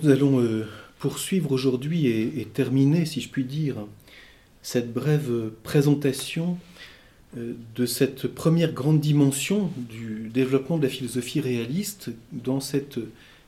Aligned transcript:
Nous 0.00 0.08
allons 0.08 0.40
euh, 0.40 0.64
poursuivre 0.98 1.52
aujourd'hui 1.52 2.06
et, 2.06 2.46
terminer, 2.46 3.04
si 3.04 3.20
je 3.20 3.28
puis 3.28 3.44
dire, 3.44 3.76
cette 4.62 4.92
brève 4.92 5.50
présentation 5.62 6.56
euh, 7.36 7.52
de 7.74 7.84
cette 7.84 8.26
première 8.28 8.72
grande 8.72 9.00
dimension 9.00 9.70
du 9.76 10.30
développement 10.32 10.78
de 10.78 10.84
la 10.84 10.88
philosophie 10.88 11.40
réaliste 11.40 12.10
dans 12.32 12.60
cette 12.60 13.00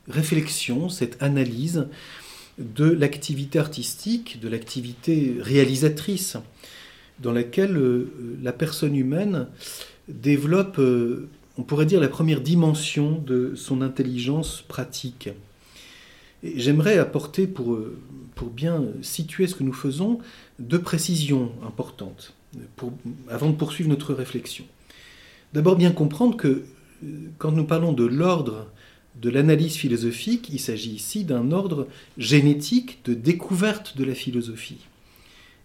réflexion, 0.07 0.87
cette 0.89 1.21
analyse 1.23 1.87
de 2.59 2.85
l'activité 2.85 3.57
artistique, 3.57 4.39
de 4.39 4.47
l'activité 4.47 5.37
réalisatrice, 5.39 6.37
dans 7.19 7.31
laquelle 7.31 7.75
euh, 7.75 8.13
la 8.43 8.53
personne 8.53 8.95
humaine 8.95 9.47
développe, 10.09 10.79
on 11.57 11.63
pourrait 11.63 11.87
dire, 11.87 11.99
la 11.99 12.07
première 12.07 12.41
dimension 12.41 13.17
de 13.17 13.53
son 13.55 13.81
intelligence 13.81 14.63
pratique. 14.67 15.29
J'aimerais 16.55 16.97
apporter, 16.97 17.47
pour, 17.47 17.73
euh, 17.73 17.97
pour 18.35 18.49
bien 18.49 18.83
situer 19.01 19.47
ce 19.47 19.55
que 19.55 19.63
nous 19.63 19.73
faisons, 19.73 20.19
deux 20.59 20.81
précisions 20.81 21.51
importantes 21.65 22.33
avant 23.29 23.49
de 23.49 23.55
poursuivre 23.55 23.89
notre 23.89 24.13
réflexion. 24.13 24.65
D'abord, 25.53 25.75
bien 25.75 25.91
comprendre 25.91 26.37
que 26.37 26.47
euh, 27.03 27.07
quand 27.37 27.51
nous 27.51 27.65
parlons 27.65 27.93
de 27.93 28.05
l'ordre 28.05 28.67
de 29.21 29.29
l'analyse 29.29 29.75
philosophique, 29.75 30.49
il 30.51 30.59
s'agit 30.59 30.91
ici 30.91 31.23
d'un 31.23 31.51
ordre 31.51 31.87
génétique 32.17 32.99
de 33.05 33.13
découverte 33.13 33.97
de 33.97 34.03
la 34.03 34.13
philosophie, 34.13 34.85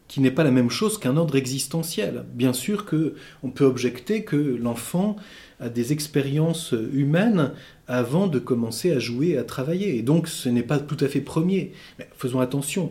qui 0.06 0.20
n'est 0.20 0.30
pas 0.30 0.44
la 0.44 0.52
même 0.52 0.70
chose 0.70 0.98
qu'un 0.98 1.16
ordre 1.16 1.36
existentiel. 1.36 2.24
Bien 2.32 2.52
sûr 2.52 2.86
qu'on 2.86 3.50
peut 3.50 3.64
objecter 3.64 4.22
que 4.22 4.36
l'enfant 4.36 5.16
a 5.60 5.68
des 5.68 5.92
expériences 5.92 6.74
humaines 6.92 7.52
avant 7.86 8.26
de 8.26 8.38
commencer 8.38 8.92
à 8.92 8.98
jouer, 8.98 9.36
à 9.36 9.44
travailler. 9.44 9.96
Et 9.96 10.02
donc 10.02 10.28
ce 10.28 10.48
n'est 10.48 10.62
pas 10.62 10.78
tout 10.78 10.96
à 11.00 11.08
fait 11.08 11.20
premier. 11.20 11.72
Mais 11.98 12.08
faisons 12.16 12.40
attention. 12.40 12.90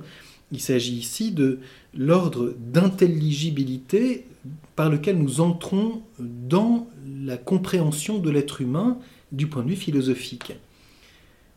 Il 0.52 0.60
s'agit 0.60 0.96
ici 0.96 1.32
de 1.32 1.60
l'ordre 1.96 2.54
d'intelligibilité 2.58 4.26
par 4.76 4.90
lequel 4.90 5.18
nous 5.18 5.42
entrons 5.42 6.02
dans 6.20 6.88
la 7.24 7.38
compréhension 7.38 8.20
de 8.20 8.30
l'être 8.30 8.62
humain 8.62 8.98
du 9.32 9.48
point 9.48 9.64
de 9.64 9.70
vue 9.70 9.76
philosophique. 9.76 10.54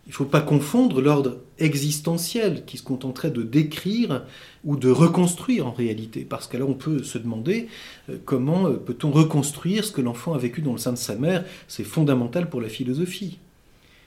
Il 0.07 0.11
ne 0.11 0.15
faut 0.15 0.25
pas 0.25 0.41
confondre 0.41 1.01
l'ordre 1.01 1.39
existentiel 1.59 2.65
qui 2.65 2.77
se 2.77 2.83
contenterait 2.83 3.31
de 3.31 3.43
décrire 3.43 4.25
ou 4.65 4.77
de 4.77 4.91
reconstruire 4.91 5.67
en 5.67 5.73
réalité, 5.73 6.27
parce 6.29 6.49
qu'alors 6.49 6.71
on 6.71 6.75
peut 6.75 7.05
se 7.05 7.19
demander 7.19 7.69
euh, 8.11 8.19
comment 8.25 8.67
euh, 8.67 8.73
peut-on 8.73 9.13
reconstruire 9.13 9.85
ce 9.85 9.93
que 9.93 10.01
l'enfant 10.01 10.35
a 10.35 10.39
vécu 10.39 10.61
dans 10.61 10.73
le 10.73 10.79
sein 10.79 10.93
de 10.93 10.99
sa 10.99 11.15
mère, 11.15 11.45
c'est 11.69 11.85
fondamental 11.85 12.51
pour 12.51 12.61
la 12.61 12.69
philosophie. 12.69 13.39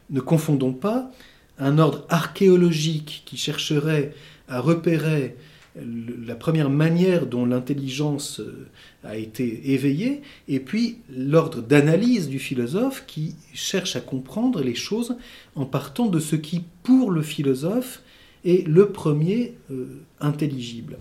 Ne 0.09 0.19
confondons 0.19 0.73
pas 0.73 1.11
un 1.59 1.77
ordre 1.77 2.05
archéologique 2.09 3.23
qui 3.25 3.37
chercherait 3.37 4.13
à 4.49 4.59
repérer 4.59 5.35
la 5.75 6.35
première 6.35 6.69
manière 6.69 7.25
dont 7.25 7.45
l'intelligence 7.45 8.39
euh, 8.39 8.67
a 9.03 9.17
été 9.17 9.73
éveillée, 9.73 10.21
et 10.47 10.59
puis 10.59 10.99
l'ordre 11.09 11.61
d'analyse 11.61 12.29
du 12.29 12.39
philosophe 12.39 13.03
qui 13.07 13.35
cherche 13.53 13.95
à 13.95 14.01
comprendre 14.01 14.61
les 14.61 14.75
choses 14.75 15.17
en 15.55 15.65
partant 15.65 16.07
de 16.07 16.19
ce 16.19 16.35
qui, 16.35 16.63
pour 16.83 17.11
le 17.11 17.21
philosophe, 17.21 18.01
est 18.45 18.65
le 18.67 18.89
premier 18.89 19.55
euh, 19.71 20.01
intelligible. 20.21 20.97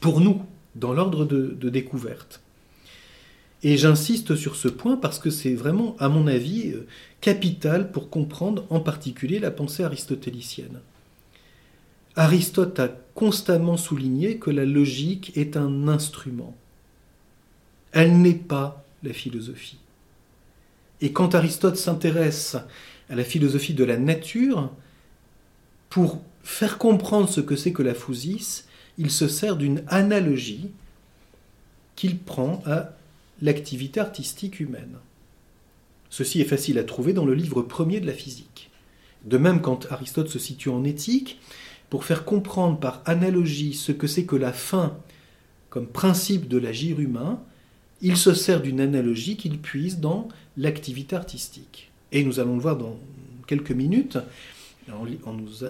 Pour 0.00 0.20
nous, 0.20 0.42
dans 0.74 0.92
l'ordre 0.92 1.24
de, 1.24 1.68
découverte. 1.68 2.40
Et 3.62 3.76
j'insiste 3.76 4.34
sur 4.34 4.56
ce 4.56 4.68
point 4.68 4.96
parce 4.96 5.18
que 5.18 5.30
c'est 5.30 5.54
vraiment, 5.54 5.96
à 5.98 6.08
mon 6.08 6.26
avis, 6.26 6.72
euh, 6.72 6.86
capital 7.20 7.90
pour 7.92 8.10
comprendre 8.10 8.64
en 8.70 8.80
particulier 8.80 9.38
la 9.38 9.50
pensée 9.50 9.84
aristotélicienne. 9.84 10.80
Aristote 12.16 12.78
a 12.78 12.88
constamment 13.14 13.76
souligné 13.76 14.38
que 14.38 14.50
la 14.50 14.64
logique 14.64 15.36
est 15.36 15.56
un 15.56 15.88
instrument. 15.88 16.54
Elle 17.92 18.20
n'est 18.20 18.34
pas 18.34 18.84
la 19.02 19.12
philosophie. 19.12 19.78
Et 21.00 21.12
quand 21.12 21.34
Aristote 21.34 21.76
s'intéresse 21.76 22.56
à 23.10 23.14
la 23.14 23.24
philosophie 23.24 23.74
de 23.74 23.84
la 23.84 23.96
nature, 23.96 24.70
pour 25.90 26.22
faire 26.42 26.78
comprendre 26.78 27.28
ce 27.28 27.40
que 27.40 27.56
c'est 27.56 27.72
que 27.72 27.82
la 27.82 27.94
phousis, 27.94 28.64
il 28.98 29.10
se 29.10 29.28
sert 29.28 29.56
d'une 29.56 29.82
analogie 29.88 30.70
qu'il 31.96 32.18
prend 32.18 32.62
à 32.66 32.90
l'activité 33.42 34.00
artistique 34.00 34.60
humaine. 34.60 34.96
Ceci 36.08 36.40
est 36.40 36.46
facile 36.46 36.78
à 36.78 36.84
trouver 36.84 37.12
dans 37.12 37.24
le 37.24 37.34
livre 37.34 37.62
premier 37.62 38.00
de 38.00 38.06
la 38.06 38.12
physique. 38.12 38.70
De 39.24 39.38
même, 39.38 39.60
quand 39.60 39.90
Aristote 39.90 40.28
se 40.28 40.38
situe 40.38 40.68
en 40.68 40.84
éthique, 40.84 41.40
pour 41.92 42.06
faire 42.06 42.24
comprendre 42.24 42.80
par 42.80 43.02
analogie 43.04 43.74
ce 43.74 43.92
que 43.92 44.06
c'est 44.06 44.24
que 44.24 44.34
la 44.34 44.54
fin 44.54 44.96
comme 45.68 45.86
principe 45.86 46.48
de 46.48 46.56
l'agir 46.56 47.00
humain, 47.00 47.38
il 48.00 48.16
se 48.16 48.32
sert 48.32 48.62
d'une 48.62 48.80
analogie 48.80 49.36
qu'il 49.36 49.58
puise 49.58 50.00
dans 50.00 50.26
l'activité 50.56 51.16
artistique. 51.16 51.92
Et 52.10 52.24
nous 52.24 52.40
allons 52.40 52.54
le 52.54 52.62
voir 52.62 52.78
dans 52.78 52.96
quelques 53.46 53.72
minutes, 53.72 54.16
en, 54.90 55.04
nous, 55.34 55.64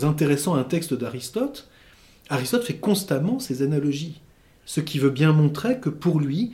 intéressant 0.00 0.54
à 0.54 0.60
un 0.60 0.64
texte 0.64 0.94
d'Aristote. 0.94 1.68
Aristote 2.28 2.62
fait 2.62 2.76
constamment 2.76 3.40
ces 3.40 3.62
analogies, 3.62 4.20
ce 4.66 4.80
qui 4.80 5.00
veut 5.00 5.10
bien 5.10 5.32
montrer 5.32 5.80
que 5.80 5.90
pour 5.90 6.20
lui, 6.20 6.52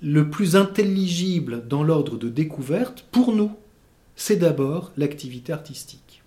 le 0.00 0.30
plus 0.30 0.56
intelligible 0.56 1.68
dans 1.68 1.82
l'ordre 1.82 2.16
de 2.16 2.30
découverte, 2.30 3.04
pour 3.12 3.34
nous, 3.34 3.50
c'est 4.16 4.36
d'abord 4.36 4.92
l'activité 4.96 5.52
artistique. 5.52 6.21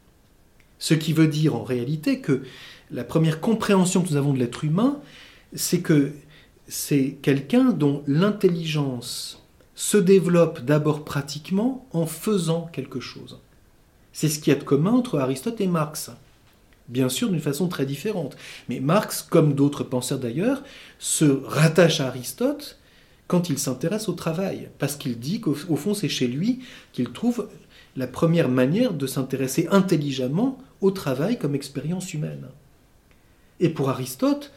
Ce 0.80 0.94
qui 0.94 1.14
veut 1.14 1.28
dire 1.28 1.56
en 1.56 1.64
réalité 1.64 2.20
que 2.20 2.44
la 2.92 3.04
première 3.04 3.42
compréhension 3.42 4.02
que 4.02 4.10
nous 4.10 4.16
avons 4.18 4.34
de 4.34 4.40
l'être 4.40 4.64
humain, 4.64 5.00
c'est 5.54 5.82
que 5.82 6.14
c'est 6.68 7.18
quelqu'un 7.22 7.72
dont 7.72 8.04
l'intelligence 8.08 9.44
se 9.76 9.98
développe 9.98 10.62
d'abord 10.62 11.04
pratiquement 11.04 11.88
en 11.92 12.06
faisant 12.06 12.70
quelque 12.72 13.00
chose. 13.00 13.40
C'est 14.14 14.30
ce 14.30 14.40
qui 14.40 14.50
y 14.50 14.54
a 14.54 14.56
de 14.56 14.64
commun 14.64 14.92
entre 14.92 15.20
Aristote 15.20 15.60
et 15.60 15.68
Marx. 15.68 16.12
Bien 16.88 17.10
sûr, 17.10 17.30
d'une 17.30 17.42
façon 17.42 17.68
très 17.68 17.86
différente. 17.86 18.38
Mais 18.70 18.80
Marx, 18.80 19.22
comme 19.22 19.54
d'autres 19.54 19.84
penseurs 19.84 20.20
d'ailleurs, 20.20 20.64
se 21.00 21.26
rattache 21.46 22.00
à 22.00 22.08
Aristote 22.08 22.80
quand 23.28 23.50
il 23.50 23.58
s'intéresse 23.58 24.08
au 24.08 24.14
travail, 24.14 24.70
parce 24.78 24.96
qu'il 24.96 25.18
dit 25.18 25.42
qu'au 25.42 25.54
fond 25.54 25.96
c'est 25.96 26.10
chez 26.10 26.28
lui 26.28 26.60
qu'il 26.94 27.10
trouve 27.10 27.50
la 27.96 28.08
première 28.08 28.50
manière 28.50 28.94
de 28.94 29.08
s'intéresser 29.08 29.68
intelligemment 29.72 30.58
au 30.82 30.92
travail 30.92 31.38
comme 31.38 31.56
expérience 31.56 32.14
humaine. 32.14 32.48
Et 33.60 33.70
pour 33.70 33.90
Aristote, 33.90 34.52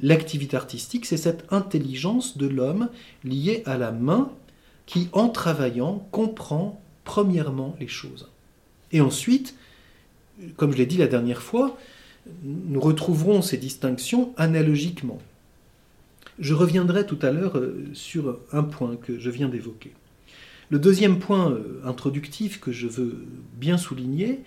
l'activité 0.00 0.56
artistique, 0.56 1.06
c'est 1.06 1.16
cette 1.16 1.44
intelligence 1.52 2.36
de 2.36 2.46
l'homme 2.46 2.88
liée 3.22 3.62
à 3.66 3.78
la 3.78 3.92
main 3.92 4.30
qui, 4.86 5.08
en 5.12 5.28
travaillant, 5.28 6.06
comprend 6.10 6.80
premièrement 7.04 7.76
les 7.78 7.88
choses. 7.88 8.28
Et 8.92 9.00
ensuite, 9.00 9.54
comme 10.56 10.72
je 10.72 10.78
l'ai 10.78 10.86
dit 10.86 10.96
la 10.96 11.06
dernière 11.06 11.42
fois, 11.42 11.78
nous 12.42 12.80
retrouverons 12.80 13.42
ces 13.42 13.56
distinctions 13.56 14.32
analogiquement. 14.36 15.20
Je 16.38 16.54
reviendrai 16.54 17.06
tout 17.06 17.18
à 17.22 17.30
l'heure 17.30 17.58
euh, 17.58 17.84
sur 17.92 18.38
un 18.52 18.64
point 18.64 18.96
que 18.96 19.18
je 19.18 19.30
viens 19.30 19.48
d'évoquer. 19.48 19.92
Le 20.70 20.78
deuxième 20.78 21.18
point 21.18 21.50
euh, 21.50 21.80
introductif 21.84 22.60
que 22.60 22.72
je 22.72 22.86
veux 22.86 23.26
bien 23.56 23.76
souligner, 23.76 24.40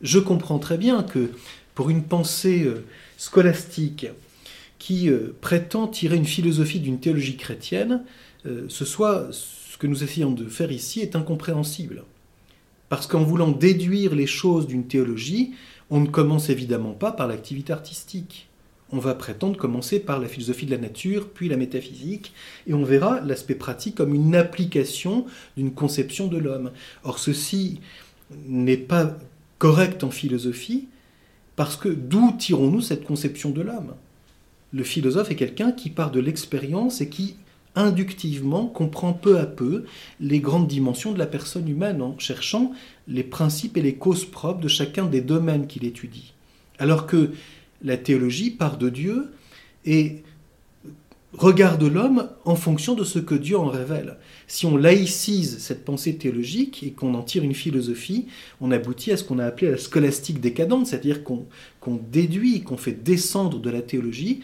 je 0.00 0.18
comprends 0.18 0.58
très 0.58 0.78
bien 0.78 1.02
que 1.02 1.30
pour 1.74 1.90
une 1.90 2.04
pensée 2.04 2.64
euh, 2.64 2.84
scolastique 3.16 4.06
qui 4.78 5.10
euh, 5.10 5.34
prétend 5.40 5.86
tirer 5.86 6.16
une 6.16 6.24
philosophie 6.24 6.80
d'une 6.80 7.00
théologie 7.00 7.36
chrétienne, 7.36 8.02
ce 8.68 8.86
soit 8.86 9.28
ce 9.30 9.76
que 9.76 9.86
nous 9.86 10.04
essayons 10.04 10.30
de 10.30 10.46
faire 10.46 10.72
ici 10.72 11.00
est 11.00 11.16
incompréhensible. 11.16 12.04
Parce 12.88 13.06
qu'en 13.06 13.22
voulant 13.22 13.50
déduire 13.50 14.14
les 14.14 14.28
choses 14.28 14.66
d'une 14.66 14.86
théologie, 14.86 15.52
on 15.90 16.00
ne 16.00 16.06
commence 16.06 16.48
évidemment 16.48 16.92
pas 16.92 17.12
par 17.12 17.26
l'activité 17.26 17.74
artistique 17.74 18.47
on 18.90 18.98
va 18.98 19.14
prétendre 19.14 19.56
commencer 19.56 20.00
par 20.00 20.18
la 20.18 20.28
philosophie 20.28 20.66
de 20.66 20.70
la 20.70 20.78
nature, 20.78 21.28
puis 21.28 21.48
la 21.48 21.56
métaphysique, 21.56 22.32
et 22.66 22.74
on 22.74 22.84
verra 22.84 23.20
l'aspect 23.20 23.54
pratique 23.54 23.94
comme 23.94 24.14
une 24.14 24.34
application 24.34 25.26
d'une 25.56 25.72
conception 25.72 26.26
de 26.26 26.38
l'homme. 26.38 26.70
Or, 27.04 27.18
ceci 27.18 27.80
n'est 28.46 28.76
pas 28.76 29.16
correct 29.58 30.04
en 30.04 30.10
philosophie, 30.10 30.88
parce 31.56 31.76
que 31.76 31.88
d'où 31.88 32.32
tirons-nous 32.38 32.80
cette 32.80 33.04
conception 33.04 33.50
de 33.50 33.62
l'homme? 33.62 33.94
Le 34.72 34.84
philosophe 34.84 35.30
est 35.30 35.36
quelqu'un 35.36 35.72
qui 35.72 35.90
part 35.90 36.10
de 36.10 36.20
l'expérience 36.20 37.00
et 37.00 37.08
qui 37.08 37.36
inductivement 37.74 38.66
comprend 38.66 39.12
peu 39.12 39.38
à 39.38 39.46
peu 39.46 39.84
les 40.20 40.40
grandes 40.40 40.66
dimensions 40.66 41.12
de 41.12 41.18
la 41.18 41.26
personne 41.26 41.68
humaine 41.68 42.02
en 42.02 42.18
cherchant 42.18 42.72
les 43.06 43.22
principes 43.22 43.76
et 43.76 43.82
les 43.82 43.94
causes 43.94 44.24
propres 44.24 44.60
de 44.60 44.68
chacun 44.68 45.06
des 45.06 45.20
domaines 45.20 45.66
qu'il 45.66 45.84
étudie. 45.84 46.32
Alors 46.78 47.06
que 47.06 47.30
la 47.82 47.96
théologie 47.96 48.50
part 48.50 48.78
de 48.78 48.88
Dieu 48.88 49.30
et 49.84 50.22
regarde 51.36 51.82
l'homme 51.82 52.28
en 52.44 52.56
fonction 52.56 52.94
de 52.94 53.04
ce 53.04 53.18
que 53.18 53.34
Dieu 53.34 53.58
en 53.58 53.66
révèle. 53.66 54.16
Si 54.46 54.66
on 54.66 54.76
laïcise 54.76 55.58
cette 55.58 55.84
pensée 55.84 56.16
théologique 56.16 56.82
et 56.82 56.92
qu'on 56.92 57.14
en 57.14 57.22
tire 57.22 57.44
une 57.44 57.54
philosophie, 57.54 58.26
on 58.60 58.70
aboutit 58.70 59.12
à 59.12 59.16
ce 59.16 59.24
qu'on 59.24 59.38
a 59.38 59.44
appelé 59.44 59.70
la 59.70 59.76
scolastique 59.76 60.40
décadente, 60.40 60.86
c'est-à-dire 60.86 61.22
qu'on 61.22 61.46
déduit, 62.10 62.62
qu'on 62.62 62.78
fait 62.78 62.92
descendre 62.92 63.60
de 63.60 63.70
la 63.70 63.82
théologie, 63.82 64.40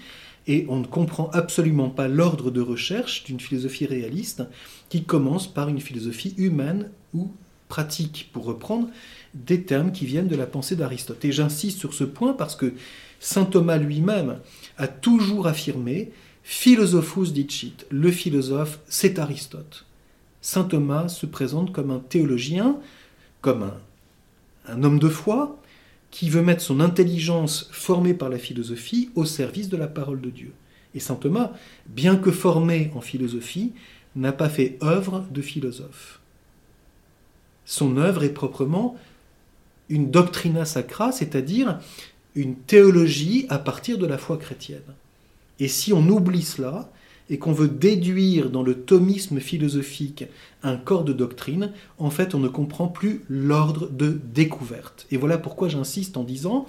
et 0.46 0.66
on 0.68 0.78
ne 0.78 0.86
comprend 0.86 1.30
absolument 1.30 1.88
pas 1.88 2.06
l'ordre 2.06 2.50
de 2.50 2.60
recherche 2.60 3.24
d'une 3.24 3.40
philosophie 3.40 3.86
réaliste 3.86 4.42
qui 4.90 5.04
commence 5.04 5.46
par 5.46 5.70
une 5.70 5.80
philosophie 5.80 6.34
humaine 6.36 6.90
ou 7.14 7.30
pratique, 7.68 8.28
pour 8.32 8.44
reprendre 8.44 8.88
des 9.32 9.62
termes 9.62 9.90
qui 9.90 10.04
viennent 10.04 10.28
de 10.28 10.36
la 10.36 10.46
pensée 10.46 10.76
d'Aristote. 10.76 11.24
Et 11.24 11.32
j'insiste 11.32 11.78
sur 11.78 11.94
ce 11.94 12.04
point 12.04 12.34
parce 12.34 12.56
que 12.56 12.74
Saint 13.24 13.46
Thomas 13.46 13.78
lui-même 13.78 14.40
a 14.76 14.86
toujours 14.86 15.46
affirmé 15.46 16.12
Philosophus 16.42 17.32
dicit, 17.32 17.86
le 17.88 18.10
philosophe, 18.10 18.80
c'est 18.86 19.18
Aristote. 19.18 19.86
Saint 20.42 20.64
Thomas 20.64 21.08
se 21.08 21.24
présente 21.24 21.72
comme 21.72 21.90
un 21.90 22.00
théologien, 22.00 22.76
comme 23.40 23.70
un, 24.68 24.82
homme 24.84 24.98
de 24.98 25.08
foi, 25.08 25.58
qui 26.10 26.28
veut 26.28 26.42
mettre 26.42 26.60
son 26.60 26.80
intelligence 26.80 27.70
formée 27.72 28.12
par 28.12 28.28
la 28.28 28.36
philosophie 28.36 29.08
au 29.14 29.24
service 29.24 29.70
de 29.70 29.78
la 29.78 29.88
parole 29.88 30.20
de 30.20 30.28
Dieu. 30.28 30.52
Et 30.94 31.00
saint 31.00 31.14
Thomas, 31.14 31.52
bien 31.86 32.16
que 32.16 32.30
formé 32.30 32.90
en 32.94 33.00
philosophie, 33.00 33.72
n'a 34.16 34.32
pas 34.32 34.50
fait 34.50 34.76
œuvre 34.82 35.24
de 35.30 35.40
philosophe. 35.40 36.20
Son 37.64 37.96
œuvre 37.96 38.22
est 38.22 38.34
proprement 38.34 38.98
une 39.88 40.10
doctrina 40.10 40.66
sacra, 40.66 41.10
c'est-à-dire 41.10 41.78
une 42.34 42.56
théologie 42.56 43.46
à 43.48 43.58
partir 43.58 43.98
de 43.98 44.06
la 44.06 44.18
foi 44.18 44.36
chrétienne. 44.36 44.80
Et 45.60 45.68
si 45.68 45.92
on 45.92 46.08
oublie 46.08 46.42
cela, 46.42 46.90
et 47.30 47.38
qu'on 47.38 47.52
veut 47.52 47.68
déduire 47.68 48.50
dans 48.50 48.62
le 48.62 48.74
thomisme 48.74 49.40
philosophique 49.40 50.24
un 50.62 50.76
corps 50.76 51.04
de 51.04 51.12
doctrine, 51.12 51.72
en 51.98 52.10
fait 52.10 52.34
on 52.34 52.38
ne 52.38 52.48
comprend 52.48 52.86
plus 52.86 53.22
l'ordre 53.28 53.88
de 53.88 54.20
découverte. 54.34 55.06
Et 55.10 55.16
voilà 55.16 55.38
pourquoi 55.38 55.68
j'insiste 55.68 56.16
en 56.16 56.24
disant, 56.24 56.66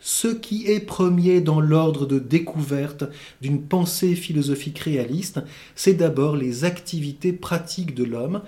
ce 0.00 0.28
qui 0.28 0.66
est 0.66 0.80
premier 0.80 1.40
dans 1.40 1.60
l'ordre 1.60 2.06
de 2.06 2.18
découverte 2.18 3.04
d'une 3.42 3.60
pensée 3.60 4.14
philosophique 4.14 4.78
réaliste, 4.78 5.40
c'est 5.74 5.94
d'abord 5.94 6.36
les 6.36 6.64
activités 6.64 7.32
pratiques 7.32 7.94
de 7.94 8.04
l'homme, 8.04 8.42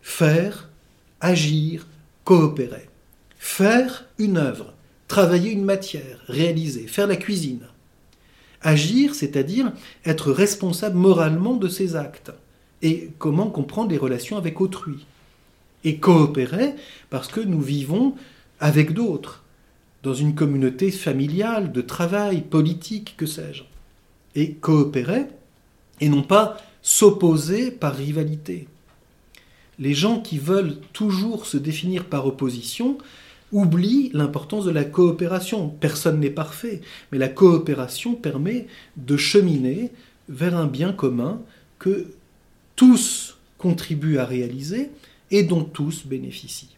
faire, 0.00 0.70
agir, 1.20 1.86
coopérer. 2.24 2.88
Faire 3.36 4.06
une 4.18 4.36
œuvre, 4.36 4.74
travailler 5.10 5.50
une 5.50 5.64
matière, 5.64 6.22
réaliser, 6.28 6.86
faire 6.86 7.08
la 7.08 7.16
cuisine, 7.16 7.66
Agir, 8.62 9.14
c'est-à-dire 9.14 9.72
être 10.04 10.30
responsable 10.30 10.96
moralement 10.96 11.56
de 11.56 11.66
ses 11.66 11.96
actes. 11.96 12.30
Et 12.82 13.10
comment 13.18 13.50
comprendre 13.50 13.90
les 13.90 13.96
relations 13.96 14.36
avec 14.36 14.60
autrui. 14.60 15.06
Et 15.82 15.96
coopérer 15.96 16.74
parce 17.08 17.26
que 17.26 17.40
nous 17.40 17.60
vivons 17.60 18.14
avec 18.60 18.92
d'autres, 18.92 19.42
dans 20.02 20.14
une 20.14 20.34
communauté 20.34 20.90
familiale, 20.90 21.72
de 21.72 21.80
travail, 21.80 22.42
politique, 22.42 23.14
que 23.16 23.26
sais-je. 23.26 23.64
Et 24.34 24.52
coopérer, 24.52 25.26
et 26.00 26.08
non 26.08 26.22
pas 26.22 26.58
s'opposer 26.82 27.72
par 27.72 27.96
rivalité. 27.96 28.68
Les 29.78 29.94
gens 29.94 30.20
qui 30.20 30.38
veulent 30.38 30.76
toujours 30.92 31.46
se 31.46 31.56
définir 31.56 32.04
par 32.04 32.26
opposition 32.26 32.98
oublie 33.52 34.10
l'importance 34.12 34.64
de 34.64 34.70
la 34.70 34.84
coopération. 34.84 35.68
Personne 35.68 36.20
n'est 36.20 36.30
parfait, 36.30 36.80
mais 37.10 37.18
la 37.18 37.28
coopération 37.28 38.14
permet 38.14 38.66
de 38.96 39.16
cheminer 39.16 39.90
vers 40.28 40.56
un 40.56 40.66
bien 40.66 40.92
commun 40.92 41.40
que 41.78 42.06
tous 42.76 43.38
contribuent 43.58 44.18
à 44.18 44.24
réaliser 44.24 44.90
et 45.30 45.42
dont 45.42 45.64
tous 45.64 46.06
bénéficient. 46.06 46.76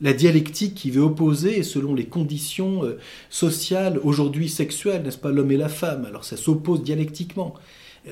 La 0.00 0.12
dialectique 0.12 0.74
qui 0.74 0.90
veut 0.90 1.02
opposer, 1.02 1.62
selon 1.62 1.94
les 1.94 2.04
conditions 2.04 2.84
euh, 2.84 2.98
sociales, 3.30 3.98
aujourd'hui 4.02 4.48
sexuelles, 4.48 5.02
n'est-ce 5.02 5.16
pas, 5.16 5.30
l'homme 5.30 5.52
et 5.52 5.56
la 5.56 5.70
femme, 5.70 6.04
alors 6.04 6.24
ça 6.24 6.36
s'oppose 6.36 6.82
dialectiquement. 6.82 7.54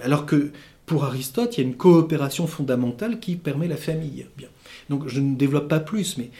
Alors 0.02 0.24
que 0.24 0.50
pour 0.86 1.04
Aristote, 1.04 1.56
il 1.56 1.60
y 1.60 1.64
a 1.64 1.66
une 1.66 1.76
coopération 1.76 2.46
fondamentale 2.46 3.20
qui 3.20 3.36
permet 3.36 3.68
la 3.68 3.76
famille. 3.76 4.26
Bien. 4.36 4.48
Donc 4.90 5.08
je 5.08 5.20
ne 5.20 5.34
développe 5.34 5.68
pas 5.68 5.80
plus, 5.80 6.18
mais 6.18 6.30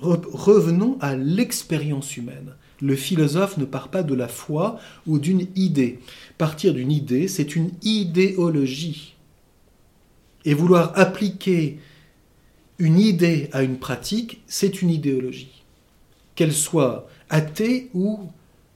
revenons 0.00 0.98
à 1.00 1.16
l'expérience 1.16 2.16
humaine. 2.16 2.54
Le 2.80 2.96
philosophe 2.96 3.58
ne 3.58 3.64
part 3.64 3.88
pas 3.88 4.02
de 4.02 4.14
la 4.14 4.28
foi 4.28 4.78
ou 5.06 5.18
d'une 5.18 5.46
idée. 5.54 6.00
Partir 6.36 6.74
d'une 6.74 6.90
idée, 6.90 7.28
c'est 7.28 7.54
une 7.54 7.70
idéologie. 7.82 9.14
Et 10.44 10.54
vouloir 10.54 10.92
appliquer 10.98 11.78
une 12.78 12.98
idée 12.98 13.48
à 13.52 13.62
une 13.62 13.78
pratique, 13.78 14.42
c'est 14.48 14.82
une 14.82 14.90
idéologie. 14.90 15.62
Qu'elle 16.34 16.52
soit 16.52 17.08
athée 17.30 17.90
ou 17.94 18.18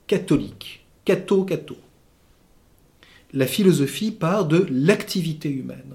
catholique. 0.06 0.86
Catho-catho. 1.04 1.76
La 3.32 3.46
philosophie 3.46 4.12
part 4.12 4.46
de 4.46 4.66
l'activité 4.70 5.50
humaine. 5.50 5.94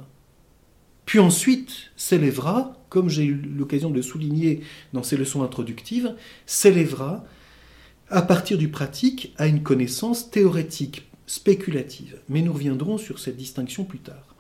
Puis 1.06 1.20
ensuite 1.20 1.92
s'élèvera 1.96 2.74
comme 2.92 3.10
j'ai 3.10 3.24
eu 3.24 3.36
l'occasion 3.58 3.90
de 3.90 4.02
souligner 4.02 4.60
dans 4.92 5.02
ces 5.02 5.16
leçons 5.16 5.44
introductives, 5.44 6.14
s'élèvera 6.46 7.24
à 8.10 8.22
partir 8.22 8.58
du 8.58 8.68
pratique 8.68 9.34
à 9.38 9.48
une 9.48 9.64
connaissance 9.64 10.30
théorétique, 10.30 11.08
spéculative. 11.26 12.18
Mais 12.28 12.42
nous 12.42 12.52
reviendrons 12.52 12.98
sur 12.98 13.18
cette 13.18 13.38
distinction 13.38 13.86
plus 13.86 14.00
tard. 14.00 14.36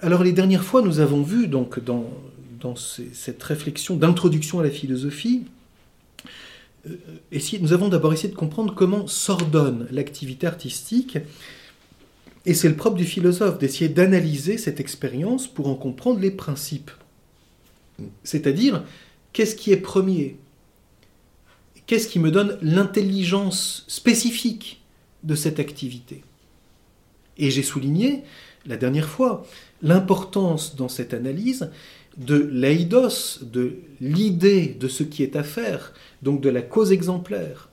Alors 0.00 0.22
les 0.22 0.32
dernières 0.32 0.64
fois, 0.64 0.82
nous 0.82 1.00
avons 1.00 1.22
vu 1.22 1.48
donc 1.48 1.82
dans, 1.82 2.04
cette 2.76 3.42
réflexion 3.42 3.96
d'introduction 3.96 4.60
à 4.60 4.62
la 4.62 4.70
philosophie, 4.70 5.44
euh, 6.86 6.96
nous 7.62 7.72
avons 7.72 7.88
d'abord 7.88 8.12
essayé 8.12 8.28
de 8.28 8.38
comprendre 8.38 8.74
comment 8.74 9.06
s'ordonne 9.06 9.88
l'activité 9.90 10.46
artistique 10.46 11.16
et 12.46 12.54
c'est 12.54 12.68
le 12.68 12.76
propre 12.76 12.96
du 12.96 13.04
philosophe 13.04 13.58
d'essayer 13.58 13.88
d'analyser 13.88 14.58
cette 14.58 14.80
expérience 14.80 15.46
pour 15.46 15.68
en 15.68 15.74
comprendre 15.74 16.20
les 16.20 16.30
principes. 16.30 16.90
C'est-à-dire, 18.22 18.84
qu'est-ce 19.32 19.56
qui 19.56 19.72
est 19.72 19.76
premier? 19.76 20.36
Qu'est-ce 21.86 22.08
qui 22.08 22.18
me 22.18 22.30
donne 22.30 22.58
l'intelligence 22.62 23.84
spécifique 23.88 24.82
de 25.24 25.34
cette 25.34 25.58
activité? 25.58 26.22
Et 27.38 27.50
j'ai 27.50 27.62
souligné, 27.62 28.24
la 28.66 28.76
dernière 28.76 29.08
fois, 29.08 29.46
l'importance 29.82 30.76
dans 30.76 30.88
cette 30.88 31.14
analyse 31.14 31.70
de 32.16 32.36
l'eidos, 32.52 33.42
de 33.42 33.78
l'idée 34.00 34.76
de 34.78 34.88
ce 34.88 35.02
qui 35.02 35.22
est 35.22 35.36
à 35.36 35.42
faire, 35.42 35.94
donc 36.22 36.40
de 36.40 36.48
la 36.48 36.62
cause 36.62 36.92
exemplaire, 36.92 37.68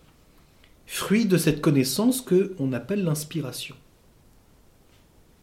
fruit 0.85 1.25
de 1.25 1.37
cette 1.37 1.61
connaissance 1.61 2.21
que 2.21 2.53
on 2.59 2.73
appelle 2.73 3.03
l'inspiration. 3.03 3.75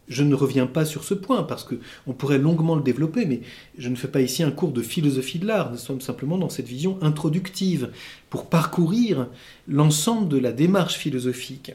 Je 0.09 0.23
ne 0.23 0.35
reviens 0.35 0.67
pas 0.67 0.83
sur 0.85 1.03
ce 1.03 1.13
point 1.13 1.43
parce 1.43 1.63
qu'on 1.63 2.13
pourrait 2.13 2.37
longuement 2.37 2.75
le 2.75 2.83
développer, 2.83 3.25
mais 3.25 3.41
je 3.77 3.87
ne 3.89 3.95
fais 3.95 4.09
pas 4.09 4.21
ici 4.21 4.43
un 4.43 4.51
cours 4.51 4.71
de 4.71 4.81
philosophie 4.81 5.39
de 5.39 5.47
l'art. 5.47 5.71
Nous 5.71 5.77
sommes 5.77 6.01
simplement 6.01 6.37
dans 6.37 6.49
cette 6.49 6.67
vision 6.67 6.97
introductive 7.01 7.89
pour 8.29 8.47
parcourir 8.47 9.27
l'ensemble 9.67 10.27
de 10.27 10.37
la 10.37 10.51
démarche 10.51 10.95
philosophique. 10.95 11.71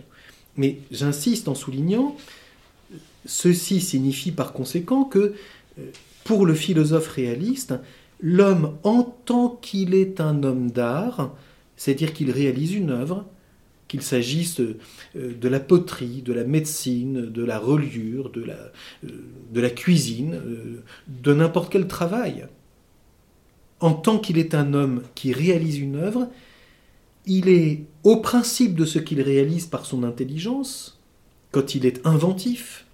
Mais 0.57 0.81
j'insiste 0.91 1.49
en 1.49 1.55
soulignant, 1.55 2.17
ceci 3.25 3.81
signifie 3.81 4.33
par 4.33 4.53
conséquent 4.53 5.05
que 5.05 5.35
euh, 5.79 5.83
pour 6.25 6.45
le 6.45 6.55
philosophe 6.55 7.09
réaliste, 7.09 7.75
l'homme 8.21 8.77
en 8.83 9.03
tant 9.03 9.59
qu'il 9.63 9.95
est 9.95 10.21
un 10.21 10.43
homme 10.43 10.71
d'art, 10.71 11.35
c'est-à-dire 11.77 12.13
qu'il 12.13 12.31
réalise 12.31 12.75
une 12.75 12.91
œuvre, 12.91 13.25
qu'il 13.89 14.03
s'agisse 14.03 14.61
euh, 14.61 14.77
de 15.15 15.49
la 15.49 15.59
poterie, 15.59 16.23
de 16.23 16.33
la 16.33 16.45
médecine, 16.45 17.27
de 17.27 17.45
la 17.45 17.59
reliure, 17.59 18.31
de 18.31 18.45
la, 18.45 18.73
euh, 19.05 19.69
cuisine, 19.71 20.35
euh, 20.35 20.83
de 21.09 21.33
n'importe 21.33 21.73
quel 21.73 21.89
travail. 21.89 22.47
En 23.81 23.95
tant 23.95 24.19
qu'il 24.19 24.39
est 24.39 24.55
un 24.55 24.75
homme 24.75 25.03
qui 25.15 25.33
réalise 25.33 25.79
une 25.79 25.97
œuvre, 25.97 26.29
il 27.27 27.49
est 27.49 27.85
au 28.05 28.19
principe 28.19 28.75
de 28.75 28.85
ce 28.85 28.99
qu'il 28.99 29.21
réalise 29.23 29.67
par 29.67 29.87
son 29.87 30.03
intelligence, 30.03 31.01
quand 31.51 31.75
il 31.75 31.87
est 31.87 32.07
inventif, 32.07 32.87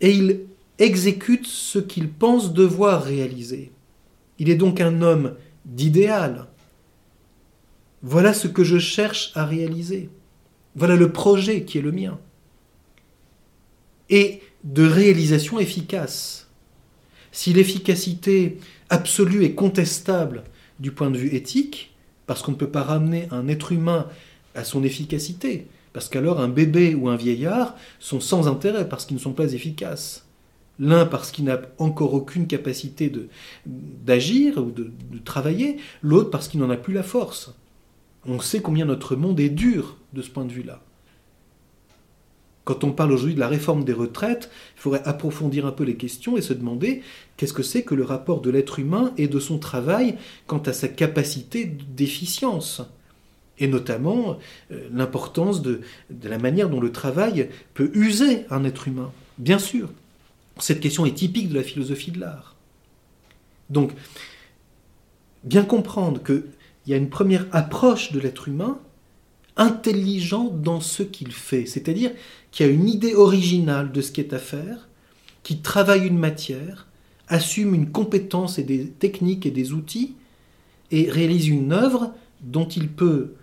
et 0.00 0.12
il 0.12 0.40
exécute 0.78 1.46
ce 1.46 1.78
qu'il 1.78 2.08
pense 2.08 2.52
devoir 2.52 3.04
réaliser. 3.04 3.70
Il 4.38 4.50
est 4.50 4.56
donc 4.56 4.80
un 4.80 5.02
homme 5.02 5.34
d'idéal, 5.64 6.46
voilà 8.06 8.34
ce 8.34 8.48
que 8.48 8.64
je 8.64 8.78
cherche 8.78 9.32
à 9.34 9.46
réaliser. 9.46 10.10
Voilà 10.76 10.94
le 10.94 11.10
projet 11.10 11.64
qui 11.64 11.78
est 11.78 11.82
le 11.82 11.90
mien. 11.90 12.18
Et 14.10 14.42
de 14.62 14.86
réalisation 14.86 15.58
efficace. 15.58 16.50
Si 17.32 17.54
l'efficacité 17.54 18.58
absolue 18.90 19.44
est 19.44 19.54
contestable 19.54 20.44
du 20.78 20.92
point 20.92 21.10
de 21.10 21.16
vue 21.16 21.34
éthique, 21.34 21.96
parce 22.26 22.42
qu'on 22.42 22.52
ne 22.52 22.56
peut 22.56 22.70
pas 22.70 22.82
ramener 22.82 23.26
un 23.30 23.48
être 23.48 23.72
humain 23.72 24.06
à 24.54 24.64
son 24.64 24.84
efficacité, 24.84 25.66
Parce 25.94 26.08
qu'alors 26.08 26.40
un 26.40 26.48
bébé 26.48 26.96
ou 26.96 27.08
un 27.08 27.16
vieillard 27.16 27.76
sont 28.00 28.20
sans 28.20 28.48
intérêt 28.48 28.88
parce 28.88 29.06
qu'ils 29.06 29.16
ne 29.16 29.22
sont 29.22 29.32
pas 29.32 29.52
efficaces. 29.52 30.26
L'un 30.80 31.06
parce 31.06 31.30
qu'il 31.30 31.44
n'a 31.44 31.60
encore 31.78 32.14
aucune 32.14 32.48
capacité 32.48 33.10
d'agir 33.64 34.58
ou 34.58 34.72
de, 34.72 34.90
de 35.12 35.18
travailler, 35.18 35.76
l'autre 36.02 36.30
parce 36.30 36.48
qu'il 36.48 36.58
n'en 36.60 36.68
a 36.68 36.76
plus 36.76 36.94
la 36.94 37.04
force. 37.04 37.54
On 38.26 38.40
sait 38.40 38.60
combien 38.60 38.84
notre 38.84 39.16
monde 39.16 39.40
est 39.40 39.50
dur 39.50 39.96
de 40.12 40.22
ce 40.22 40.30
point 40.30 40.44
de 40.44 40.52
vue-là. 40.52 40.80
Quand 42.64 42.82
on 42.82 42.92
parle 42.92 43.12
aujourd'hui 43.12 43.34
de 43.34 43.40
la 43.40 43.48
réforme 43.48 43.84
des 43.84 43.92
retraites, 43.92 44.50
il 44.76 44.80
faudrait 44.80 45.02
approfondir 45.04 45.66
un 45.66 45.72
peu 45.72 45.84
les 45.84 45.96
questions 45.96 46.38
et 46.38 46.42
se 46.42 46.54
demander 46.54 47.02
qu'est-ce 47.36 47.52
que 47.52 47.62
c'est 47.62 47.82
que 47.82 47.94
le 47.94 48.04
rapport 48.04 48.40
de 48.40 48.50
l'être 48.50 48.78
humain 48.78 49.12
et 49.18 49.28
de 49.28 49.38
son 49.38 49.58
travail 49.58 50.16
quant 50.46 50.58
à 50.58 50.72
sa 50.72 50.88
capacité 50.88 51.66
d'efficience 51.66 52.82
et 53.58 53.68
notamment 53.68 54.38
euh, 54.72 54.88
l'importance 54.92 55.62
de, 55.62 55.82
la 56.22 56.38
manière 56.38 56.68
dont 56.70 56.80
le 56.80 56.90
travail 56.90 57.50
peut 57.74 57.90
user 57.94 58.46
un 58.50 58.64
être 58.64 58.88
humain. 58.88 59.12
Bien 59.38 59.58
sûr, 59.58 59.90
cette 60.58 60.80
question 60.80 61.06
est 61.06 61.14
typique 61.14 61.50
de 61.50 61.54
la 61.54 61.62
philosophie 61.62 62.10
de 62.10 62.20
l'art. 62.20 62.56
Donc, 63.70 63.92
bien 65.44 65.64
comprendre 65.64 66.22
qu'il 66.84 66.92
y 66.92 66.94
a 66.94 66.98
une 66.98 67.10
première 67.10 67.46
approche 67.52 68.12
de 68.12 68.20
l'être 68.20 68.48
humain 68.48 68.78
intelligent 69.56 70.44
dans 70.44 70.80
ce 70.80 71.02
qu'il 71.02 71.32
fait, 71.32 71.66
c'est-à-dire 71.66 72.10
qui 72.50 72.62
a 72.62 72.66
une 72.66 72.88
idée 72.88 73.14
originale 73.14 73.92
de 73.92 74.00
ce 74.00 74.12
qui 74.12 74.20
est 74.20 74.32
à 74.32 74.38
faire, 74.38 74.88
qui 75.42 75.58
travaille 75.58 76.06
une 76.06 76.18
matière, 76.18 76.88
assume 77.28 77.74
une 77.74 77.90
compétence 77.90 78.58
et 78.58 78.64
des 78.64 78.88
techniques 78.88 79.46
et 79.46 79.50
des 79.50 79.72
outils, 79.72 80.14
et 80.90 81.10
réalise 81.10 81.48
une 81.48 81.72
œuvre 81.72 82.12
dont 82.42 82.68
il 82.68 82.88
peut 82.88 83.34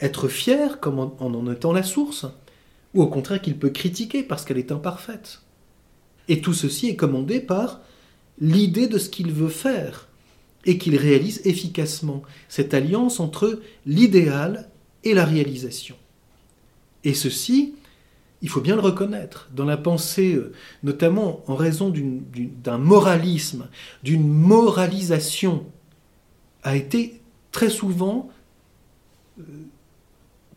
être 0.00 0.28
fier 0.28 0.80
comme 0.80 0.98
en 0.98 1.16
en 1.18 1.52
étant 1.52 1.72
la 1.72 1.82
source, 1.82 2.26
ou 2.94 3.02
au 3.02 3.08
contraire 3.08 3.40
qu'il 3.40 3.58
peut 3.58 3.70
critiquer 3.70 4.22
parce 4.22 4.44
qu'elle 4.44 4.58
est 4.58 4.72
imparfaite. 4.72 5.42
Et 6.28 6.40
tout 6.40 6.54
ceci 6.54 6.88
est 6.88 6.96
commandé 6.96 7.40
par 7.40 7.80
l'idée 8.40 8.86
de 8.86 8.98
ce 8.98 9.08
qu'il 9.08 9.32
veut 9.32 9.48
faire, 9.48 10.07
et 10.68 10.76
qu'il 10.76 10.96
réalise 10.96 11.40
efficacement 11.46 12.22
cette 12.50 12.74
alliance 12.74 13.20
entre 13.20 13.62
l'idéal 13.86 14.68
et 15.02 15.14
la 15.14 15.24
réalisation. 15.24 15.96
Et 17.04 17.14
ceci, 17.14 17.74
il 18.42 18.50
faut 18.50 18.60
bien 18.60 18.74
le 18.74 18.82
reconnaître, 18.82 19.48
dans 19.56 19.64
la 19.64 19.78
pensée, 19.78 20.34
euh, 20.34 20.52
notamment 20.82 21.42
en 21.46 21.54
raison 21.54 21.90
d'un 21.90 22.76
moralisme, 22.76 23.68
d'une 24.02 24.28
moralisation, 24.28 25.64
a 26.62 26.76
été 26.76 27.22
très 27.50 27.70
souvent 27.70 28.28
euh, 29.40 29.42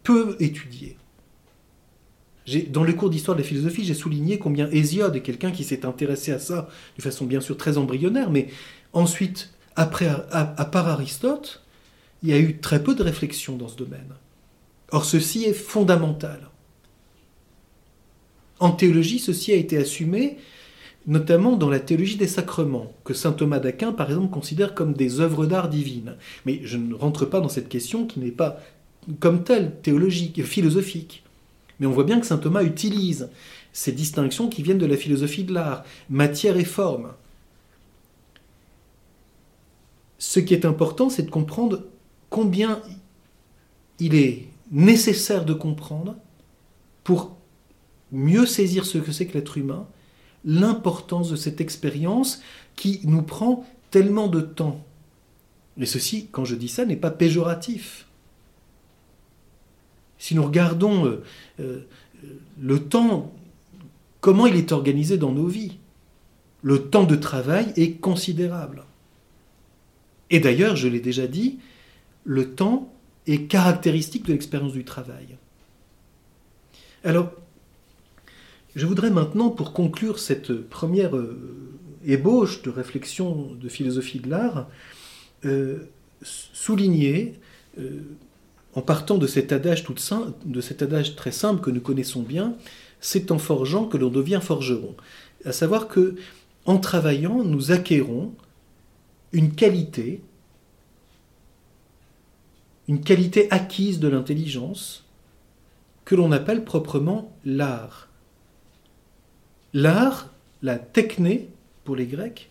peu 0.04 0.36
étudié. 0.42 0.98
Dans 2.70 2.84
le 2.84 2.92
cours 2.92 3.10
d'histoire 3.10 3.38
de 3.38 3.44
la 3.44 3.48
philosophie, 3.48 3.86
j'ai 3.86 3.94
souligné 3.94 4.40
combien 4.40 4.70
Hésiode 4.72 5.16
est 5.16 5.22
quelqu'un 5.22 5.52
qui 5.52 5.64
s'est 5.64 5.86
intéressé 5.86 6.34
à 6.34 6.40
ça 6.40 6.68
de 6.98 7.02
façon 7.02 7.26
bien 7.26 7.40
sûr 7.40 7.56
très 7.56 7.78
embryonnaire, 7.78 8.30
mais 8.30 8.50
ensuite, 8.92 9.54
après, 9.76 10.10
à 10.32 10.66
part 10.66 10.88
Aristote, 10.88 11.62
il 12.24 12.30
y 12.30 12.34
a 12.34 12.40
eu 12.40 12.58
très 12.58 12.84
peu 12.84 12.96
de 12.96 13.04
réflexion 13.04 13.56
dans 13.56 13.68
ce 13.68 13.78
domaine. 13.78 14.14
Or, 14.92 15.06
ceci 15.06 15.46
est 15.46 15.54
fondamental. 15.54 16.50
En 18.60 18.72
théologie, 18.72 19.20
ceci 19.20 19.52
a 19.52 19.56
été 19.56 19.78
assumé 19.78 20.38
notamment 21.08 21.56
dans 21.56 21.70
la 21.70 21.80
théologie 21.80 22.18
des 22.18 22.28
sacrements, 22.28 22.94
que 23.04 23.14
saint 23.14 23.32
Thomas 23.32 23.60
d'Aquin, 23.60 23.92
par 23.92 24.10
exemple, 24.10 24.32
considère 24.32 24.76
comme 24.76 24.94
des 24.94 25.20
œuvres 25.20 25.48
d'art 25.48 25.70
divines. 25.70 26.16
Mais 26.46 26.62
je 26.64 26.78
ne 26.78 26.94
rentre 26.94 27.26
pas 27.26 27.40
dans 27.40 27.50
cette 27.50 27.70
question 27.70 28.06
qui 28.06 28.20
n'est 28.20 28.30
pas 28.30 28.60
comme 29.20 29.44
telle 29.44 29.76
théologique, 29.82 30.44
philosophique. 30.44 31.24
Mais 31.80 31.88
on 31.88 31.92
voit 31.92 32.04
bien 32.04 32.20
que 32.20 32.28
saint 32.28 32.38
Thomas 32.38 32.64
utilise 32.64 33.30
ces 33.74 33.92
distinctions 33.92 34.48
qui 34.48 34.62
viennent 34.62 34.78
de 34.78 34.86
la 34.86 34.98
philosophie 34.98 35.44
de 35.44 35.54
l'art, 35.54 35.84
matière 36.10 36.58
et 36.58 36.66
forme. 36.66 37.14
Ce 40.22 40.40
qui 40.40 40.54
est 40.54 40.66
important, 40.66 41.10
c'est 41.10 41.24
de 41.24 41.32
comprendre 41.32 41.82
combien 42.30 42.80
il 43.98 44.14
est 44.14 44.46
nécessaire 44.70 45.46
de 45.46 45.54
comprendre 45.54 46.16
pour 47.04 47.36
mieux 48.12 48.46
saisir 48.46 48.86
ce 48.86 49.00
que 49.00 49.12
c'est 49.12 49.26
que 49.26 49.34
l'être 49.34 49.58
humain, 49.58 49.88
l'importance 50.46 51.32
de 51.32 51.36
cette 51.36 51.60
expérience 51.60 52.44
qui 52.76 53.02
nous 53.04 53.24
prend 53.24 53.66
tellement 53.90 54.28
de 54.28 54.42
temps. 54.42 54.86
Et 55.80 55.88
ceci, 55.88 56.28
quand 56.32 56.46
je 56.46 56.54
dis 56.54 56.70
ça, 56.70 56.86
n'est 56.86 56.96
pas 56.96 57.10
péjoratif. 57.10 58.06
Si 60.20 60.36
nous 60.36 60.44
regardons 60.44 61.08
euh, 61.08 61.24
euh, 61.60 61.88
le 62.60 62.78
temps, 62.78 63.34
comment 64.20 64.46
il 64.46 64.56
est 64.56 64.72
organisé 64.72 65.18
dans 65.18 65.32
nos 65.32 65.48
vies, 65.48 65.80
le 66.62 66.90
temps 66.90 67.06
de 67.06 67.16
travail 67.16 67.74
est 67.76 67.94
considérable. 67.94 68.84
Et 70.32 70.40
d'ailleurs, 70.40 70.76
je 70.76 70.88
l'ai 70.88 71.02
déjà 71.02 71.28
dit, 71.28 71.60
le 72.24 72.56
temps 72.56 72.92
est 73.28 73.44
caractéristique 73.44 74.26
de 74.26 74.32
l'expérience 74.32 74.74
du 74.74 74.86
travail. 74.86 75.38
Alors, 77.04 77.32
je 78.76 78.86
voudrais 78.86 79.12
maintenant, 79.12 79.50
pour 79.50 79.74
conclure 79.74 80.18
cette 80.18 80.54
première 80.54 81.18
euh, 81.18 81.38
ébauche 82.06 82.62
de 82.62 82.70
réflexion 82.70 83.52
de 83.60 83.70
philosophie 83.70 84.20
de 84.20 84.30
l'art, 84.30 84.70
euh, 85.46 85.90
souligner, 86.24 87.34
euh, 87.80 88.00
en 88.74 88.82
partant 88.82 89.18
de 89.18 89.28
cet, 89.28 89.52
adage 89.52 89.84
tout 89.84 89.96
de 90.46 90.62
cet 90.62 90.82
adage 90.82 91.18
très 91.18 91.32
simple 91.32 91.62
que 91.62 91.72
nous 91.72 91.82
connaissons 91.82 92.22
bien, 92.22 92.56
c'est 93.02 93.32
en 93.32 93.38
forgeant 93.38 93.86
que 93.86 93.98
l'on 93.98 94.10
devient 94.10 94.40
forgeron. 94.42 94.96
À 95.44 95.52
savoir 95.52 95.90
que, 95.90 96.16
en 96.66 96.78
travaillant, 96.78 97.44
nous 97.44 97.72
acquérons 97.72 98.34
une 99.34 99.54
qualité 99.54 100.22
une 102.88 103.00
qualité 103.00 103.50
acquise 103.52 104.00
de 104.00 104.10
l'intelligence 104.10 105.06
que 106.04 106.14
l'on 106.14 106.34
appelle 106.34 106.66
proprement 106.66 107.32
l'art. 107.46 108.10
L'art, 109.74 110.30
la 110.62 110.78
techné 110.78 111.48
pour 111.86 111.96
les 111.96 112.06
Grecs, 112.06 112.50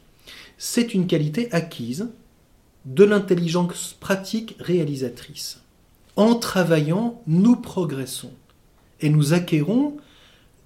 c'est 0.57 0.95
une 0.95 1.07
qualité 1.07 1.53
acquise 1.53 2.09
de 2.87 3.05
l'intelligence 3.05 3.95
pratique 4.01 4.57
réalisatrice. 4.61 5.61
En 6.17 6.37
travaillant, 6.37 7.21
nous 7.27 7.57
progressons 7.57 8.33
et 9.01 9.11
nous 9.11 9.35
acquérons 9.35 9.99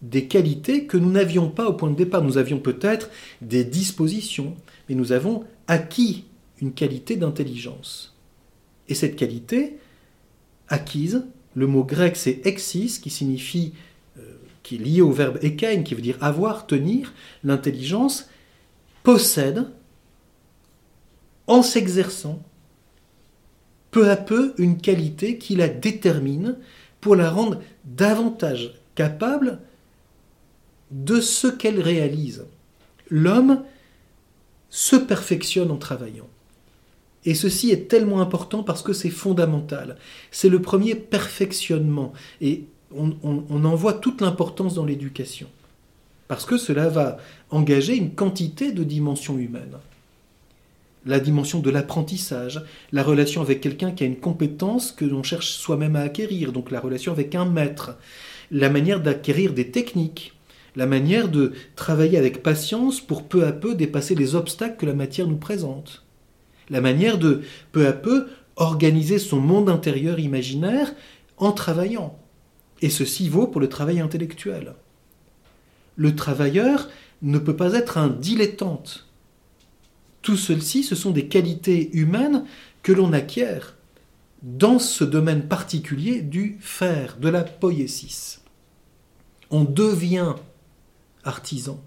des 0.03 0.27
qualités 0.27 0.87
que 0.87 0.97
nous 0.97 1.11
n'avions 1.11 1.49
pas 1.49 1.67
au 1.67 1.73
point 1.73 1.91
de 1.91 1.97
départ. 1.97 2.23
Nous 2.23 2.39
avions 2.39 2.61
peut-être 2.61 3.11
des 3.41 3.65
dispositions, 3.65 4.55
mais 4.89 4.95
nous 4.95 5.13
avons 5.13 5.45
acquis 5.67 6.25
une 6.61 6.73
qualité 6.73 7.17
d'intelligence. 7.17 8.15
Et 8.89 8.95
cette 8.95 9.17
qualité 9.17 9.79
acquise, 10.69 11.25
le 11.55 11.67
mot 11.67 11.85
grec 11.85 12.17
c'est 12.17 12.47
exis, 12.47 13.01
qui 13.01 13.11
signifie, 13.11 13.73
euh, 14.19 14.23
qui 14.63 14.77
est 14.77 14.79
lié 14.79 15.01
au 15.01 15.11
verbe 15.11 15.39
ekein, 15.43 15.83
qui 15.83 15.95
veut 15.95 16.03
dire 16.03 16.19
avoir, 16.21 16.67
tenir, 16.67 17.13
l'intelligence 17.43 18.29
possède, 19.03 19.67
en 21.47 21.63
s'exerçant, 21.63 22.43
peu 23.91 24.11
à 24.11 24.17
peu 24.17 24.55
une 24.59 24.79
qualité 24.79 25.39
qui 25.39 25.55
la 25.57 25.69
détermine 25.69 26.57
pour 27.01 27.17
la 27.17 27.31
rendre 27.31 27.61
davantage 27.85 28.75
capable 28.95 29.61
de 30.91 31.21
ce 31.21 31.47
qu'elle 31.47 31.81
réalise. 31.81 32.47
L'homme 33.11 33.63
se 34.75 34.97
perfectionne 34.97 35.71
en 35.71 35.77
travaillant. 35.77 36.27
Et 37.25 37.35
ceci 37.35 37.71
est 37.71 37.89
tellement 37.89 38.21
important 38.21 38.65
parce 38.65 38.83
que 38.83 38.93
c'est 38.93 39.09
fondamental. 39.09 39.97
C'est 40.33 40.49
le 40.49 40.61
premier 40.61 40.97
perfectionnement. 40.97 42.13
Et 42.41 42.65
on, 42.93 43.15
en 43.65 43.75
voit 43.77 43.93
toute 43.93 44.21
l'importance 44.21 44.75
dans 44.75 44.85
l'éducation. 44.85 45.47
Parce 46.27 46.45
que 46.45 46.57
cela 46.57 46.89
va 46.89 47.19
engager 47.51 47.95
une 47.95 48.17
quantité 48.17 48.73
de 48.73 48.83
dimensions 48.83 49.39
humaines. 49.39 49.79
La 51.07 51.21
dimension 51.21 51.61
de 51.61 51.71
l'apprentissage, 51.71 52.61
la 52.91 53.05
relation 53.05 53.43
avec 53.43 53.61
quelqu'un 53.61 53.93
qui 53.93 54.03
a 54.03 54.09
une 54.09 54.19
compétence 54.19 54.91
que 54.91 55.05
l'on 55.05 55.23
cherche 55.23 55.51
soi-même 55.51 55.95
à 55.95 56.01
acquérir, 56.01 56.51
donc 56.51 56.73
la 56.73 56.81
relation 56.81 57.13
avec 57.13 57.37
un 57.37 57.45
maître, 57.45 57.97
la 58.51 58.71
manière 58.71 59.01
d'acquérir 59.01 59.53
des 59.53 59.71
techniques, 59.71 60.34
la 60.77 60.87
manière 60.87 61.29
de 61.29 61.53
travailler 61.77 62.19
avec 62.19 62.43
patience 62.43 63.01
pour 63.01 63.25
peu 63.25 63.47
à 63.47 63.53
peu 63.53 63.75
dépasser 63.75 64.15
les 64.15 64.35
obstacles 64.35 64.77
que 64.77 64.87
la 64.87 64.95
matière 64.95 65.29
nous 65.29 65.37
présente 65.37 66.05
la 66.69 66.81
manière 66.81 67.19
de 67.19 67.43
peu 67.73 67.87
à 67.87 67.93
peu 67.93 68.29
organiser 68.57 69.19
son 69.19 69.41
monde 69.41 69.69
intérieur 69.69 70.19
imaginaire 70.19 70.93
en 71.37 71.53
travaillant. 71.53 72.19
Et 72.81 72.91
ceci 72.91 73.29
vaut 73.29 73.47
pour 73.47 73.61
le 73.61 73.69
travail 73.69 74.01
intellectuel. 74.01 74.75
Le 75.97 76.15
travailleur 76.15 76.89
ne 77.23 77.39
peut 77.39 77.57
pas 77.57 77.75
être 77.75 77.99
un 77.99 78.09
dilettante. 78.09 79.07
Tout 80.23 80.37
ceci, 80.37 80.83
ce 80.83 80.95
sont 80.95 81.11
des 81.11 81.27
qualités 81.27 81.91
humaines 81.97 82.45
que 82.83 82.93
l'on 82.93 83.13
acquiert 83.13 83.77
dans 84.43 84.79
ce 84.79 85.05
domaine 85.05 85.49
particulier 85.49 86.21
du 86.21 86.59
faire, 86.61 87.17
de 87.19 87.29
la 87.29 87.45
poésis. 87.45 88.43
On 89.51 89.65
devient 89.65 90.35
artisan, 91.25 91.83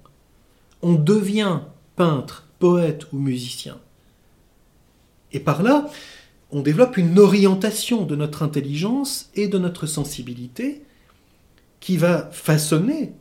on 0.82 0.94
devient 0.94 1.62
peintre, 1.96 2.48
poète 2.60 3.12
ou 3.12 3.20
musicien. 3.20 3.78
Et 5.32 5.40
par 5.40 5.64
là, 5.64 5.90
on 6.52 6.62
développe 6.62 6.98
une 6.98 7.20
orientation 7.20 8.06
de 8.06 8.16
notre 8.16 8.44
intelligence 8.44 9.30
et 9.36 9.48
de 9.48 9.58
notre 9.58 9.86
sensibilité 9.86 10.84
qui 11.80 11.98
va 11.98 12.30
façonner 12.32 13.14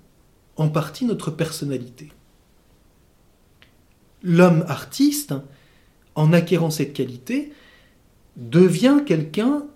en 0.57 0.69
partie 0.69 1.05
notre 1.05 1.31
personnalité. 1.31 2.11
L'homme 4.23 4.65
artiste, 4.69 5.35
en 6.15 6.33
acquérant 6.33 6.71
cette 6.71 6.93
qualité, 6.93 7.53
devient 8.37 9.01
quelqu'un 9.05 9.67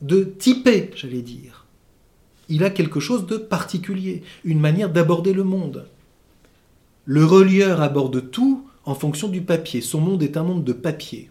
de 0.00 0.24
typé, 0.24 0.90
j'allais 0.94 1.22
dire. 1.22 1.63
Il 2.48 2.64
a 2.64 2.70
quelque 2.70 3.00
chose 3.00 3.26
de 3.26 3.36
particulier, 3.36 4.22
une 4.44 4.60
manière 4.60 4.90
d'aborder 4.90 5.32
le 5.32 5.44
monde. 5.44 5.86
Le 7.06 7.24
relieur 7.24 7.80
aborde 7.80 8.30
tout 8.30 8.66
en 8.84 8.94
fonction 8.94 9.28
du 9.28 9.42
papier. 9.42 9.80
Son 9.80 10.00
monde 10.00 10.22
est 10.22 10.36
un 10.36 10.42
monde 10.42 10.64
de 10.64 10.72
papier. 10.72 11.30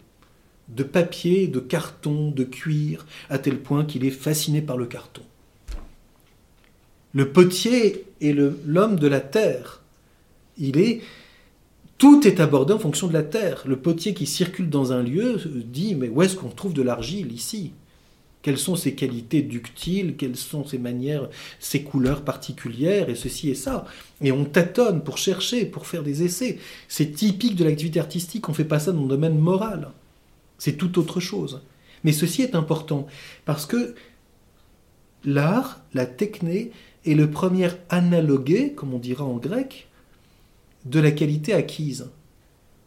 De 0.68 0.82
papier, 0.82 1.46
de 1.46 1.60
carton, 1.60 2.30
de 2.30 2.44
cuir, 2.44 3.06
à 3.28 3.38
tel 3.38 3.58
point 3.58 3.84
qu'il 3.84 4.04
est 4.04 4.10
fasciné 4.10 4.62
par 4.62 4.76
le 4.76 4.86
carton. 4.86 5.22
Le 7.12 7.30
potier 7.30 8.06
est 8.20 8.32
l'homme 8.66 8.96
de 8.96 9.06
la 9.06 9.20
terre. 9.20 9.82
Il 10.58 10.78
est 10.78 11.00
tout 11.96 12.26
est 12.26 12.40
abordé 12.40 12.72
en 12.72 12.78
fonction 12.78 13.06
de 13.06 13.12
la 13.12 13.22
terre. 13.22 13.62
Le 13.66 13.76
potier 13.76 14.14
qui 14.14 14.26
circule 14.26 14.68
dans 14.68 14.92
un 14.92 15.02
lieu 15.02 15.40
dit 15.46 15.94
mais 15.94 16.08
où 16.08 16.22
est-ce 16.22 16.36
qu'on 16.36 16.48
trouve 16.48 16.74
de 16.74 16.82
l'argile? 16.82 17.32
Ici 17.32 17.72
Quelles 18.44 18.58
sont 18.58 18.76
ses 18.76 18.94
qualités 18.94 19.40
ductiles? 19.40 20.16
Quelles 20.18 20.36
sont 20.36 20.66
ses 20.66 20.76
manières, 20.76 21.30
ses 21.60 21.82
couleurs 21.82 22.22
particulières? 22.22 23.08
Et 23.08 23.14
ceci 23.14 23.48
et 23.48 23.54
ça 23.54 23.86
Et 24.20 24.32
on 24.32 24.44
tâtonne 24.44 25.02
pour 25.02 25.16
chercher, 25.16 25.64
pour 25.64 25.86
faire 25.86 26.02
des 26.02 26.22
essais. 26.22 26.58
C'est 26.86 27.12
typique 27.12 27.56
de 27.56 27.64
l'activité 27.64 28.00
artistique. 28.00 28.46
On 28.46 28.52
ne 28.52 28.56
fait 28.56 28.66
pas 28.66 28.80
ça 28.80 28.92
dans 28.92 29.00
le 29.00 29.08
domaine 29.08 29.38
moral. 29.38 29.92
C'est 30.58 30.76
tout 30.76 30.98
autre 30.98 31.20
chose. 31.20 31.62
Mais 32.04 32.12
ceci 32.12 32.42
est 32.42 32.54
important 32.54 33.06
parce 33.46 33.64
que 33.64 33.94
l'art, 35.24 35.80
la 35.94 36.04
techné, 36.04 36.70
est 37.06 37.14
le 37.14 37.30
premier 37.30 37.70
analogué, 37.88 38.74
comme 38.74 38.92
on 38.92 38.98
dira 38.98 39.24
en 39.24 39.38
grec, 39.38 39.88
de 40.84 41.00
la 41.00 41.12
qualité 41.12 41.54
acquise. 41.54 42.10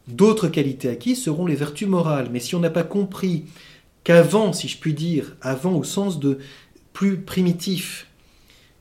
D'autres 0.06 0.46
qualités 0.46 0.88
acquises 0.88 1.20
seront 1.20 1.46
les 1.46 1.56
vertus 1.56 1.88
morales. 1.88 2.28
Mais 2.32 2.38
si 2.38 2.54
on 2.54 2.60
n'a 2.60 2.70
pas 2.70 2.84
compris 2.84 3.46
qu'avant, 4.08 4.54
si 4.54 4.68
je 4.68 4.78
puis 4.78 4.94
dire, 4.94 5.36
avant 5.42 5.74
au 5.74 5.84
sens 5.84 6.18
de 6.18 6.38
plus 6.94 7.18
primitif, 7.18 8.06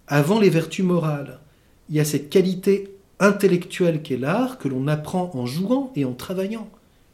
avant 0.07 0.39
les 0.39 0.49
vertus 0.49 0.85
morales, 0.85 1.41
il 1.89 1.97
y 1.97 1.99
a 1.99 2.05
cette 2.05 2.29
qualité 2.29 2.95
intellectuelle 3.19 4.01
qu'est 4.01 4.15
l'art 4.15 4.57
que 4.57 4.69
l'on 4.69 4.87
apprend 4.87 5.29
en 5.33 5.45
jouant 5.45 5.91
et 5.97 6.05
en 6.05 6.13
travaillant. 6.13 6.69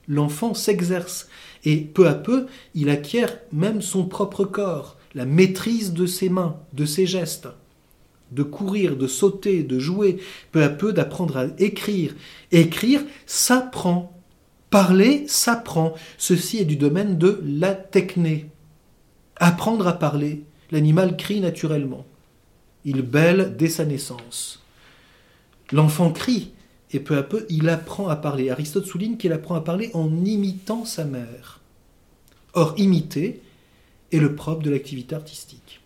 L'enfant 0.07 0.53
s'exerce 0.53 1.27
et 1.65 1.77
peu 1.77 2.07
à 2.07 2.13
peu, 2.13 2.45
il 2.75 2.91
acquiert 2.91 3.39
même 3.51 3.81
son 3.81 4.05
propre 4.05 4.45
corps, 4.45 4.95
la 5.15 5.25
maîtrise 5.25 5.91
de 5.91 6.05
ses 6.05 6.29
mains, 6.29 6.57
de 6.73 6.85
ses 6.85 7.07
gestes 7.07 7.47
de 8.31 8.43
courir, 8.43 8.95
de 8.95 9.05
sauter, 9.05 9.63
de 9.63 9.77
jouer, 9.77 10.17
peu 10.51 10.63
à 10.63 10.69
peu 10.69 10.91
d'apprendre 10.91 11.37
à 11.37 11.45
écrire. 11.59 12.15
Écrire 12.51 13.03
s'apprend. 13.27 14.12
Parler 14.73 15.25
s'apprend. 15.27 15.93
Ceci 16.17 16.57
est 16.57 16.65
du 16.65 16.77
domaine 16.77 17.19
de 17.19 17.39
la 17.45 17.75
techné. 17.75 18.49
Apprendre 19.35 19.85
à 19.85 19.93
parler. 19.93 20.45
L'animal 20.71 21.15
crie 21.15 21.41
naturellement. 21.41 22.07
Il 22.83 23.03
bêle 23.03 23.55
dès 23.55 23.69
sa 23.69 23.85
naissance. 23.85 24.63
L'enfant 25.71 26.11
crie 26.11 26.53
et 26.89 26.99
peu 26.99 27.15
à 27.17 27.21
peu 27.21 27.45
il 27.49 27.69
apprend 27.69 28.07
à 28.07 28.15
parler. 28.15 28.49
Aristote 28.49 28.87
souligne 28.87 29.17
qu'il 29.17 29.31
apprend 29.31 29.53
à 29.53 29.61
parler 29.61 29.91
en 29.93 30.09
imitant 30.25 30.85
sa 30.85 31.05
mère. 31.05 31.59
Or, 32.53 32.73
imiter 32.77 33.43
est 34.11 34.17
le 34.17 34.33
propre 34.33 34.63
de 34.63 34.71
l'activité 34.71 35.13
artistique 35.13 35.83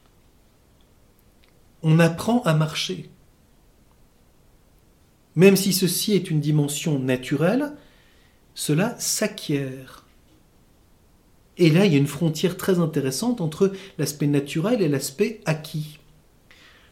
on 1.84 2.00
apprend 2.00 2.42
à 2.42 2.54
marcher. 2.54 3.10
Même 5.36 5.56
si 5.56 5.74
ceci 5.74 6.14
est 6.14 6.32
une 6.32 6.40
dimension 6.40 7.00
naturelle, 7.00 7.74
cela 8.58 8.96
s'acquiert. 8.98 10.04
Et 11.60 11.70
là, 11.70 11.86
il 11.86 11.94
y 11.94 11.96
a 11.96 12.00
une 12.00 12.08
frontière 12.08 12.58
très 12.58 12.80
intéressante 12.80 13.40
entre 13.40 13.72
l'aspect 14.00 14.26
naturel 14.26 14.82
et 14.82 14.88
l'aspect 14.88 15.42
acquis. 15.46 16.00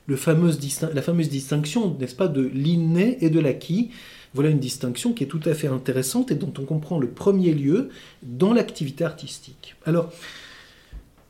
la 0.08 0.16
fameuse 0.16 0.60
distinction, 0.60 1.98
n'est-ce 2.00 2.16
pas, 2.16 2.28
de 2.28 2.42
l'inné 2.42 3.18
et 3.22 3.32
de 3.32 3.40
l'acquis. 3.40 3.90
Voilà 4.36 4.52
une 4.52 4.60
distinction 4.60 5.12
qui 5.12 5.24
est 5.24 5.28
tout 5.28 5.42
à 5.46 5.56
fait 5.56 5.68
intéressante 5.68 6.30
et 6.30 6.36
dont 6.36 6.54
on 6.60 6.66
comprend 6.66 7.00
le 7.00 7.10
premier 7.10 7.52
lieu 7.52 7.90
dans 8.22 8.54
l'activité 8.54 9.04
artistique. 9.04 9.76
Alors, 9.86 10.14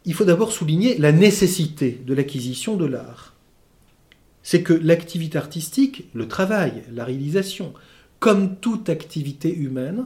il 0.04 0.14
faut 0.14 0.26
d'abord 0.26 0.52
souligner 0.52 0.98
la 0.98 1.14
nécessité 1.14 2.02
de 2.06 2.14
l'acquisition 2.14 2.76
de 2.76 2.86
l'art 2.86 3.36
c'est 4.44 4.62
que 4.62 4.74
l'activité 4.74 5.40
artistique, 5.40 6.08
le 6.14 6.28
travail, 6.28 6.84
la 6.94 7.04
réalisation, 7.04 7.74
comme 8.20 8.58
toute 8.58 8.90
activité 8.90 9.52
humaine, 9.52 10.06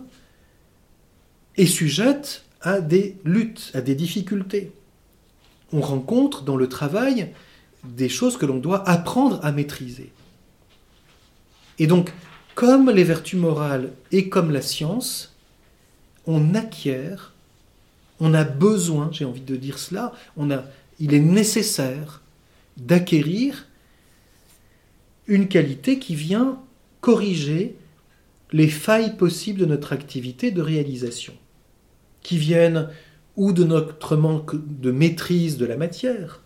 est 1.59 1.65
sujette 1.65 2.45
à 2.61 2.81
des 2.81 3.17
luttes, 3.25 3.71
à 3.73 3.81
des 3.81 3.95
difficultés. 3.95 4.71
On 5.71 5.81
rencontre 5.81 6.43
dans 6.43 6.55
le 6.55 6.67
travail 6.67 7.29
des 7.83 8.09
choses 8.09 8.37
que 8.37 8.45
l'on 8.45 8.57
doit 8.57 8.87
apprendre 8.89 9.39
à 9.43 9.51
maîtriser. 9.51 10.11
Et 11.77 11.87
donc, 11.87 12.11
comme 12.55 12.89
les 12.89 13.03
vertus 13.03 13.39
morales 13.39 13.91
et 14.11 14.29
comme 14.29 14.51
la 14.51 14.61
science, 14.61 15.35
on 16.25 16.55
acquiert, 16.55 17.33
on 18.19 18.33
a 18.33 18.43
besoin, 18.43 19.09
j'ai 19.11 19.25
envie 19.25 19.41
de 19.41 19.55
dire 19.55 19.79
cela, 19.79 20.13
on 20.35 20.51
a, 20.51 20.63
il 20.99 21.13
est 21.13 21.19
nécessaire 21.19 22.21
d'acquérir 22.77 23.67
une 25.27 25.47
qualité 25.47 25.99
qui 25.99 26.15
vient 26.15 26.59
corriger 27.01 27.75
les 28.51 28.67
failles 28.67 29.15
possibles 29.15 29.59
de 29.59 29.65
notre 29.65 29.93
activité 29.93 30.51
de 30.51 30.61
réalisation, 30.61 31.33
qui 32.21 32.37
viennent 32.37 32.89
ou 33.35 33.53
de 33.53 33.63
notre 33.63 34.15
manque 34.15 34.55
de 34.81 34.91
maîtrise 34.91 35.57
de 35.57 35.65
la 35.65 35.77
matière, 35.77 36.41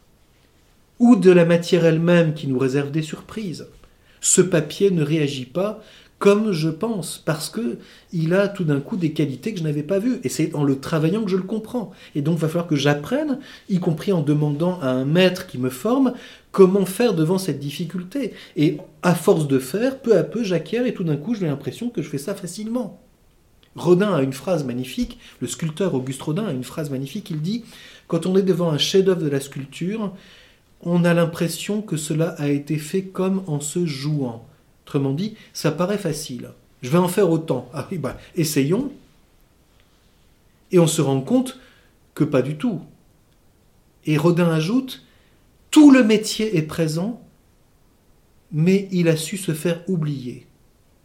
ou 0.99 1.15
de 1.15 1.31
la 1.31 1.45
matière 1.45 1.85
elle-même 1.85 2.33
qui 2.33 2.47
nous 2.47 2.59
réserve 2.59 2.91
des 2.91 3.01
surprises. 3.01 3.67
Ce 4.21 4.41
papier 4.41 4.91
ne 4.91 5.03
réagit 5.03 5.45
pas 5.45 5.81
comme 6.23 6.53
je 6.53 6.69
pense, 6.69 7.21
parce 7.25 7.49
que 7.49 7.79
il 8.13 8.33
a 8.33 8.47
tout 8.47 8.63
d'un 8.63 8.79
coup 8.79 8.95
des 8.95 9.11
qualités 9.11 9.51
que 9.51 9.59
je 9.59 9.63
n'avais 9.65 9.83
pas 9.83 9.99
vues. 9.99 10.21
Et 10.23 10.29
c'est 10.29 10.55
en 10.55 10.63
le 10.63 10.79
travaillant 10.79 11.25
que 11.25 11.29
je 11.29 11.35
le 11.35 11.43
comprends. 11.43 11.91
Et 12.15 12.21
donc, 12.21 12.37
il 12.37 12.39
va 12.39 12.47
falloir 12.47 12.67
que 12.67 12.77
j'apprenne, 12.77 13.39
y 13.67 13.81
compris 13.81 14.13
en 14.13 14.21
demandant 14.21 14.79
à 14.79 14.87
un 14.87 15.03
maître 15.03 15.47
qui 15.47 15.57
me 15.57 15.69
forme, 15.69 16.13
comment 16.53 16.85
faire 16.85 17.13
devant 17.13 17.37
cette 17.37 17.59
difficulté. 17.59 18.31
Et 18.55 18.77
à 19.01 19.15
force 19.15 19.49
de 19.49 19.59
faire, 19.59 19.99
peu 19.99 20.15
à 20.15 20.23
peu, 20.23 20.45
j'acquiers 20.45 20.87
et 20.87 20.93
tout 20.93 21.03
d'un 21.03 21.17
coup, 21.17 21.35
j'ai 21.35 21.45
l'impression 21.45 21.89
que 21.89 22.01
je 22.01 22.07
fais 22.07 22.17
ça 22.17 22.35
facilement. 22.35 23.01
Rodin 23.75 24.13
a 24.13 24.21
une 24.21 24.33
phrase 24.33 24.63
magnifique, 24.63 25.19
le 25.39 25.47
sculpteur 25.47 25.93
Auguste 25.95 26.21
Rodin 26.21 26.45
a 26.45 26.51
une 26.51 26.63
phrase 26.63 26.89
magnifique, 26.89 27.29
il 27.31 27.41
dit 27.41 27.63
Quand 28.07 28.25
on 28.25 28.37
est 28.37 28.43
devant 28.43 28.69
un 28.69 28.77
chef-d'œuvre 28.77 29.21
de 29.23 29.29
la 29.29 29.39
sculpture, 29.39 30.13
on 30.81 31.05
a 31.05 31.13
l'impression 31.13 31.81
que 31.81 31.97
cela 31.97 32.29
a 32.37 32.49
été 32.49 32.77
fait 32.77 33.03
comme 33.03 33.43
en 33.47 33.59
se 33.59 33.85
jouant. 33.85 34.45
Autrement 34.85 35.13
dit, 35.13 35.35
ça 35.53 35.71
paraît 35.71 35.97
facile. 35.97 36.49
Je 36.81 36.89
vais 36.89 36.97
en 36.97 37.07
faire 37.07 37.29
autant. 37.29 37.69
Ah 37.73 37.87
bah, 37.93 38.17
essayons. 38.35 38.91
Et 40.71 40.79
on 40.79 40.87
se 40.87 41.01
rend 41.01 41.21
compte 41.21 41.59
que 42.13 42.23
pas 42.23 42.41
du 42.41 42.57
tout. 42.57 42.81
Et 44.05 44.17
Rodin 44.17 44.49
ajoute, 44.49 45.05
tout 45.71 45.91
le 45.91 46.03
métier 46.03 46.57
est 46.57 46.63
présent, 46.63 47.21
mais 48.51 48.87
il 48.91 49.07
a 49.07 49.15
su 49.15 49.37
se 49.37 49.53
faire 49.53 49.81
oublier. 49.87 50.45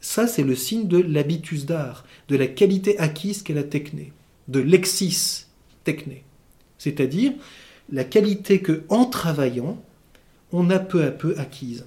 Ça, 0.00 0.26
c'est 0.26 0.42
le 0.42 0.54
signe 0.54 0.86
de 0.86 0.98
l'habitus 0.98 1.66
d'art, 1.66 2.04
de 2.28 2.36
la 2.36 2.46
qualité 2.46 2.98
acquise 2.98 3.42
qu'est 3.42 3.54
la 3.54 3.64
techné, 3.64 4.12
de 4.46 4.60
l'exis 4.60 5.46
techné. 5.84 6.24
C'est-à-dire 6.78 7.32
la 7.90 8.04
qualité 8.04 8.60
que, 8.60 8.84
en 8.88 9.06
travaillant, 9.06 9.82
on 10.52 10.70
a 10.70 10.78
peu 10.78 11.04
à 11.04 11.10
peu 11.10 11.34
acquise 11.38 11.84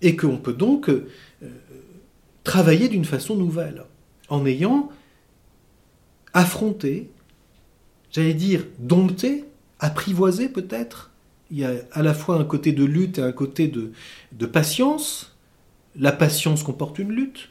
et 0.00 0.16
qu'on 0.16 0.36
peut 0.36 0.52
donc 0.52 0.88
euh, 0.88 1.06
travailler 2.44 2.88
d'une 2.88 3.04
façon 3.04 3.36
nouvelle, 3.36 3.84
en 4.28 4.46
ayant 4.46 4.90
affronté, 6.34 7.10
j'allais 8.10 8.34
dire 8.34 8.64
dompté, 8.78 9.44
apprivoisé 9.80 10.48
peut-être. 10.48 11.10
Il 11.50 11.58
y 11.58 11.64
a 11.64 11.72
à 11.92 12.02
la 12.02 12.14
fois 12.14 12.36
un 12.36 12.44
côté 12.44 12.72
de 12.72 12.84
lutte 12.84 13.18
et 13.18 13.22
un 13.22 13.32
côté 13.32 13.68
de, 13.68 13.92
de 14.32 14.46
patience. 14.46 15.34
La 15.96 16.12
patience 16.12 16.62
comporte 16.62 16.98
une 16.98 17.12
lutte. 17.12 17.48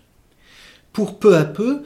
Pour 0.93 1.19
peu 1.19 1.35
à 1.35 1.45
peu 1.45 1.83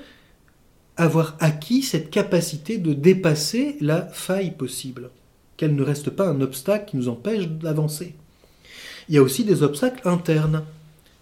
avoir 0.98 1.36
acquis 1.40 1.82
cette 1.82 2.12
capacité 2.12 2.78
de 2.78 2.94
dépasser 2.94 3.78
la 3.82 4.08
faille 4.08 4.52
possible, 4.52 5.10
qu'elle 5.58 5.76
ne 5.76 5.84
reste 5.84 6.10
pas 6.10 6.28
un 6.28 6.42
obstacle 6.42 6.92
qui 6.92 6.98
nous 6.98 7.10
empêche 7.10 7.48
d'avancer. 7.48 8.16
Il 9.10 9.16
y 9.16 9.18
a 9.18 9.24
aussi 9.24 9.44
des 9.44 9.64
obstacles 9.64 10.08
internes. 10.08 10.64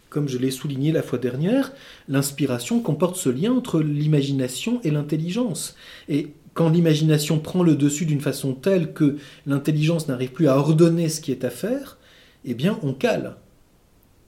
Comme 0.10 0.28
je 0.28 0.38
l'ai 0.38 0.52
souligné 0.52 0.92
la 0.92 1.04
fois 1.04 1.20
dernière, 1.20 1.72
l'inspiration 2.08 2.82
comporte 2.82 3.16
ce 3.16 3.30
lien 3.30 3.54
entre 3.54 3.80
l'imagination 3.80 4.82
et 4.84 4.92
l'intelligence. 4.92 5.76
Et 6.08 6.34
quand 6.54 6.70
l'imagination 6.70 7.40
prend 7.40 7.64
le 7.64 7.76
dessus 7.76 8.06
d'une 8.06 8.22
façon 8.22 8.54
telle 8.54 8.94
que 8.94 9.18
l'intelligence 9.46 10.08
n'arrive 10.08 10.32
plus 10.32 10.48
à 10.48 10.58
ordonner 10.58 11.10
ce 11.10 11.22
qui 11.22 11.32
est 11.32 11.46
à 11.46 11.50
faire, 11.50 11.98
eh 12.44 12.54
bien 12.54 12.80
on 12.82 12.94
cale. 12.94 13.38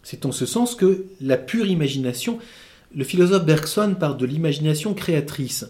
C'est 0.04 0.26
en 0.26 0.32
ce 0.32 0.46
sens 0.46 0.76
que 0.76 1.06
la 1.22 1.38
pure 1.38 1.68
imagination, 1.68 2.40
le 2.96 3.04
philosophe 3.04 3.46
Bergson 3.46 3.96
parle 4.00 4.18
de 4.18 4.26
l'imagination 4.26 4.94
créatrice. 4.94 5.70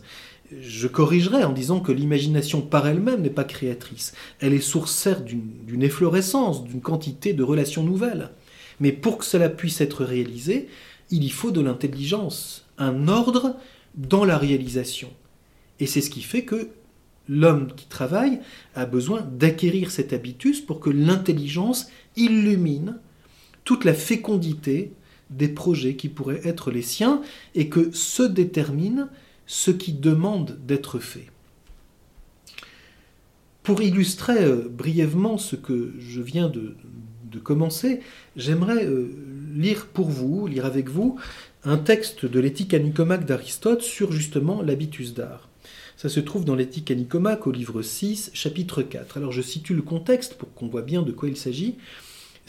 Je 0.59 0.87
corrigerai 0.87 1.43
en 1.43 1.53
disant 1.53 1.79
que 1.79 1.91
l'imagination 1.91 2.61
par 2.61 2.87
elle-même 2.87 3.21
n'est 3.21 3.29
pas 3.29 3.43
créatrice. 3.43 4.13
Elle 4.39 4.53
est 4.53 4.59
source 4.59 5.07
d'une 5.25 5.83
efflorescence, 5.83 6.63
d'une 6.63 6.81
quantité 6.81 7.33
de 7.33 7.43
relations 7.43 7.83
nouvelles. 7.83 8.31
Mais 8.79 8.91
pour 8.91 9.19
que 9.19 9.25
cela 9.25 9.49
puisse 9.49 9.79
être 9.79 10.03
réalisé, 10.03 10.67
il 11.09 11.23
y 11.23 11.29
faut 11.29 11.51
de 11.51 11.61
l'intelligence, 11.61 12.65
un 12.77 13.07
ordre 13.07 13.55
dans 13.95 14.25
la 14.25 14.37
réalisation. 14.37 15.09
Et 15.79 15.85
c'est 15.85 16.01
ce 16.01 16.09
qui 16.09 16.21
fait 16.21 16.43
que 16.43 16.69
l'homme 17.29 17.73
qui 17.75 17.85
travaille 17.85 18.39
a 18.75 18.85
besoin 18.85 19.21
d'acquérir 19.21 19.91
cet 19.91 20.13
habitus 20.13 20.61
pour 20.61 20.79
que 20.79 20.89
l'intelligence 20.89 21.87
illumine 22.15 22.97
toute 23.63 23.85
la 23.85 23.93
fécondité 23.93 24.93
des 25.29 25.47
projets 25.47 25.95
qui 25.95 26.09
pourraient 26.09 26.41
être 26.43 26.71
les 26.71 26.81
siens 26.81 27.21
et 27.55 27.69
que 27.69 27.91
se 27.91 28.23
détermine 28.23 29.07
ce 29.47 29.71
qui 29.71 29.93
demande 29.93 30.59
d'être 30.65 30.99
fait. 30.99 31.27
Pour 33.63 33.81
illustrer 33.81 34.43
euh, 34.43 34.67
brièvement 34.69 35.37
ce 35.37 35.55
que 35.55 35.93
je 35.99 36.21
viens 36.21 36.49
de, 36.49 36.75
commencer, 37.43 38.01
j'aimerais 38.35 38.85
euh, 38.85 39.09
lire 39.55 39.87
pour 39.87 40.09
vous, 40.09 40.47
lire 40.47 40.65
avec 40.65 40.89
vous, 40.89 41.17
un 41.63 41.77
texte 41.77 42.25
de 42.25 42.39
l'éthique 42.39 42.73
à 42.73 42.79
Nicomaque 42.79 43.25
d'Aristote 43.25 43.81
sur 43.81 44.11
justement 44.11 44.61
l'habitus 44.61 45.13
d'art. 45.13 45.49
Ça 45.95 46.09
se 46.09 46.19
trouve 46.19 46.45
dans 46.45 46.55
l'éthique 46.55 46.91
à 46.91 46.95
Nicomaque 46.95 47.45
au 47.45 47.51
livre 47.51 47.81
6, 47.81 48.31
chapitre 48.33 48.81
4. 48.81 49.17
Alors 49.17 49.31
je 49.31 49.41
situe 49.41 49.75
le 49.75 49.81
contexte 49.81 50.33
pour 50.33 50.53
qu'on 50.53 50.67
voit 50.67 50.81
bien 50.81 51.03
de 51.03 51.11
quoi 51.11 51.29
il 51.29 51.37
s'agit. 51.37 51.77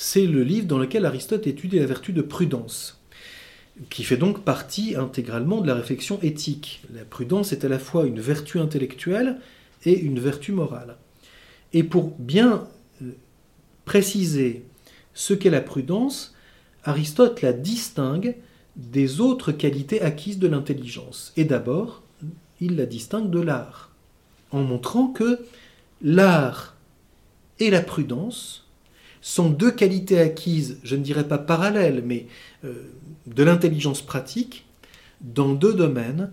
C'est 0.04 0.26
le 0.26 0.42
livre 0.42 0.66
dans 0.66 0.78
lequel 0.78 1.06
Aristote 1.06 1.46
étudie 1.46 1.78
la 1.78 1.86
vertu 1.86 2.12
de 2.12 2.22
prudence, 2.22 3.00
qui 3.88 4.02
fait 4.02 4.16
donc 4.16 4.42
partie 4.42 4.96
intégralement 4.96 5.60
de 5.60 5.68
la 5.68 5.76
réflexion 5.76 6.18
éthique. 6.22 6.82
La 6.92 7.04
prudence 7.04 7.52
est 7.52 7.64
à 7.64 7.68
la 7.68 7.78
fois 7.78 8.04
une 8.04 8.18
vertu 8.18 8.58
intellectuelle 8.58 9.38
et 9.84 9.96
une 9.96 10.18
vertu 10.18 10.50
morale. 10.50 10.96
Et 11.72 11.84
pour 11.84 12.16
bien 12.18 12.66
euh, 13.00 13.12
préciser 13.84 14.64
ce 15.14 15.34
qu'est 15.34 15.50
la 15.50 15.60
prudence, 15.60 16.34
Aristote 16.82 17.40
la 17.40 17.52
distingue 17.52 18.34
des 18.74 19.20
autres 19.20 19.52
qualités 19.52 20.02
acquises 20.02 20.40
de 20.40 20.48
l'intelligence. 20.48 21.32
Et 21.36 21.44
d'abord, 21.44 22.02
il 22.60 22.74
la 22.74 22.86
distingue 22.86 23.30
de 23.30 23.40
l'art, 23.40 23.92
en 24.50 24.62
montrant 24.62 25.06
que 25.06 25.38
l'art 26.02 26.74
et 27.60 27.70
la 27.70 27.82
prudence 27.82 28.61
sont 29.22 29.48
deux 29.48 29.70
qualités 29.70 30.18
acquises, 30.18 30.78
je 30.82 30.96
ne 30.96 31.02
dirais 31.02 31.26
pas 31.26 31.38
parallèles, 31.38 32.02
mais 32.04 32.26
euh, 32.64 32.92
de 33.26 33.42
l'intelligence 33.42 34.02
pratique, 34.02 34.66
dans 35.22 35.54
deux 35.54 35.72
domaines 35.72 36.30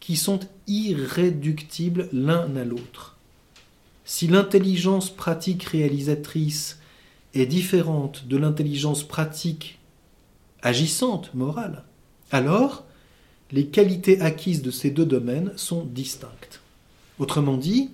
qui 0.00 0.16
sont 0.16 0.40
irréductibles 0.66 2.08
l'un 2.12 2.56
à 2.56 2.64
l'autre. 2.64 3.18
Si 4.06 4.26
l'intelligence 4.26 5.14
pratique 5.14 5.64
réalisatrice 5.64 6.80
est 7.34 7.46
différente 7.46 8.26
de 8.26 8.38
l'intelligence 8.38 9.06
pratique 9.06 9.78
agissante, 10.62 11.32
morale, 11.34 11.84
alors 12.32 12.84
les 13.52 13.66
qualités 13.66 14.20
acquises 14.20 14.62
de 14.62 14.70
ces 14.70 14.90
deux 14.90 15.04
domaines 15.04 15.52
sont 15.56 15.84
distinctes. 15.84 16.60
Autrement 17.18 17.56
dit, 17.56 17.90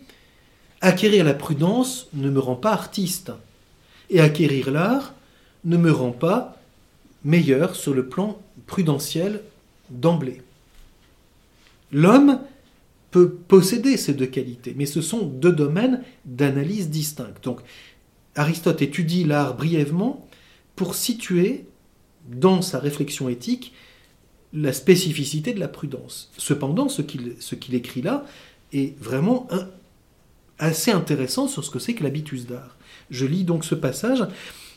acquérir 0.81 1.25
la 1.25 1.35
prudence 1.35 2.09
ne 2.15 2.31
me 2.31 2.39
rend 2.39 2.55
pas 2.55 2.73
artiste, 2.73 3.33
et 4.11 4.21
acquérir 4.21 4.71
l'art 4.71 5.15
ne 5.65 5.77
me 5.77 5.91
rend 5.91 6.13
pas 6.13 6.61
meilleur 7.25 7.75
sur 7.75 7.95
le 7.95 8.07
plan 8.07 8.41
prudentiel 8.67 9.43
d'emblée. 9.91 10.43
L'homme 11.93 12.41
peut 13.11 13.31
posséder 13.31 13.97
ces 13.97 14.15
deux 14.15 14.27
qualités, 14.27 14.75
mais 14.77 14.87
ce 14.87 15.01
sont 15.01 15.27
deux 15.27 15.53
domaines 15.53 16.03
d'analyse 16.25 16.91
distincts. 16.91 17.35
Donc 17.43 17.61
Aristote 18.35 18.83
étudie 18.83 19.25
l'art 19.25 19.57
brièvement 19.57 20.27
pour 20.75 20.95
situer 20.95 21.65
dans 22.29 22.63
sa 22.63 22.79
réflexion 22.79 23.29
éthique 23.29 23.73
la 24.53 24.73
spécificité 24.73 25.53
de 25.55 25.61
la 25.61 25.69
prudence. 25.69 26.31
Cependant, 26.37 26.89
ce 26.89 27.03
qu'il 27.03 27.75
écrit 27.75 28.03
là 28.03 28.25
est 28.73 28.99
vraiment 29.01 29.49
assez 30.59 30.91
intéressant 30.91 31.49
sur 31.49 31.65
ce 31.65 31.71
que 31.71 31.79
c'est 31.79 31.95
que 31.95 32.05
l'habitus 32.05 32.47
d'art. 32.47 32.76
Je 33.11 33.27
lis 33.27 33.45
donc 33.45 33.65
ce 33.65 33.75
passage. 33.75 34.25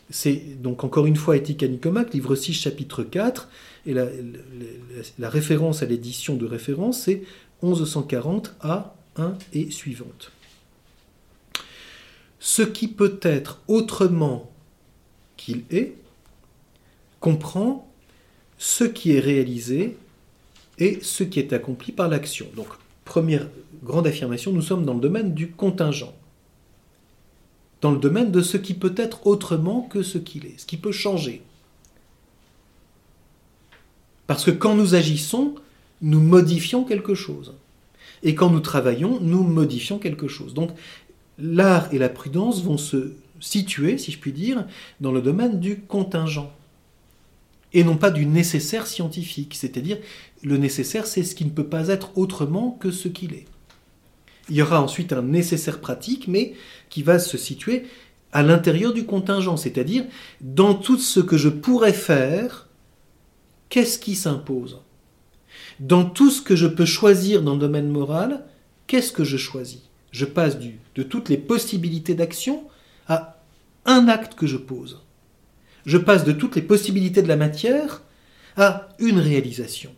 C'est 0.10 0.62
donc 0.62 0.84
encore 0.84 1.06
une 1.06 1.16
fois 1.16 1.38
Éthique 1.38 1.62
à 1.62 1.68
Nicomaque, 1.68 2.14
livre 2.14 2.36
6, 2.36 2.54
chapitre 2.54 3.04
4, 3.04 3.48
et 3.86 3.94
la, 3.94 5.30
référence 5.30 5.84
à 5.84 5.86
l'édition 5.86 6.36
de 6.36 6.46
référence, 6.46 7.04
c'est 7.04 7.22
1140 7.62 8.56
A 8.62 8.96
1 9.18 9.36
et 9.54 9.70
suivante. 9.70 10.32
Ce 12.40 12.64
qui 12.64 12.88
peut 12.88 13.20
être 13.22 13.62
autrement 13.68 14.52
qu'il 15.38 15.64
est 15.70 15.94
comprend 17.20 17.88
ce 18.58 18.84
qui 18.84 19.14
est 19.14 19.20
réalisé 19.20 19.98
et 20.78 21.00
ce 21.02 21.24
qui 21.24 21.40
est 21.40 21.54
accompli 21.54 21.92
par 21.92 22.08
l'action. 22.08 22.48
Donc, 22.56 22.68
première 23.06 23.48
grande 23.84 24.08
affirmation, 24.08 24.52
nous 24.52 24.62
sommes 24.62 24.86
dans 24.86 24.94
le 24.94 25.00
domaine 25.00 25.34
du 25.34 25.52
contingent, 25.52 26.14
dans 27.82 27.92
le 27.92 27.98
domaine 27.98 28.32
de 28.32 28.42
ce 28.42 28.58
qui 28.58 28.74
peut 28.74 28.94
être 28.98 29.28
autrement 29.28 29.82
que 29.82 30.04
ce 30.04 30.18
qu'il 30.18 30.46
est, 30.46 30.60
ce 30.60 30.66
qui 30.66 30.78
peut 30.78 30.92
changer. 30.92 31.42
Parce 34.28 34.46
que 34.46 34.52
quand 34.52 34.76
nous 34.76 34.96
agissons, 34.96 35.56
nous 36.02 36.20
modifions 36.20 36.84
quelque 36.84 37.16
chose. 37.16 37.56
Et 38.22 38.36
quand 38.36 38.50
nous 38.50 38.60
travaillons, 38.60 39.20
nous 39.22 39.44
modifions 39.44 39.98
quelque 39.98 40.28
chose. 40.28 40.54
Donc 40.54 40.72
l'art 41.38 41.94
et 41.94 41.98
la 41.98 42.10
prudence 42.10 42.62
vont 42.64 42.78
se 42.78 43.14
situer, 43.40 43.98
si 43.98 44.12
je 44.12 44.20
puis 44.20 44.34
dire, 44.34 44.66
dans 45.00 45.12
le 45.12 45.22
domaine 45.22 45.60
du 45.60 45.80
contingent 45.80 46.52
et 47.72 47.84
non 47.84 47.98
pas 47.98 48.12
du 48.12 48.26
nécessaire 48.26 48.88
scientifique, 48.88 49.56
c'est-à-dire 49.56 49.98
le 50.44 50.58
nécessaire, 50.58 51.06
c'est 51.06 51.24
ce 51.24 51.36
qui 51.36 51.46
ne 51.46 51.52
peut 51.52 51.68
pas 51.68 51.90
être 51.90 52.18
autrement 52.18 52.72
que 52.72 52.92
ce 52.92 53.08
qu'il 53.08 53.34
est. 53.34 53.46
Il 54.50 54.56
y 54.56 54.62
aura 54.62 54.82
ensuite 54.82 55.14
un 55.14 55.22
nécessaire 55.22 55.80
pratique, 55.80 56.28
mais 56.28 56.54
qui 56.90 57.04
va 57.04 57.20
se 57.20 57.38
situer 57.38 57.86
à 58.32 58.44
l'intérieur 58.44 58.94
du 58.94 59.06
contingent, 59.06 59.58
c'est-à-dire 59.58 60.06
dans 60.42 60.76
tout 60.76 60.98
ce 60.98 61.20
que 61.20 61.38
je 61.38 61.50
pourrais 61.50 61.94
faire, 61.94 62.68
qu'est-ce 63.70 64.00
qui 64.00 64.16
s'impose? 64.16 64.82
Dans 65.80 66.06
tout 66.06 66.30
ce 66.30 66.42
que 66.42 66.56
je 66.56 66.68
peux 66.68 66.86
choisir 66.86 67.42
dans 67.42 67.54
le 67.54 67.60
domaine 67.60 67.90
moral, 67.90 68.46
qu'est-ce 68.88 69.12
que 69.12 69.24
je 69.24 69.38
choisis? 69.38 69.82
Je 70.12 70.26
passe 70.26 70.58
de 70.60 71.04
toutes 71.04 71.30
les 71.30 71.38
possibilités 71.38 72.16
d'action 72.16 72.64
à 73.08 73.40
un 73.86 74.08
acte 74.08 74.36
que 74.36 74.48
je 74.48 74.58
pose. 74.58 75.02
Je 75.86 75.98
passe 75.98 76.24
de 76.24 76.32
toutes 76.32 76.56
les 76.56 76.62
possibilités 76.62 77.22
de 77.22 77.28
la 77.28 77.36
matière 77.36 78.02
à 78.58 78.90
une 79.00 79.20
réalisation. 79.20 79.92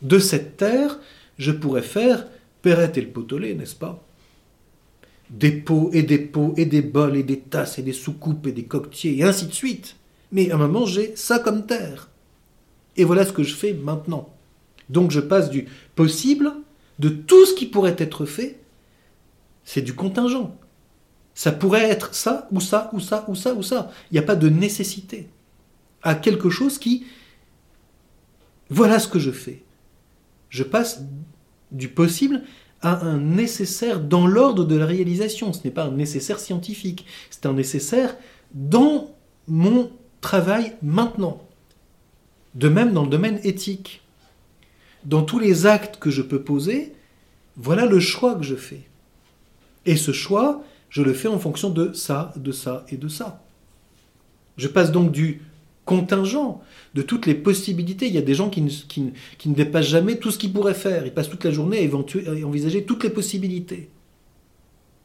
De 0.00 0.18
cette 0.18 0.56
terre, 0.56 0.98
je 1.38 1.52
pourrais 1.52 1.82
faire 1.82 2.26
Perrette 2.62 2.96
et 2.96 3.02
le 3.02 3.10
potolet, 3.10 3.54
n'est-ce 3.54 3.74
pas? 3.74 4.02
Des 5.30 5.52
pots 5.52 5.90
et 5.92 6.02
des 6.02 6.18
pots 6.18 6.54
et 6.56 6.66
des 6.66 6.82
bols 6.82 7.16
et 7.16 7.22
des 7.22 7.40
tasses 7.40 7.78
et 7.78 7.82
des 7.82 7.92
soucoupes 7.92 8.46
et 8.46 8.52
des 8.52 8.64
coquetiers 8.64 9.18
et 9.18 9.24
ainsi 9.24 9.46
de 9.46 9.52
suite. 9.52 9.96
Mais 10.30 10.50
à 10.50 10.54
un 10.54 10.58
moment, 10.58 10.86
j'ai 10.86 11.16
ça 11.16 11.38
comme 11.38 11.66
terre. 11.66 12.10
Et 12.96 13.04
voilà 13.04 13.24
ce 13.24 13.32
que 13.32 13.42
je 13.42 13.54
fais 13.54 13.72
maintenant. 13.72 14.34
Donc 14.88 15.10
je 15.10 15.20
passe 15.20 15.50
du 15.50 15.66
possible, 15.94 16.52
de 16.98 17.08
tout 17.08 17.46
ce 17.46 17.54
qui 17.54 17.66
pourrait 17.66 17.96
être 17.98 18.26
fait, 18.26 18.60
c'est 19.64 19.82
du 19.82 19.94
contingent. 19.94 20.56
Ça 21.34 21.50
pourrait 21.50 21.88
être 21.88 22.14
ça, 22.14 22.46
ou 22.52 22.60
ça, 22.60 22.90
ou 22.92 23.00
ça, 23.00 23.24
ou 23.28 23.34
ça, 23.34 23.54
ou 23.54 23.62
ça. 23.62 23.90
Il 24.10 24.14
n'y 24.14 24.18
a 24.18 24.22
pas 24.22 24.36
de 24.36 24.48
nécessité 24.48 25.28
à 26.02 26.14
quelque 26.14 26.50
chose 26.50 26.78
qui... 26.78 27.06
Voilà 28.68 28.98
ce 28.98 29.08
que 29.08 29.18
je 29.18 29.30
fais. 29.30 29.62
Je 30.50 30.62
passe 30.62 31.02
du 31.72 31.88
possible 31.88 32.42
à 32.80 33.04
un 33.04 33.18
nécessaire 33.18 34.00
dans 34.00 34.26
l'ordre 34.26 34.64
de 34.64 34.76
la 34.76 34.86
réalisation. 34.86 35.52
Ce 35.52 35.60
n'est 35.64 35.70
pas 35.70 35.84
un 35.84 35.92
nécessaire 35.92 36.38
scientifique, 36.38 37.06
c'est 37.30 37.46
un 37.46 37.52
nécessaire 37.52 38.16
dans 38.54 39.14
mon 39.48 39.90
travail 40.20 40.74
maintenant. 40.82 41.42
De 42.54 42.68
même 42.68 42.92
dans 42.92 43.04
le 43.04 43.10
domaine 43.10 43.40
éthique. 43.44 44.02
Dans 45.04 45.22
tous 45.22 45.38
les 45.38 45.66
actes 45.66 45.98
que 45.98 46.10
je 46.10 46.22
peux 46.22 46.42
poser, 46.42 46.92
Voilà 47.56 47.84
le 47.84 48.00
choix 48.00 48.34
que 48.34 48.44
je 48.44 48.54
fais. 48.54 48.80
Et 49.84 49.96
ce 49.96 50.12
choix, 50.12 50.64
je 50.88 51.02
le 51.02 51.12
fais 51.12 51.28
en 51.28 51.38
fonction 51.38 51.68
de 51.68 51.92
ça, 51.92 52.32
de 52.36 52.50
ça 52.50 52.86
et 52.88 52.96
de 52.96 53.08
ça. 53.08 53.44
Je 54.56 54.68
passe 54.68 54.90
donc 54.90 55.12
du 55.12 55.42
contingent, 55.84 56.60
de 56.94 57.02
toutes 57.02 57.26
les 57.26 57.34
possibilités. 57.34 58.06
Il 58.06 58.14
y 58.14 58.18
a 58.18 58.22
des 58.22 58.34
gens 58.34 58.50
qui 58.50 58.62
ne, 58.62 59.54
dépassent 59.54 59.86
jamais 59.86 60.16
tout 60.16 60.30
ce 60.30 60.38
qu'ils 60.38 60.52
pourraient 60.52 60.74
faire. 60.74 61.06
Ils 61.06 61.12
passent 61.12 61.30
toute 61.30 61.44
la 61.44 61.50
journée 61.50 61.90
à, 61.90 62.46
envisager 62.46 62.84
toutes 62.84 63.04
les 63.04 63.10
possibilités. 63.10 63.90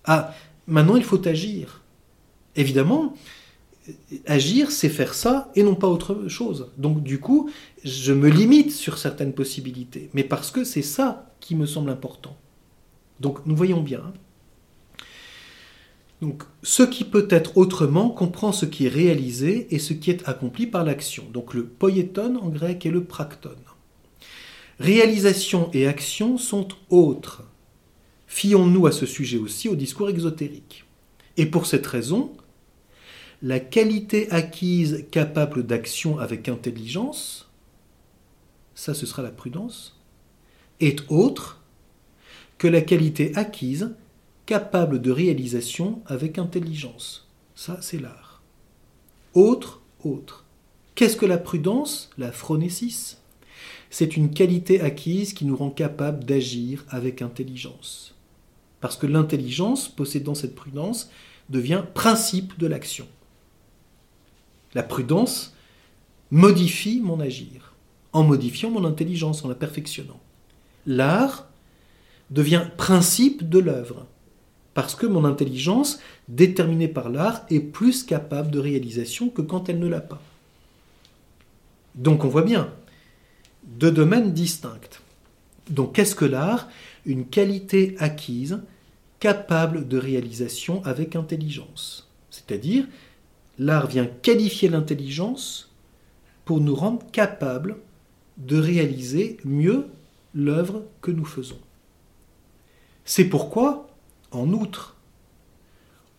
Ah, 0.05 0.33
maintenant 0.67 0.95
il 0.95 1.03
faut 1.03 1.27
agir. 1.27 1.83
Évidemment, 2.55 3.13
agir, 4.25 4.71
c'est 4.71 4.89
faire 4.89 5.13
ça 5.13 5.51
et 5.55 5.63
non 5.63 5.75
pas 5.75 5.87
autre 5.87 6.27
chose. 6.27 6.71
Donc 6.77 7.03
du 7.03 7.19
coup, 7.19 7.49
je 7.83 8.13
me 8.13 8.29
limite 8.29 8.71
sur 8.71 8.97
certaines 8.97 9.33
possibilités, 9.33 10.09
mais 10.13 10.23
parce 10.23 10.51
que 10.51 10.63
c'est 10.63 10.81
ça 10.81 11.31
qui 11.39 11.55
me 11.55 11.65
semble 11.65 11.89
important. 11.89 12.35
Donc 13.19 13.45
nous 13.45 13.55
voyons 13.55 13.81
bien. 13.81 14.13
Donc 16.21 16.43
ce 16.63 16.83
qui 16.83 17.03
peut 17.03 17.27
être 17.29 17.57
autrement 17.57 18.09
comprend 18.09 18.51
ce 18.51 18.65
qui 18.65 18.87
est 18.87 18.89
réalisé 18.89 19.67
et 19.73 19.79
ce 19.79 19.93
qui 19.93 20.09
est 20.09 20.27
accompli 20.27 20.65
par 20.65 20.83
l'action. 20.83 21.25
Donc 21.31 21.53
le 21.53 21.65
poieton 21.65 22.37
en 22.37 22.49
grec 22.49 22.85
et 22.85 22.91
le 22.91 23.03
practon. 23.03 23.55
Réalisation 24.79 25.69
et 25.73 25.87
action 25.87 26.37
sont 26.37 26.67
autres. 26.89 27.43
Fions-nous 28.27 28.87
à 28.87 28.91
ce 28.91 29.05
sujet 29.05 29.37
aussi 29.37 29.69
au 29.69 29.75
discours 29.75 30.09
exotérique. 30.09 30.85
Et 31.37 31.45
pour 31.45 31.65
cette 31.65 31.85
raison, 31.85 32.31
la 33.41 33.59
qualité 33.59 34.29
acquise 34.31 35.05
capable 35.11 35.65
d'action 35.65 36.19
avec 36.19 36.49
intelligence, 36.49 37.49
ça 38.73 38.93
ce 38.93 39.05
sera 39.05 39.21
la 39.21 39.31
prudence, 39.31 39.99
est 40.79 41.03
autre 41.09 41.61
que 42.57 42.67
la 42.67 42.81
qualité 42.81 43.31
acquise 43.35 43.95
capable 44.47 45.01
de 45.01 45.11
réalisation 45.11 46.01
avec 46.07 46.39
intelligence. 46.39 47.27
Ça 47.53 47.77
c'est 47.81 47.99
l'art. 47.99 48.41
Autre, 49.35 49.81
autre. 50.03 50.45
Qu'est-ce 50.95 51.17
que 51.17 51.27
la 51.27 51.37
prudence? 51.37 52.09
La 52.17 52.31
phronésis 52.31 53.21
C'est 53.91 54.17
une 54.17 54.31
qualité 54.31 54.81
acquise 54.81 55.33
qui 55.33 55.45
nous 55.45 55.55
rend 55.55 55.69
capable 55.69 56.23
d'agir 56.23 56.85
avec 56.89 57.21
intelligence. 57.21 58.15
Parce 58.79 58.95
que 58.95 59.05
l'intelligence, 59.05 59.89
possédant 59.89 60.33
cette 60.33 60.55
prudence, 60.55 61.11
devient 61.49 61.83
principe 61.93 62.57
de 62.57 62.67
l'action. 62.67 63.07
La 64.73 64.83
prudence 64.83 65.55
modifie 66.31 67.01
mon 67.01 67.19
agir, 67.19 67.73
en 68.13 68.23
modifiant 68.23 68.69
mon 68.69 68.85
intelligence, 68.85 69.43
en 69.43 69.49
la 69.49 69.55
perfectionnant. 69.55 70.19
L'art 70.85 71.49
devient 72.29 72.67
principe 72.77 73.49
de 73.49 73.59
l'œuvre, 73.59 74.07
parce 74.77 74.93
que 74.93 75.07
mon 75.07 75.25
intelligence, 75.25 75.99
déterminée 76.27 76.87
par 76.87 77.09
l'art, 77.09 77.47
est 77.49 77.61
plus 77.61 78.03
capable 78.03 78.51
de 78.51 78.59
réalisation 78.59 79.27
que 79.27 79.41
quand 79.41 79.69
elle 79.69 79.79
ne 79.79 79.87
l'a 79.87 80.01
pas. 80.01 80.21
Donc 81.95 82.23
on 82.23 82.27
voit 82.27 82.43
bien, 82.43 82.71
deux 83.63 83.89
domaines 83.89 84.33
distincts. 84.33 85.01
Donc 85.71 85.95
qu'est-ce 85.95 86.13
que 86.13 86.25
l'art? 86.25 86.69
Une 87.07 87.25
qualité 87.25 87.95
acquise, 87.97 88.59
capable 89.19 89.87
de 89.87 89.97
réalisation 89.97 90.85
avec 90.85 91.15
intelligence. 91.15 92.07
C'est-à-dire 92.29 92.85
L'art 93.57 93.87
vient 93.87 94.05
qualifier 94.05 94.69
l'intelligence 94.69 95.73
pour 96.45 96.61
nous 96.61 96.75
rendre 96.75 97.03
capables 97.11 97.77
de 98.37 98.59
réaliser 98.59 99.37
mieux 99.43 99.87
l'œuvre 100.35 100.83
que 101.01 101.09
nous 101.09 101.25
faisons. 101.25 101.57
C'est 103.05 103.25
pourquoi, 103.25 103.86
en 104.31 104.51
outre, 104.53 104.95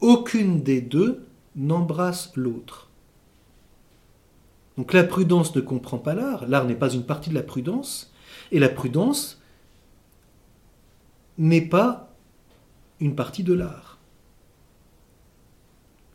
aucune 0.00 0.62
des 0.62 0.80
deux 0.80 1.26
n'embrasse 1.56 2.32
l'autre. 2.36 2.88
Donc 4.76 4.92
la 4.92 5.04
prudence 5.04 5.54
ne 5.56 5.60
comprend 5.60 5.98
pas 5.98 6.14
l'art, 6.14 6.46
l'art 6.46 6.64
n'est 6.64 6.76
pas 6.76 6.92
une 6.92 7.04
partie 7.04 7.30
de 7.30 7.34
la 7.34 7.42
prudence, 7.42 8.12
et 8.52 8.58
la 8.58 8.68
prudence 8.68 9.42
n'est 11.36 11.66
pas 11.66 12.14
une 13.00 13.14
partie 13.14 13.42
de 13.42 13.54
l'art. 13.54 13.98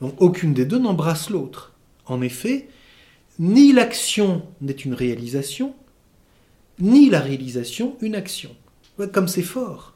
Donc 0.02 0.16
aucune 0.22 0.54
des 0.54 0.66
deux 0.66 0.80
n'embrasse 0.80 1.30
l'autre. 1.30 1.74
En 2.06 2.22
effet, 2.22 2.70
ni 3.40 3.74
l'action 3.74 4.46
n'est 4.62 4.74
une 4.74 4.94
réalisation, 4.94 5.76
ni 6.80 7.10
la 7.10 7.20
réalisation 7.20 7.98
une 8.02 8.16
action. 8.16 8.56
Comme 9.12 9.28
c'est 9.28 9.42
fort. 9.42 9.93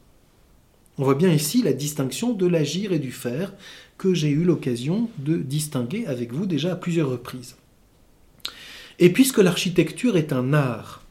On 0.97 1.03
voit 1.03 1.15
bien 1.15 1.31
ici 1.31 1.61
la 1.61 1.73
distinction 1.73 2.33
de 2.33 2.47
l'agir 2.47 2.91
et 2.91 2.99
du 2.99 3.11
faire 3.11 3.53
que 3.97 4.13
j'ai 4.13 4.29
eu 4.29 4.43
l'occasion 4.43 5.09
de 5.19 5.37
distinguer 5.37 6.05
avec 6.07 6.33
vous 6.33 6.45
déjà 6.45 6.73
à 6.73 6.75
plusieurs 6.75 7.09
reprises. 7.09 7.55
Et 8.99 9.11
puisque 9.11 9.37
l'architecture 9.37 10.17
est 10.17 10.33
un 10.33 10.53
art, 10.53 11.03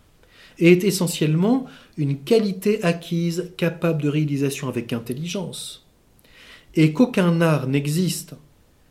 et 0.58 0.72
est 0.72 0.84
essentiellement 0.84 1.66
une 1.96 2.18
qualité 2.18 2.82
acquise 2.82 3.52
capable 3.56 4.02
de 4.02 4.08
réalisation 4.08 4.68
avec 4.68 4.92
intelligence, 4.92 5.86
et 6.74 6.92
qu'aucun 6.92 7.40
art 7.40 7.68
n'existe 7.68 8.34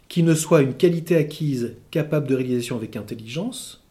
qui 0.08 0.24
ne 0.24 0.36
soit 0.36 0.62
une 0.62 0.76
qualité 0.76 1.18
acquise 1.18 1.74
capable 1.92 2.28
de 2.28 2.36
réalisation 2.36 2.78
avec 2.78 2.96
intelligence, 2.96 3.84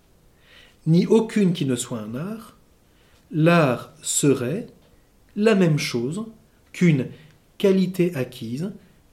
ni 0.86 1.06
aucune 1.06 1.52
qui 1.52 1.66
ne 1.66 1.76
soit 1.76 1.98
un 1.98 2.14
art, 2.14 2.56
l'art 3.30 3.92
serait 4.00 4.68
la 5.36 5.54
même 5.54 5.78
chose 5.78 6.24
qu'une 6.74 7.06
qualité 7.56 8.14
acquise 8.14 8.72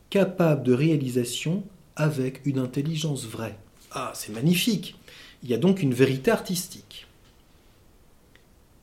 capable 0.10 0.64
de 0.64 0.74
réalisation 0.74 1.64
avec 1.96 2.42
une 2.46 2.60
intelligence 2.60 3.26
vraie. 3.26 3.58
Ah, 3.92 4.12
c'est 4.14 4.34
magnifique. 4.34 4.96
Il 5.44 5.50
y 5.50 5.54
a 5.54 5.58
donc 5.58 5.82
une 5.82 5.94
vérité 5.94 6.32
artistique. 6.32 7.08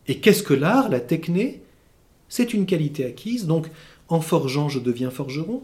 Et 0.07 0.21
qu'est-ce 0.21 0.43
que 0.43 0.55
l'art, 0.55 0.89
la 0.89 1.01
techné? 1.01 1.61
C'est 2.31 2.55
une 2.55 2.65
qualité 2.65 3.05
acquise. 3.05 3.47
Donc, 3.47 3.67
en 4.09 4.23
forgeant, 4.23 4.71
je 4.71 4.79
deviens 4.79 5.11
forgeron. 5.11 5.63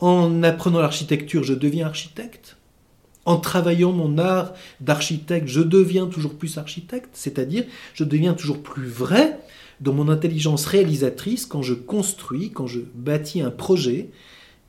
En 0.00 0.42
apprenant 0.42 0.80
l'architecture, 0.80 1.44
je 1.44 1.54
deviens 1.54 1.86
architecte. 1.86 2.56
En 3.24 3.38
travaillant 3.38 3.92
mon 3.92 4.18
art 4.18 4.52
d'architecte, 4.80 5.46
je 5.46 5.60
deviens 5.60 6.06
toujours 6.06 6.34
plus 6.34 6.58
architecte, 6.58 7.10
c'est-à-dire 7.12 7.64
je 7.94 8.02
deviens 8.02 8.34
toujours 8.34 8.62
plus 8.62 8.88
vrai 8.88 9.38
dans 9.82 9.92
mon 9.92 10.08
intelligence 10.08 10.64
réalisatrice 10.66 11.44
quand 11.44 11.62
je 11.62 11.74
construis, 11.74 12.50
quand 12.50 12.68
je 12.68 12.80
bâtis 12.94 13.42
un 13.42 13.50
projet 13.50 14.10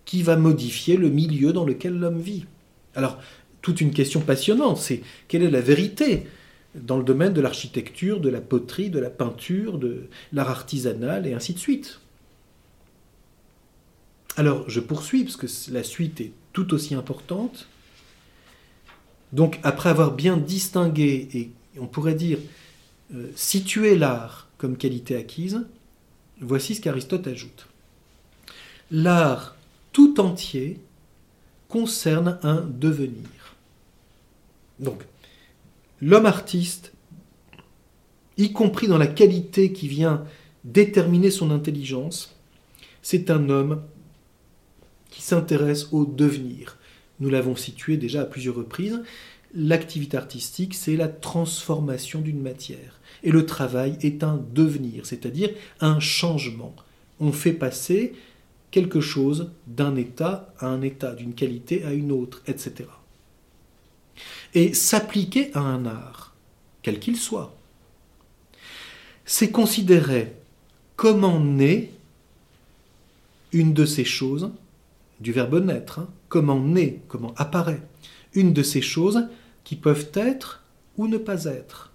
qui 0.06 0.24
va 0.24 0.36
modifier 0.36 0.98
le 0.98 1.10
milieu 1.10 1.54
dans 1.54 1.66
lequel 1.66 1.98
l'homme 1.98 2.20
vit. 2.20 2.46
Alors, 2.96 3.20
toute 3.62 3.80
une 3.80 3.92
question 3.92 4.22
passionnante, 4.22 4.78
c'est 4.78 5.02
quelle 5.28 5.44
est 5.44 5.52
la 5.52 5.62
vérité 5.62 6.26
dans 6.76 6.98
le 6.98 7.04
domaine 7.04 7.32
de 7.32 7.42
l'architecture, 7.42 8.20
de 8.20 8.30
la 8.30 8.42
poterie, 8.42 8.90
de 8.90 9.00
la 9.00 9.12
peinture, 9.12 9.78
de 9.78 10.08
l'art 10.34 10.50
artisanal 10.50 11.28
et 11.28 11.34
ainsi 11.34 11.54
de 11.54 11.60
suite. 11.60 12.00
Alors, 14.36 14.68
je 14.68 14.80
poursuis, 14.80 15.24
parce 15.24 15.38
que 15.38 15.48
la 15.72 15.84
suite 15.84 16.22
est 16.22 16.32
tout 16.54 16.74
aussi 16.74 16.96
importante. 16.96 17.68
Donc, 19.32 19.60
après 19.62 19.90
avoir 19.90 20.12
bien 20.12 20.38
distingué, 20.38 21.30
et 21.36 21.52
on 21.80 21.86
pourrait 21.86 22.16
dire 22.16 22.40
euh, 23.14 23.28
situé 23.36 23.96
l'art 23.96 24.43
qualité 24.72 25.16
acquise, 25.16 25.66
voici 26.40 26.76
ce 26.76 26.82
qu'Aristote 26.82 27.28
ajoute. 27.28 27.68
L'art 28.92 29.56
tout 29.92 30.20
entier 30.20 30.80
concerne 31.68 32.40
un 32.44 32.62
devenir. 32.62 33.56
Donc, 34.80 35.04
l'homme 36.02 36.26
artiste, 36.26 36.94
y 38.38 38.52
compris 38.52 38.88
dans 38.88 38.98
la 38.98 39.08
qualité 39.08 39.72
qui 39.72 39.88
vient 39.88 40.26
déterminer 40.64 41.32
son 41.32 41.52
intelligence, 41.52 42.36
c'est 43.02 43.30
un 43.30 43.50
homme 43.50 43.84
qui 45.10 45.22
s'intéresse 45.22 45.90
au 45.92 46.06
devenir. 46.06 46.78
Nous 47.20 47.30
l'avons 47.30 47.56
situé 47.56 47.98
déjà 47.98 48.22
à 48.22 48.26
plusieurs 48.26 48.56
reprises. 48.56 49.02
L'activité 49.54 50.18
artistique, 50.18 50.74
c'est 50.74 50.96
la 50.96 51.08
transformation 51.08 52.22
d'une 52.22 52.42
matière. 52.42 53.00
Et 53.22 53.32
le 53.32 53.46
travail 53.46 53.98
est 54.02 54.24
un 54.24 54.44
devenir, 54.54 55.06
c'est-à-dire 55.06 55.50
un 55.80 56.00
changement. 56.00 56.76
On 57.20 57.32
fait 57.32 57.54
passer 57.54 58.14
quelque 58.72 59.02
chose 59.02 59.52
d'un 59.68 59.96
état 59.96 60.54
à 60.60 60.68
un 60.68 60.82
état, 60.82 61.14
d'une 61.14 61.36
qualité 61.36 61.84
à 61.84 61.94
une 61.94 62.12
autre, 62.12 62.42
etc. 62.48 62.90
Et 64.56 64.74
s'appliquer 64.74 65.52
à 65.54 65.60
un 65.60 65.86
art, 65.86 66.34
quel 66.82 67.00
qu'il 67.00 67.18
soit, 67.18 67.56
c'est 69.26 69.52
considérer 69.52 70.34
comment 70.96 71.40
naît 71.40 71.92
une 73.52 73.74
de 73.74 73.86
ces 73.86 74.06
choses 74.06 74.52
du 75.20 75.32
verbe 75.32 75.64
naître, 75.64 76.00
hein. 76.00 76.10
comment 76.28 76.60
naît, 76.60 77.00
comment 77.08 77.34
apparaît, 77.38 77.82
une 78.34 78.54
de 78.54 78.64
ces 78.64 78.82
choses 78.82 79.28
qui 79.64 79.76
peuvent 79.76 80.10
être 80.14 80.64
ou 80.98 81.08
ne 81.08 81.18
pas 81.18 81.46
être. 81.46 81.93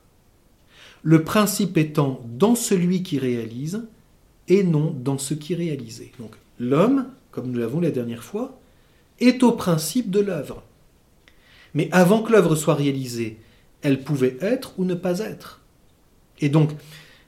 Le 1.02 1.22
principe 1.22 1.76
étant 1.76 2.20
dans 2.38 2.54
celui 2.54 3.02
qui 3.02 3.18
réalise 3.18 3.84
et 4.48 4.64
non 4.64 4.94
dans 4.98 5.18
ce 5.18 5.34
qui 5.34 5.54
réalisé. 5.54 6.12
Donc 6.18 6.32
l'homme, 6.58 7.06
comme 7.30 7.50
nous 7.50 7.58
l'avons 7.58 7.80
la 7.80 7.90
dernière 7.90 8.24
fois, 8.24 8.58
est 9.20 9.42
au 9.42 9.52
principe 9.52 10.11
de 10.11 10.20
l'œuvre. 10.20 10.62
Mais 11.74 11.88
avant 11.92 12.22
que 12.22 12.32
l'œuvre 12.32 12.56
soit 12.56 12.74
réalisée, 12.74 13.38
elle 13.82 14.02
pouvait 14.02 14.37
être 14.40 14.72
ou 14.78 14.84
ne 14.84 14.94
pas 14.94 15.20
être. 15.20 15.61
Et 16.40 16.48
donc, 16.48 16.70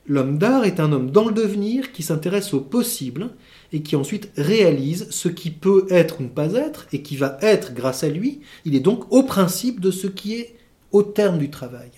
l'homme 0.06 0.38
d'art 0.38 0.64
est 0.64 0.80
un 0.80 0.92
homme 0.92 1.10
dans 1.10 1.28
le 1.28 1.34
devenir 1.34 1.92
qui 1.92 2.02
s'intéresse 2.02 2.54
au 2.54 2.60
possible 2.60 3.30
et 3.72 3.82
qui 3.82 3.96
ensuite 3.96 4.30
réalise 4.36 5.08
ce 5.10 5.28
qui 5.28 5.50
peut 5.50 5.86
être 5.90 6.20
ou 6.20 6.24
ne 6.24 6.28
pas 6.28 6.54
être 6.54 6.86
et 6.92 7.02
qui 7.02 7.16
va 7.16 7.38
être 7.42 7.74
grâce 7.74 8.02
à 8.02 8.08
lui. 8.08 8.40
Il 8.64 8.74
est 8.74 8.80
donc 8.80 9.12
au 9.12 9.22
principe 9.22 9.80
de 9.80 9.90
ce 9.90 10.06
qui 10.06 10.34
est 10.34 10.56
au 10.92 11.02
terme 11.02 11.38
du 11.38 11.50
travail. 11.50 11.90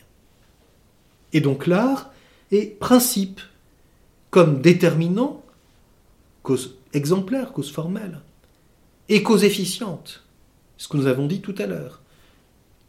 Et 1.32 1.40
donc 1.40 1.66
l'art 1.66 2.12
est 2.50 2.78
principe, 2.78 3.40
comme 4.30 4.60
déterminant, 4.60 5.42
cause 6.42 6.76
exemplaire, 6.92 7.52
cause 7.52 7.70
formelle, 7.70 8.20
et 9.08 9.22
cause 9.22 9.44
efficiente, 9.44 10.24
ce 10.76 10.88
que 10.88 10.96
nous 10.96 11.06
avons 11.06 11.26
dit 11.26 11.40
tout 11.40 11.54
à 11.58 11.66
l'heure. 11.66 12.00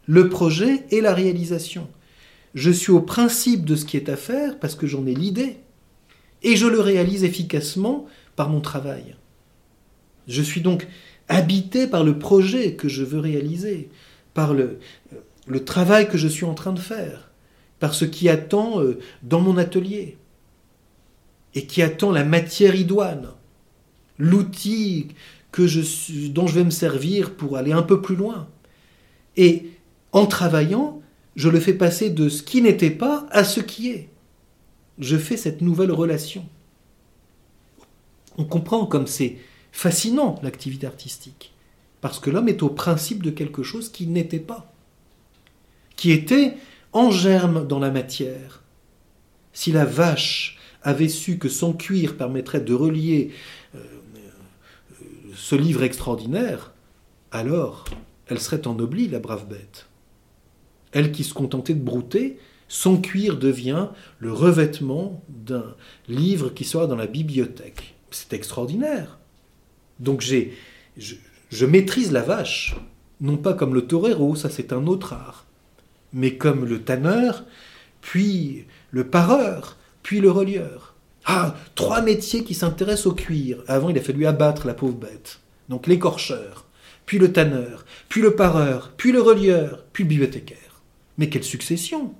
Le 0.06 0.28
projet 0.28 0.84
et 0.90 1.00
la 1.00 1.14
réalisation. 1.14 1.88
Je 2.54 2.70
suis 2.70 2.92
au 2.92 3.00
principe 3.00 3.64
de 3.64 3.74
ce 3.74 3.84
qui 3.84 3.96
est 3.96 4.08
à 4.08 4.16
faire 4.16 4.58
parce 4.58 4.74
que 4.74 4.86
j'en 4.86 5.06
ai 5.06 5.14
l'idée, 5.14 5.58
et 6.42 6.56
je 6.56 6.66
le 6.66 6.80
réalise 6.80 7.24
efficacement 7.24 8.06
par 8.36 8.50
mon 8.50 8.60
travail. 8.60 9.16
Je 10.28 10.42
suis 10.42 10.60
donc 10.60 10.86
habité 11.28 11.86
par 11.86 12.04
le 12.04 12.18
projet 12.18 12.74
que 12.74 12.88
je 12.88 13.02
veux 13.02 13.18
réaliser, 13.18 13.88
par 14.34 14.52
le, 14.52 14.78
le 15.46 15.64
travail 15.64 16.08
que 16.08 16.18
je 16.18 16.28
suis 16.28 16.44
en 16.44 16.54
train 16.54 16.72
de 16.72 16.80
faire, 16.80 17.30
par 17.84 17.92
ce 17.92 18.06
qui 18.06 18.30
attend 18.30 18.80
euh, 18.80 18.98
dans 19.22 19.42
mon 19.42 19.58
atelier, 19.58 20.16
et 21.54 21.66
qui 21.66 21.82
attend 21.82 22.12
la 22.12 22.24
matière 22.24 22.74
idoine, 22.74 23.28
l'outil 24.18 25.08
dont 26.30 26.46
je 26.46 26.54
vais 26.54 26.64
me 26.64 26.70
servir 26.70 27.34
pour 27.36 27.58
aller 27.58 27.72
un 27.72 27.82
peu 27.82 28.00
plus 28.00 28.16
loin. 28.16 28.48
Et 29.36 29.66
en 30.12 30.24
travaillant, 30.24 31.02
je 31.36 31.50
le 31.50 31.60
fais 31.60 31.74
passer 31.74 32.08
de 32.08 32.30
ce 32.30 32.42
qui 32.42 32.62
n'était 32.62 32.88
pas 32.88 33.26
à 33.30 33.44
ce 33.44 33.60
qui 33.60 33.90
est. 33.90 34.08
Je 34.98 35.18
fais 35.18 35.36
cette 35.36 35.60
nouvelle 35.60 35.92
relation. 35.92 36.48
On 38.38 38.44
comprend 38.44 38.86
comme 38.86 39.06
c'est 39.06 39.36
fascinant 39.72 40.40
l'activité 40.42 40.86
artistique, 40.86 41.52
parce 42.00 42.18
que 42.18 42.30
l'homme 42.30 42.48
est 42.48 42.62
au 42.62 42.70
principe 42.70 43.22
de 43.22 43.28
quelque 43.30 43.62
chose 43.62 43.92
qui 43.92 44.06
n'était 44.06 44.40
pas, 44.40 44.72
qui 45.96 46.12
était 46.12 46.56
en 46.94 47.10
germe 47.10 47.66
dans 47.66 47.80
la 47.80 47.90
matière. 47.90 48.62
Si 49.52 49.72
la 49.72 49.84
vache 49.84 50.58
avait 50.82 51.08
su 51.08 51.38
que 51.38 51.48
son 51.48 51.72
cuir 51.72 52.16
permettrait 52.16 52.60
de 52.60 52.72
relier 52.72 53.32
euh, 53.74 53.78
euh, 53.78 55.04
ce 55.34 55.56
livre 55.56 55.82
extraordinaire, 55.82 56.72
alors 57.32 57.84
elle 58.28 58.38
serait 58.40 58.66
ennoblie, 58.66 59.08
la 59.08 59.18
brave 59.18 59.46
bête. 59.48 59.88
Elle 60.92 61.12
qui 61.12 61.24
se 61.24 61.34
contentait 61.34 61.74
de 61.74 61.82
brouter, 61.82 62.38
son 62.68 63.00
cuir 63.00 63.38
devient 63.38 63.88
le 64.18 64.32
revêtement 64.32 65.22
d'un 65.28 65.74
livre 66.08 66.50
qui 66.50 66.64
sera 66.64 66.86
dans 66.86 66.96
la 66.96 67.06
bibliothèque. 67.06 67.94
C'est 68.10 68.32
extraordinaire. 68.32 69.18
Donc 69.98 70.20
j'ai, 70.20 70.56
je, 70.96 71.16
je, 71.50 71.66
maîtrise 71.66 72.12
la 72.12 72.22
vache, 72.22 72.76
non 73.20 73.36
pas 73.36 73.54
comme 73.54 73.74
le 73.74 73.86
torero, 73.86 74.36
ça 74.36 74.48
c'est 74.48 74.72
un 74.72 74.86
autre 74.86 75.12
art, 75.12 75.43
mais 76.14 76.36
comme 76.36 76.64
le 76.64 76.82
tanneur, 76.82 77.44
puis 78.00 78.64
le 78.90 79.08
pareur, 79.08 79.76
puis 80.02 80.20
le 80.20 80.30
relieur. 80.30 80.94
Ah, 81.26 81.56
trois 81.74 82.02
métiers 82.02 82.44
qui 82.44 82.54
s'intéressent 82.54 83.06
au 83.06 83.14
cuir. 83.14 83.58
Avant, 83.66 83.90
il 83.90 83.98
a 83.98 84.02
fallu 84.02 84.26
abattre 84.26 84.66
la 84.66 84.74
pauvre 84.74 84.94
bête. 84.94 85.40
Donc 85.68 85.86
l'écorcheur, 85.86 86.66
puis 87.06 87.18
le 87.18 87.32
tanneur, 87.32 87.84
puis 88.08 88.20
le 88.20 88.34
pareur, 88.34 88.92
puis 88.96 89.12
le 89.12 89.20
relieur, 89.20 89.84
puis 89.92 90.04
le 90.04 90.08
bibliothécaire. 90.08 90.58
Mais 91.18 91.28
quelle 91.28 91.44
succession 91.44 92.14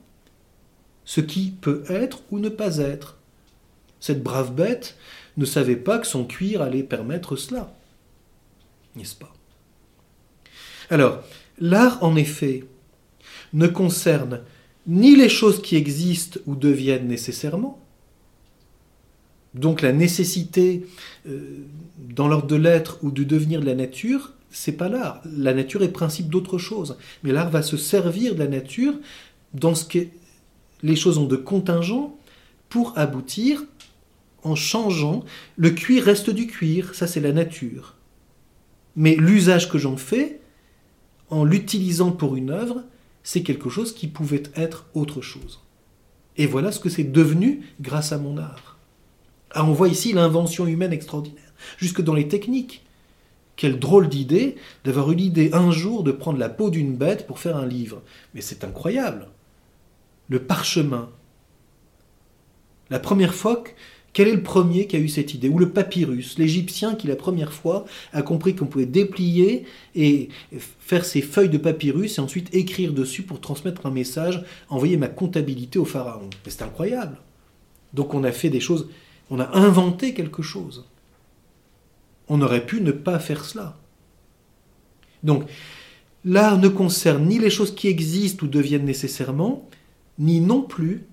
Ce 1.05 1.21
qui 1.21 1.53
peut 1.61 1.85
être 1.89 2.21
ou 2.31 2.39
ne 2.39 2.49
pas 2.49 2.79
être. 2.79 3.19
Cette 4.01 4.23
brave 4.23 4.55
bête 4.55 4.97
ne 5.37 5.45
savait 5.45 5.77
pas 5.77 5.99
que 5.99 6.07
son 6.07 6.25
cuir 6.25 6.63
allait 6.63 6.83
permettre 6.83 7.37
cela. 7.37 7.73
N'est-ce 8.97 9.17
pas? 9.17 9.33
Alors, 10.91 11.23
l'art, 11.59 12.03
en 12.03 12.17
effet, 12.17 12.65
ne 13.55 13.67
concerne 13.67 14.41
ni 14.87 15.17
les 15.17 15.31
choses 15.31 15.63
qui 15.63 15.77
existent 15.77 16.39
ou 16.47 16.55
deviennent 16.55 17.09
nécessairement, 17.09 17.81
donc 19.55 19.83
la 19.83 19.93
nécessité 19.93 20.85
euh, 21.29 21.65
dans 21.99 22.29
l'ordre 22.29 22.49
de 22.49 22.57
l'être 22.57 22.99
ou 23.03 23.11
du 23.11 23.25
devenir 23.25 23.61
de 23.61 23.67
la 23.67 23.75
nature, 23.75 24.33
c'est 24.51 24.73
pas 24.73 24.89
l'art. 24.89 25.23
La 25.25 25.55
nature 25.55 25.83
est 25.83 25.89
principe 25.89 26.29
d'autre 26.29 26.59
chose. 26.59 26.99
Mais 27.23 27.33
l'art 27.33 27.51
va 27.51 27.63
se 27.63 27.77
servir 27.77 28.35
de 28.35 28.41
la 28.41 28.49
nature 28.49 28.95
dans 29.53 29.75
ce 29.75 29.85
que 29.85 30.07
les 30.83 30.97
choses 30.97 31.19
ont 31.19 31.27
de 31.27 31.37
contingent 31.37 32.17
pour 32.69 32.99
aboutir 32.99 33.65
en 34.43 34.57
changeant. 34.57 35.25
Le 35.57 35.71
cuir 35.71 36.05
reste 36.05 36.31
du 36.31 36.47
cuir, 36.47 36.95
ça 36.95 37.07
c'est 37.07 37.21
la 37.21 37.33
nature. 37.33 37.95
Mais 38.97 39.15
l'usage 39.15 39.69
que 39.69 39.79
j'en 39.79 39.97
fais, 39.97 40.41
en 41.31 41.45
l'utilisant 41.45 42.13
pour 42.13 42.37
une 42.37 42.51
œuvre, 42.51 42.83
c'est 43.25 43.43
quelque 43.43 43.71
chose 43.71 43.93
qui 43.93 44.07
pouvait 44.07 44.45
être 44.55 44.87
autre 44.95 45.21
chose. 45.21 45.61
Et 46.37 46.47
voilà 46.47 46.71
ce 46.71 46.79
que 46.79 46.89
c'est 46.89 47.05
devenu 47.05 47.67
grâce 47.81 48.13
à 48.13 48.19
mon 48.19 48.37
art. 48.39 48.79
Ah, 49.51 49.65
on 49.65 49.73
voit 49.73 49.89
ici 49.89 50.13
l'invention 50.13 50.67
humaine 50.67 50.93
extraordinaire, 50.93 51.55
jusque 51.79 52.03
dans 52.03 52.15
les 52.15 52.29
techniques. 52.29 52.85
Quelle 53.57 53.79
drôle 53.79 54.09
d'idée 54.09 54.57
d'avoir 54.85 55.11
eu 55.13 55.15
l'idée 55.15 55.51
un 55.53 55.71
jour 55.71 56.03
de 56.03 56.13
prendre 56.13 56.39
la 56.39 56.49
peau 56.49 56.71
d'une 56.71 56.97
bête 56.97 57.27
pour 57.27 57.39
faire 57.39 57.57
un 57.57 57.67
livre. 57.67 58.03
Mais 58.35 58.41
c'est 58.41 58.65
incroyable. 58.65 59.29
Le 60.29 60.43
parchemin. 60.43 61.09
La 62.91 62.99
première 62.99 63.35
fois 63.35 63.63
quel 64.15 64.29
est 64.29 64.35
le 64.35 64.43
premier 64.45 64.87
qui 64.87 64.95
a 64.95 65.01
eu 65.01 65.09
cette 65.09 65.35
idée? 65.35 65.49
Ou 65.49 65.59
le 65.59 65.71
papyrus, 65.71 66.39
l'Égyptien 66.39 66.95
qui 66.95 67.09
la 67.09 67.17
première 67.17 67.53
fois 67.53 67.85
a 68.13 68.23
compris 68.23 68.55
qu'on 68.55 68.67
pouvait 68.67 68.87
déplier 68.87 69.65
et 69.97 70.29
faire 70.79 71.05
ses 71.05 71.21
feuilles 71.21 71.49
de 71.51 71.59
papyrus 71.59 72.17
et 72.17 72.21
ensuite 72.21 72.55
écrire 72.55 72.93
dessus 72.93 73.25
pour 73.25 73.41
transmettre 73.41 73.87
un 73.87 73.91
message, 73.91 74.45
envoyer 74.69 74.97
ma 74.97 75.09
comptabilité 75.09 75.81
au 75.81 75.85
pharaon. 75.85 76.31
C'est 76.47 76.63
incroyable. 76.63 77.19
Donc 77.93 78.15
on 78.15 78.23
a 78.23 78.31
fait 78.31 78.51
des 78.51 78.61
choses, 78.61 78.89
on 79.31 79.41
a 79.41 79.57
inventé 79.59 80.15
quelque 80.15 80.43
chose. 80.43 80.87
On 82.29 82.41
aurait 82.41 82.65
pu 82.65 82.81
ne 82.81 82.93
pas 82.93 83.19
faire 83.19 83.45
cela. 83.45 83.77
Donc 85.25 85.45
l'art 86.25 86.59
ne 86.59 86.69
concerne 86.69 87.27
ni 87.27 87.41
les 87.41 87.51
choses 87.51 87.75
qui 87.75 87.89
existent 87.89 88.47
ou 88.47 88.49
deviennent 88.49 88.85
nécessairement, 88.85 89.69
ni 90.21 90.41
non 90.41 90.63
plus 90.63 91.05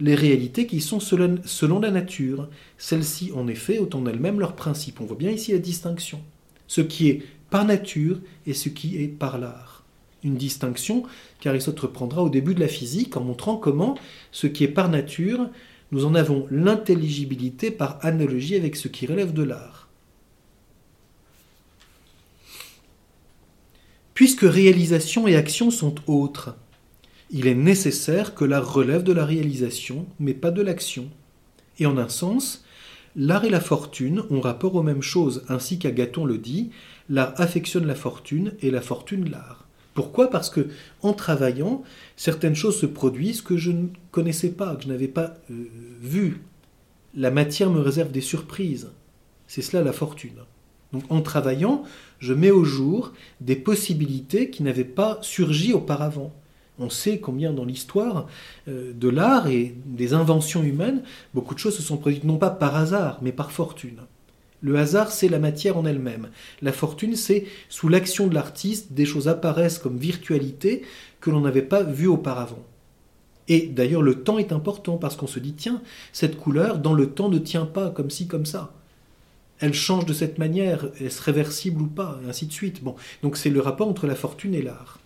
les 0.00 0.14
réalités 0.14 0.66
qui 0.66 0.80
sont 0.80 1.00
selon 1.00 1.80
la 1.80 1.90
nature. 1.90 2.48
Celles-ci, 2.78 3.32
en 3.34 3.46
effet, 3.48 3.78
ont 3.78 3.90
en 3.94 4.06
elles-mêmes 4.06 4.40
leurs 4.40 4.56
principes. 4.56 5.00
On 5.00 5.04
voit 5.04 5.16
bien 5.16 5.30
ici 5.30 5.52
la 5.52 5.58
distinction. 5.58 6.20
Ce 6.66 6.80
qui 6.80 7.08
est 7.08 7.22
par 7.50 7.64
nature 7.64 8.20
et 8.46 8.54
ce 8.54 8.68
qui 8.68 9.02
est 9.02 9.08
par 9.08 9.38
l'art. 9.38 9.84
Une 10.22 10.36
distinction 10.36 11.02
qu'Aristote 11.40 11.80
reprendra 11.80 12.22
au 12.22 12.28
début 12.28 12.54
de 12.54 12.60
la 12.60 12.68
physique 12.68 13.16
en 13.16 13.24
montrant 13.24 13.56
comment 13.56 13.96
ce 14.32 14.46
qui 14.46 14.64
est 14.64 14.68
par 14.68 14.88
nature, 14.88 15.48
nous 15.92 16.04
en 16.04 16.14
avons 16.14 16.46
l'intelligibilité 16.50 17.70
par 17.70 17.98
analogie 18.04 18.54
avec 18.54 18.76
ce 18.76 18.88
qui 18.88 19.06
relève 19.06 19.32
de 19.32 19.42
l'art. 19.42 19.88
Puisque 24.14 24.42
réalisation 24.42 25.26
et 25.26 25.34
action 25.34 25.70
sont 25.70 25.94
autres, 26.06 26.54
il 27.30 27.46
est 27.46 27.54
nécessaire 27.54 28.34
que 28.34 28.44
l'art 28.44 28.72
relève 28.72 29.02
de 29.02 29.12
la 29.12 29.24
réalisation, 29.24 30.06
mais 30.18 30.34
pas 30.34 30.50
de 30.50 30.62
l'action. 30.62 31.08
Et 31.78 31.86
en 31.86 31.96
un 31.96 32.08
sens, 32.08 32.64
l'art 33.14 33.44
et 33.44 33.50
la 33.50 33.60
fortune 33.60 34.22
ont 34.30 34.40
rapport 34.40 34.74
aux 34.74 34.82
mêmes 34.82 35.02
choses, 35.02 35.44
ainsi 35.48 35.78
qu'Agathon 35.78 36.24
le 36.24 36.38
dit, 36.38 36.70
l'art 37.08 37.32
affectionne 37.36 37.86
la 37.86 37.94
fortune 37.94 38.54
et 38.60 38.70
la 38.70 38.80
fortune 38.80 39.30
l'art. 39.30 39.66
Pourquoi? 39.94 40.30
Parce 40.30 40.50
que 40.50 40.68
en 41.02 41.12
travaillant, 41.12 41.82
certaines 42.16 42.54
choses 42.54 42.78
se 42.78 42.86
produisent 42.86 43.42
que 43.42 43.56
je 43.56 43.70
ne 43.70 43.88
connaissais 44.10 44.50
pas, 44.50 44.74
que 44.76 44.84
je 44.84 44.88
n'avais 44.88 45.08
pas 45.08 45.34
euh, 45.50 45.64
vues. 46.00 46.42
La 47.14 47.30
matière 47.30 47.70
me 47.70 47.80
réserve 47.80 48.12
des 48.12 48.20
surprises. 48.20 48.90
C'est 49.46 49.62
cela 49.62 49.82
la 49.82 49.92
fortune. 49.92 50.44
Donc 50.92 51.04
en 51.10 51.22
travaillant, 51.22 51.82
je 52.18 52.34
mets 52.34 52.50
au 52.50 52.64
jour 52.64 53.12
des 53.40 53.56
possibilités 53.56 54.50
qui 54.50 54.62
n'avaient 54.62 54.84
pas 54.84 55.18
surgi 55.22 55.72
auparavant. 55.72 56.32
On 56.80 56.88
sait 56.88 57.20
combien 57.20 57.52
dans 57.52 57.66
l'histoire 57.66 58.26
euh, 58.66 58.92
de 58.94 59.08
l'art 59.08 59.48
et 59.48 59.74
des 59.84 60.14
inventions 60.14 60.62
humaines, 60.62 61.02
beaucoup 61.34 61.54
de 61.54 61.58
choses 61.58 61.76
se 61.76 61.82
sont 61.82 61.98
produites 61.98 62.24
non 62.24 62.38
pas 62.38 62.50
par 62.50 62.74
hasard, 62.74 63.18
mais 63.20 63.32
par 63.32 63.52
fortune. 63.52 64.00
Le 64.62 64.76
hasard, 64.76 65.10
c'est 65.10 65.28
la 65.28 65.38
matière 65.38 65.76
en 65.76 65.84
elle-même. 65.84 66.30
La 66.62 66.72
fortune, 66.72 67.16
c'est 67.16 67.44
sous 67.68 67.88
l'action 67.88 68.26
de 68.26 68.34
l'artiste, 68.34 68.92
des 68.92 69.04
choses 69.04 69.28
apparaissent 69.28 69.78
comme 69.78 69.98
virtualité 69.98 70.82
que 71.20 71.30
l'on 71.30 71.40
n'avait 71.40 71.62
pas 71.62 71.82
vues 71.82 72.08
auparavant. 72.08 72.64
Et 73.48 73.66
d'ailleurs, 73.66 74.02
le 74.02 74.22
temps 74.22 74.38
est 74.38 74.52
important 74.52 74.96
parce 74.96 75.16
qu'on 75.16 75.26
se 75.26 75.38
dit, 75.38 75.54
tiens, 75.54 75.82
cette 76.12 76.36
couleur, 76.36 76.78
dans 76.78 76.94
le 76.94 77.10
temps, 77.10 77.28
ne 77.28 77.38
tient 77.38 77.66
pas 77.66 77.90
comme 77.90 78.10
ci, 78.10 78.26
comme 78.26 78.46
ça. 78.46 78.72
Elle 79.58 79.74
change 79.74 80.06
de 80.06 80.14
cette 80.14 80.38
manière, 80.38 80.86
est-ce 80.98 81.22
réversible 81.22 81.82
ou 81.82 81.86
pas, 81.86 82.18
et 82.24 82.30
ainsi 82.30 82.46
de 82.46 82.52
suite. 82.52 82.82
Bon, 82.82 82.96
donc 83.22 83.36
c'est 83.36 83.50
le 83.50 83.60
rapport 83.60 83.88
entre 83.88 84.06
la 84.06 84.14
fortune 84.14 84.54
et 84.54 84.62
l'art. 84.62 84.98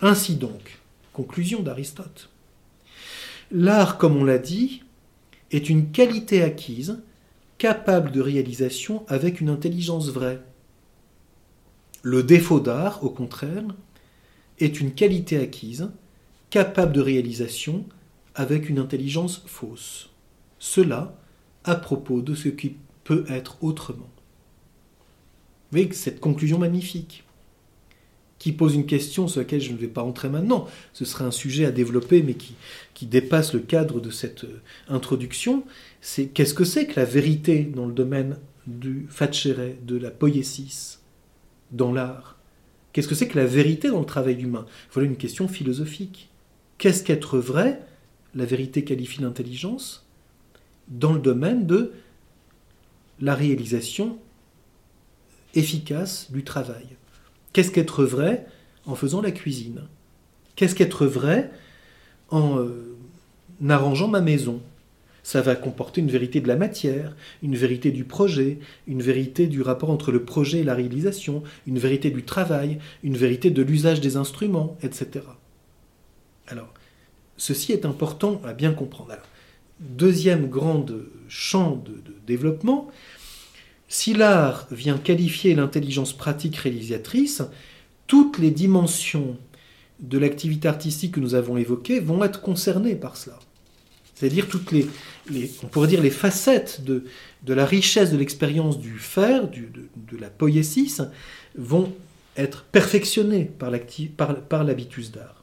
Ainsi 0.00 0.34
donc, 0.34 0.79
conclusion 1.12 1.62
d'Aristote. 1.62 2.30
L'art, 3.50 3.98
comme 3.98 4.16
on 4.16 4.24
l'a 4.24 4.38
dit, 4.38 4.82
est 5.50 5.68
une 5.68 5.90
qualité 5.90 6.42
acquise, 6.42 7.02
capable 7.58 8.12
de 8.12 8.20
réalisation 8.20 9.04
avec 9.08 9.40
une 9.40 9.48
intelligence 9.48 10.08
vraie. 10.08 10.40
Le 12.02 12.22
défaut 12.22 12.60
d'art, 12.60 13.04
au 13.04 13.10
contraire, 13.10 13.64
est 14.58 14.80
une 14.80 14.92
qualité 14.92 15.38
acquise, 15.38 15.90
capable 16.48 16.92
de 16.92 17.00
réalisation 17.00 17.84
avec 18.34 18.68
une 18.68 18.78
intelligence 18.78 19.42
fausse. 19.46 20.10
Cela 20.58 21.16
à 21.64 21.74
propos 21.74 22.22
de 22.22 22.34
ce 22.34 22.48
qui 22.48 22.76
peut 23.04 23.24
être 23.28 23.62
autrement. 23.62 24.08
Vous 25.70 25.78
voyez 25.78 25.92
cette 25.92 26.20
conclusion 26.20 26.58
magnifique 26.58 27.24
qui 28.40 28.52
pose 28.52 28.74
une 28.74 28.86
question 28.86 29.28
sur 29.28 29.40
laquelle 29.40 29.60
je 29.60 29.70
ne 29.70 29.76
vais 29.76 29.86
pas 29.86 30.02
entrer 30.02 30.30
maintenant. 30.30 30.66
Ce 30.94 31.04
serait 31.04 31.24
un 31.24 31.30
sujet 31.30 31.66
à 31.66 31.70
développer, 31.70 32.22
mais 32.22 32.34
qui, 32.34 32.56
dépasse 33.06 33.54
le 33.54 33.60
cadre 33.60 34.00
de 34.00 34.10
cette 34.10 34.44
euh, 34.44 34.60
introduction. 34.88 35.64
C'est 36.00 36.26
qu'est-ce 36.26 36.54
que 36.54 36.64
c'est 36.64 36.86
que 36.86 36.98
la 36.98 37.06
vérité 37.06 37.64
dans 37.64 37.86
le 37.86 37.92
domaine 37.92 38.38
du 38.66 39.06
facere, 39.08 39.74
de 39.82 39.96
la 39.96 40.10
poiesis, 40.10 41.00
dans 41.70 41.92
l'art? 41.92 42.38
Qu'est-ce 42.92 43.08
que 43.08 43.14
c'est 43.14 43.28
que 43.28 43.38
la 43.38 43.46
vérité 43.46 43.88
dans 43.88 44.00
le 44.00 44.06
travail 44.06 44.42
humain? 44.42 44.66
Voilà 44.92 45.08
une 45.08 45.16
question 45.16 45.46
philosophique. 45.46 46.30
Qu'est-ce 46.78 47.02
qu'être 47.02 47.38
vrai 47.38 47.82
La 48.34 48.46
vérité 48.46 48.84
qualifie 48.84 49.20
l'intelligence 49.20 50.06
dans 50.88 51.12
le 51.12 51.20
domaine 51.20 51.66
de 51.66 51.92
la 53.20 53.34
réalisation 53.34 54.18
efficace 55.54 56.30
du 56.30 56.42
travail? 56.42 56.86
Qu'est-ce 57.52 57.70
qu'être 57.70 58.04
vrai 58.04 58.46
en 58.86 58.94
faisant 58.94 59.20
la 59.20 59.30
cuisine? 59.30 59.82
Qu'est-ce 60.56 60.74
qu'être 60.74 61.06
vrai 61.06 61.50
en 62.28 62.58
euh, 62.58 62.96
arrangeant 63.68 64.08
ma 64.08 64.20
maison? 64.20 64.60
Ça 65.22 65.42
va 65.42 65.54
comporter 65.54 66.00
une 66.00 66.10
vérité 66.10 66.40
de 66.40 66.48
la 66.48 66.56
matière, 66.56 67.14
une 67.42 67.56
vérité 67.56 67.90
du 67.90 68.04
projet, 68.04 68.58
une 68.86 69.02
vérité 69.02 69.46
du 69.46 69.62
rapport 69.62 69.90
entre 69.90 70.12
le 70.12 70.24
projet 70.24 70.60
et 70.60 70.64
la 70.64 70.74
réalisation, 70.74 71.42
une 71.66 71.78
vérité 71.78 72.10
du 72.10 72.22
travail, 72.22 72.78
une 73.02 73.16
vérité 73.16 73.50
de 73.50 73.62
l'usage 73.62 74.00
des 74.00 74.16
instruments, 74.16 74.78
etc. 74.82 75.24
Alors, 76.46 76.72
ceci 77.36 77.72
est 77.72 77.84
important 77.84 78.40
à 78.44 78.54
bien 78.54 78.72
comprendre. 78.72 79.16
deuxième 79.78 80.48
grand 80.48 80.86
champ 81.28 81.76
de 81.76 82.02
développement, 82.26 82.90
si 83.90 84.14
l'art 84.14 84.68
vient 84.70 84.98
qualifier 84.98 85.52
l'intelligence 85.56 86.12
pratique 86.12 86.56
réalisatrice, 86.56 87.42
toutes 88.06 88.38
les 88.38 88.52
dimensions 88.52 89.36
de 89.98 90.16
l'activité 90.16 90.68
artistique 90.68 91.14
que 91.14 91.20
nous 91.20 91.34
avons 91.34 91.56
évoquées 91.56 91.98
vont 91.98 92.22
être 92.22 92.40
concernées 92.40 92.94
par 92.94 93.16
cela. 93.16 93.38
C'est-à-dire 94.14 94.46
toutes 94.46 94.70
les, 94.70 94.86
on 95.64 95.66
pourrait 95.66 95.88
dire 95.88 96.02
les 96.02 96.10
facettes 96.10 96.84
de, 96.84 97.04
de 97.42 97.52
la 97.52 97.66
richesse 97.66 98.12
de 98.12 98.16
l'expérience 98.16 98.78
du 98.78 98.96
faire, 98.96 99.48
de, 99.48 100.16
la 100.18 100.30
poiesis, 100.30 101.02
vont 101.56 101.92
être 102.36 102.62
perfectionnées 102.70 103.50
par, 103.58 104.64
l'habitus 104.64 105.10
d'art. 105.10 105.42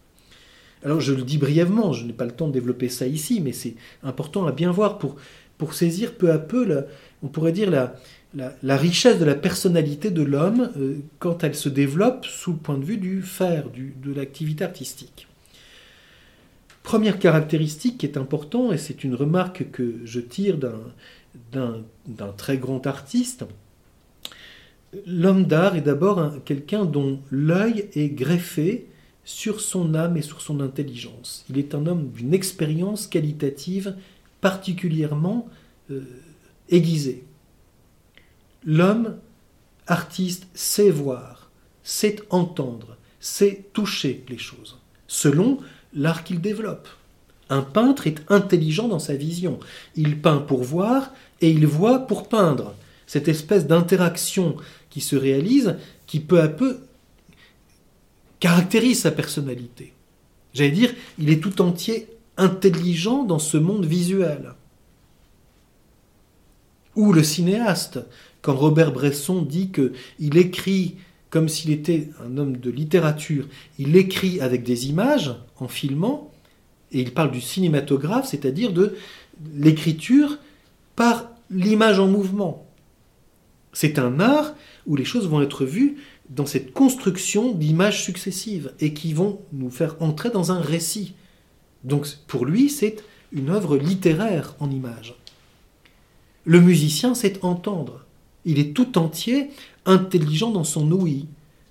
Alors 0.85 1.01
je 1.01 1.11
le 1.11 1.23
dis 1.23 1.37
brièvement, 1.37 1.91
je 1.91 2.05
n'ai 2.05 2.13
pas 2.13 2.25
le 2.25 2.31
temps 2.31 2.47
de 2.47 2.53
développer 2.53 2.87
ça 2.87 3.07
ici, 3.07 3.41
mais 3.41 3.51
c'est 3.51 3.75
important 4.03 4.47
à 4.47 4.53
bien 4.53 4.71
voir 4.71 4.99
pour, 4.99 5.17
pour 5.57 5.73
saisir 5.73 6.13
peu 6.13 6.31
à 6.31 6.37
peu, 6.37 6.85
on 7.23 7.27
pourrait 7.27 7.51
dire, 7.51 7.69
la, 7.69 7.95
la, 8.63 8.77
richesse 8.77 9.19
de 9.19 9.25
la 9.25 9.35
personnalité 9.35 10.11
de 10.11 10.23
l'homme 10.23 10.71
euh, 10.77 10.97
quand 11.19 11.43
elle 11.43 11.55
se 11.55 11.69
développe 11.69 12.25
sous 12.25 12.51
le 12.51 12.57
point 12.57 12.77
de 12.77 12.85
vue 12.85 12.97
du 12.97 13.21
faire, 13.21 13.65
de 13.69 14.13
l'activité 14.13 14.63
artistique. 14.63 15.27
Première 16.83 17.19
caractéristique 17.19 17.97
qui 17.97 18.05
est 18.05 18.17
importante, 18.17 18.73
et 18.73 18.77
c'est 18.77 19.03
une 19.03 19.15
remarque 19.15 19.71
que 19.71 19.95
je 20.05 20.21
tire 20.21 20.57
d'un 20.57 22.31
très 22.37 22.57
grand 22.57 22.87
artiste, 22.87 23.45
l'homme 25.05 25.45
d'art 25.45 25.75
est 25.75 25.81
d'abord 25.81 26.31
quelqu'un 26.45 26.85
dont 26.85 27.19
l'œil 27.29 27.89
est 27.93 28.07
greffé 28.07 28.87
sur 29.25 29.59
son 29.59 29.95
âme 29.95 30.15
et 30.15 30.21
sur 30.21 30.39
son 30.39 30.61
intelligence. 30.61 31.43
Il 31.49 31.57
est 31.57 31.75
un 31.75 31.85
homme 31.85 32.09
d'une 32.11 32.33
expérience 32.33 33.07
qualitative 33.07 33.95
particulièrement 34.39 35.49
euh, 35.91 36.03
aiguisée. 36.69 37.26
L'homme 38.67 39.15
artiste 39.87 40.45
sait 40.53 40.89
voir, 40.89 41.49
sait 41.83 42.17
entendre, 42.29 42.97
sait 43.21 43.65
toucher 43.71 44.25
les 44.27 44.37
choses, 44.37 44.77
selon 45.07 45.59
l'art 45.93 46.25
qu'il 46.25 46.41
développe. 46.41 46.89
Un 47.49 47.61
peintre 47.61 48.07
est 48.07 48.29
intelligent 48.29 48.89
dans 48.89 48.99
sa 48.99 49.15
vision. 49.15 49.59
Il 49.95 50.21
peint 50.21 50.39
pour 50.39 50.63
voir 50.63 51.13
et 51.39 51.49
il 51.49 51.65
voit 51.65 51.99
pour 51.99 52.27
peindre. 52.27 52.75
Cette 53.05 53.29
espèce 53.29 53.67
d'interaction 53.67 54.57
qui 54.89 54.99
se 54.99 55.15
réalise, 55.15 55.77
qui 56.05 56.19
peu 56.19 56.41
à 56.41 56.49
peu 56.49 56.81
caractérise 58.41 58.99
sa 59.01 59.11
personnalité. 59.11 59.93
J'allais 60.53 60.71
dire, 60.71 60.93
il 61.17 61.29
est 61.29 61.41
tout 61.41 61.61
entier 61.61 62.09
intelligent 62.35 63.23
dans 63.23 63.39
ce 63.39 63.55
monde 63.55 63.85
visuel. 63.85 64.55
Ou 66.95 67.13
le 67.13 67.23
cinéaste 67.23 67.99
quand 68.41 68.55
Robert 68.55 68.91
Bresson 68.91 69.41
dit 69.41 69.71
qu'il 69.71 70.37
écrit 70.37 70.95
comme 71.29 71.49
s'il 71.49 71.71
était 71.71 72.09
un 72.25 72.37
homme 72.37 72.57
de 72.57 72.69
littérature, 72.69 73.47
il 73.77 73.95
écrit 73.95 74.39
avec 74.39 74.63
des 74.63 74.87
images 74.87 75.35
en 75.57 75.67
filmant, 75.67 76.31
et 76.91 77.01
il 77.01 77.13
parle 77.13 77.31
du 77.31 77.41
cinématographe, 77.41 78.27
c'est-à-dire 78.27 78.71
de 78.71 78.95
l'écriture 79.53 80.37
par 80.95 81.29
l'image 81.49 81.99
en 81.99 82.07
mouvement. 82.07 82.65
C'est 83.73 83.99
un 83.99 84.19
art 84.19 84.55
où 84.85 84.95
les 84.95 85.05
choses 85.05 85.27
vont 85.27 85.41
être 85.41 85.65
vues 85.65 85.97
dans 86.29 86.45
cette 86.45 86.73
construction 86.73 87.51
d'images 87.53 88.03
successives 88.03 88.73
et 88.79 88.93
qui 88.93 89.13
vont 89.13 89.41
nous 89.51 89.69
faire 89.69 90.01
entrer 90.01 90.29
dans 90.29 90.51
un 90.51 90.61
récit. 90.61 91.13
Donc 91.83 92.07
pour 92.27 92.45
lui, 92.45 92.69
c'est 92.69 93.03
une 93.31 93.49
œuvre 93.49 93.77
littéraire 93.77 94.55
en 94.59 94.71
images. 94.71 95.15
Le 96.45 96.61
musicien 96.61 97.13
sait 97.13 97.37
entendre. 97.43 98.06
Il 98.47 98.59
est 98.59 98.73
tout 98.73 98.97
entier 98.97 99.49
intelligent 99.85 100.51
dans 100.51 100.63
son 100.63 100.89
ouïe. 100.89 101.25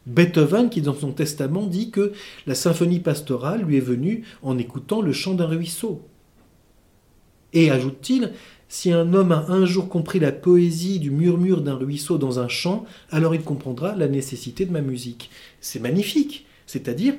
Beethoven, 0.05 0.69
qui 0.69 0.83
dans 0.83 0.95
son 0.95 1.11
testament 1.11 1.67
dit 1.67 1.91
que 1.91 2.13
la 2.47 2.55
symphonie 2.55 3.01
pastorale 3.01 3.63
lui 3.63 3.79
est 3.79 3.81
venue 3.81 4.25
en 4.43 4.59
écoutant 4.59 5.01
le 5.01 5.13
chant 5.15 5.33
d'un 5.33 5.47
ruisseau. 5.47 6.03
Et 7.55 7.71
ajoute-t-il, 7.71 8.33
si 8.69 8.93
un 8.93 9.15
homme 9.15 9.33
a 9.33 9.47
un 9.49 9.65
jour 9.65 9.89
compris 9.89 10.21
la 10.21 10.33
poésie 10.33 10.99
du 10.99 11.11
murmure 11.11 11.63
d'un 11.63 11.77
ruisseau 11.77 12.19
dans 12.19 12.41
un 12.41 12.49
champ, 12.49 12.85
alors 13.11 13.35
il 13.35 13.43
comprendra 13.43 13.97
la 13.97 14.07
nécessité 14.07 14.67
de 14.67 14.73
ma 14.73 14.83
musique. 14.83 15.31
C'est 15.63 15.81
magnifique, 15.81 16.45
c'est-à-dire 16.67 17.15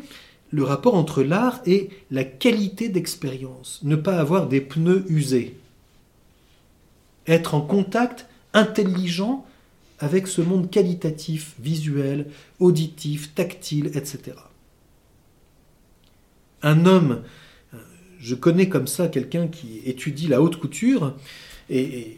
le 0.51 0.63
rapport 0.63 0.93
entre 0.93 1.23
l'art 1.23 1.61
et 1.65 1.89
la 2.11 2.23
qualité 2.23 2.89
d'expérience, 2.89 3.79
ne 3.81 3.95
pas 3.95 4.19
avoir 4.19 4.47
des 4.47 4.61
pneus 4.61 5.03
usés, 5.09 5.57
être 7.25 7.55
en 7.55 7.61
contact 7.61 8.27
intelligent 8.53 9.46
avec 9.99 10.27
ce 10.27 10.41
monde 10.41 10.69
qualitatif, 10.69 11.55
visuel, 11.59 12.27
auditif, 12.59 13.33
tactile, 13.33 13.87
etc. 13.87 14.33
Un 16.61 16.85
homme, 16.85 17.23
je 18.19 18.35
connais 18.35 18.69
comme 18.69 18.87
ça 18.87 19.07
quelqu'un 19.07 19.47
qui 19.47 19.81
étudie 19.85 20.27
la 20.27 20.41
haute 20.41 20.57
couture, 20.57 21.15
et, 21.69 22.17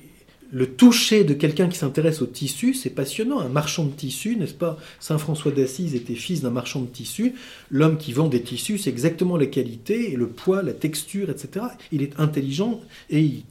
le 0.51 0.65
toucher 0.65 1.23
de 1.23 1.33
quelqu'un 1.33 1.69
qui 1.69 1.77
s'intéresse 1.77 2.21
au 2.21 2.25
tissu, 2.25 2.73
c'est 2.73 2.89
passionnant. 2.89 3.39
Un 3.39 3.49
marchand 3.49 3.85
de 3.85 3.91
tissu, 3.91 4.35
n'est-ce 4.35 4.53
pas? 4.53 4.77
Saint 4.99 5.19
François 5.19 5.51
d'Assise 5.51 5.93
était 5.93 6.15
fils 6.15 6.41
d'un 6.41 6.49
marchand 6.49 6.81
de 6.81 6.87
tissu. 6.87 7.35
L'homme 7.69 7.97
qui 7.97 8.13
vend 8.13 8.27
des 8.27 8.41
tissus, 8.41 8.79
c'est 8.79 8.89
exactement 8.89 9.37
la 9.37 9.45
qualité, 9.45 10.11
et 10.11 10.15
le 10.15 10.27
poids, 10.27 10.63
la 10.63 10.73
texture, 10.73 11.29
etc. 11.29 11.67
Il 11.91 12.01
est 12.01 12.19
intelligent 12.19 12.81
et 13.11 13.43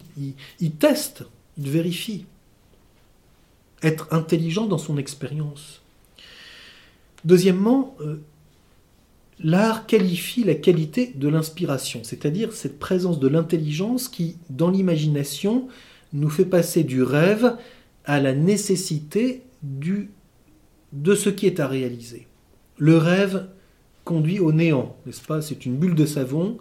il 0.61 0.70
teste, 0.72 1.24
il 1.57 1.70
vérifie 1.70 2.24
être 3.83 4.09
intelligent 4.11 4.66
dans 4.66 4.79
son 4.79 4.99
expérience. 4.99 5.83
Deuxièmement, 7.24 7.97
euh, 8.01 8.20
l'art 9.41 9.87
qualifie 9.87 10.45
la 10.45 10.55
qualité 10.55 11.12
de 11.14 11.29
l'inspiration, 11.29 12.01
c'est-à-dire 12.03 12.53
cette 12.53 12.79
présence 12.79 13.18
de 13.18 13.29
l'intelligence 13.29 14.09
qui, 14.09 14.37
dans 14.51 14.70
l'imagination, 14.70 15.68
nous 16.12 16.31
fait 16.31 16.45
passer 16.45 16.85
du 16.85 17.03
rêve 17.03 17.57
à 18.05 18.20
la 18.20 18.35
nécessité 18.35 19.43
de 19.62 21.14
ce 21.14 21.29
qui 21.29 21.47
est 21.47 21.61
à 21.61 21.68
réaliser. 21.68 22.26
Le 22.79 22.97
rêve 22.97 23.49
conduit 24.05 24.41
au 24.41 24.53
néant, 24.53 24.97
n'est-ce 25.05 25.20
pas? 25.20 25.43
C'est 25.43 25.66
une 25.66 25.76
bulle 25.76 25.95
de 25.95 26.07
savon, 26.07 26.59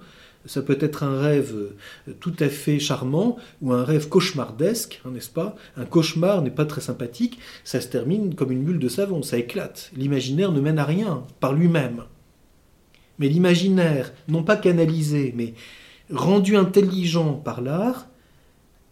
ça 0.47 0.61
peut 0.61 0.77
être 0.81 1.03
un 1.03 1.19
rêve 1.19 1.53
euh, 1.55 2.13
tout 2.19 2.33
à 2.39 2.49
fait 2.49 2.79
charmant 2.79 3.37
ou 3.61 3.73
un 3.73 3.83
rêve 3.83 4.09
cauchemardesque, 4.09 5.01
hein, 5.05 5.11
n'est-ce 5.13 5.29
pas? 5.29 5.55
Un 5.75 5.85
cauchemar 5.85 6.41
n'est 6.41 6.51
pas 6.51 6.65
très 6.65 6.81
sympathique, 6.81 7.39
ça 7.63 7.81
se 7.81 7.87
termine 7.87 8.35
comme 8.35 8.51
une 8.51 8.63
bulle 8.63 8.79
de 8.79 8.89
savon, 8.89 9.21
ça 9.21 9.37
éclate. 9.37 9.91
L'imaginaire 9.95 10.51
ne 10.51 10.61
mène 10.61 10.79
à 10.79 10.85
rien 10.85 11.23
par 11.39 11.53
lui-même. 11.53 12.03
Mais 13.19 13.27
l'imaginaire, 13.27 14.13
non 14.27 14.43
pas 14.43 14.57
canalisé, 14.57 15.33
mais 15.35 15.53
rendu 16.11 16.55
intelligent 16.55 17.33
par 17.33 17.61
l'art, 17.61 18.07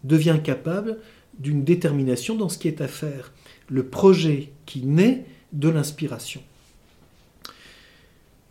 devient 0.04 0.38
capable 0.42 0.98
d'une 1.38 1.64
détermination 1.64 2.36
dans 2.36 2.48
ce 2.48 2.58
qui 2.58 2.68
est 2.68 2.80
à 2.80 2.88
faire. 2.88 3.32
Le 3.68 3.86
projet 3.86 4.52
qui 4.64 4.84
naît 4.84 5.24
de 5.52 5.68
l'inspiration. 5.68 6.42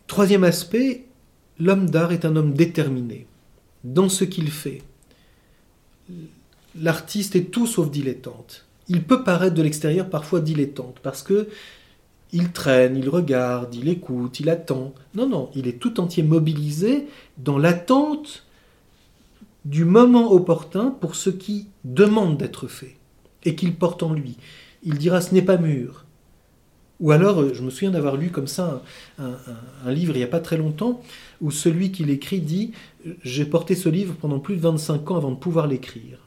Troisième 0.06 0.44
aspect, 0.44 1.04
l'homme 1.58 1.90
d'art 1.90 2.12
est 2.12 2.24
un 2.24 2.36
homme 2.36 2.54
déterminé 2.54 3.26
dans 3.84 4.08
ce 4.08 4.24
qu'il 4.24 4.50
fait. 4.50 4.82
L'artiste 6.78 7.36
est 7.36 7.50
tout 7.50 7.66
sauf 7.66 7.90
dilettante. 7.90 8.66
Il 8.88 9.02
peut 9.02 9.24
paraître 9.24 9.54
de 9.54 9.62
l'extérieur 9.62 10.08
parfois 10.08 10.40
dilettante 10.40 10.96
parce 11.02 11.22
que 11.22 11.48
il 12.32 12.50
traîne, 12.52 12.96
il 12.96 13.08
regarde, 13.08 13.74
il 13.74 13.88
écoute, 13.88 14.40
il 14.40 14.50
attend. 14.50 14.92
Non, 15.14 15.28
non, 15.28 15.50
il 15.54 15.68
est 15.68 15.78
tout 15.78 16.00
entier 16.00 16.22
mobilisé 16.22 17.06
dans 17.38 17.58
l'attente 17.58 18.44
du 19.64 19.84
moment 19.84 20.32
opportun 20.32 20.90
pour 20.90 21.14
ce 21.14 21.30
qui 21.30 21.66
demande 21.84 22.36
d'être 22.36 22.68
fait 22.68 22.96
et 23.44 23.54
qu'il 23.54 23.74
porte 23.74 24.02
en 24.02 24.12
lui. 24.12 24.36
Il 24.82 24.98
dira 24.98 25.20
ce 25.20 25.34
n'est 25.34 25.42
pas 25.42 25.56
mûr. 25.56 26.04
Ou 27.00 27.10
alors, 27.10 27.52
je 27.52 27.62
me 27.62 27.70
souviens 27.70 27.90
d'avoir 27.90 28.16
lu 28.16 28.30
comme 28.30 28.46
ça 28.46 28.82
un, 29.18 29.92
livre 29.92 30.14
il 30.14 30.18
n'y 30.18 30.24
a 30.24 30.28
pas 30.28 30.40
très 30.40 30.56
longtemps, 30.56 31.02
où 31.40 31.50
celui 31.50 31.92
qui 31.92 32.04
l'écrit 32.04 32.40
dit 32.40 32.72
J'ai 33.22 33.44
porté 33.44 33.74
ce 33.74 33.88
livre 33.88 34.14
pendant 34.14 34.38
plus 34.38 34.56
de 34.56 34.60
25 34.60 35.10
ans 35.10 35.16
avant 35.16 35.30
de 35.30 35.36
pouvoir 35.36 35.66
l'écrire. 35.66 36.18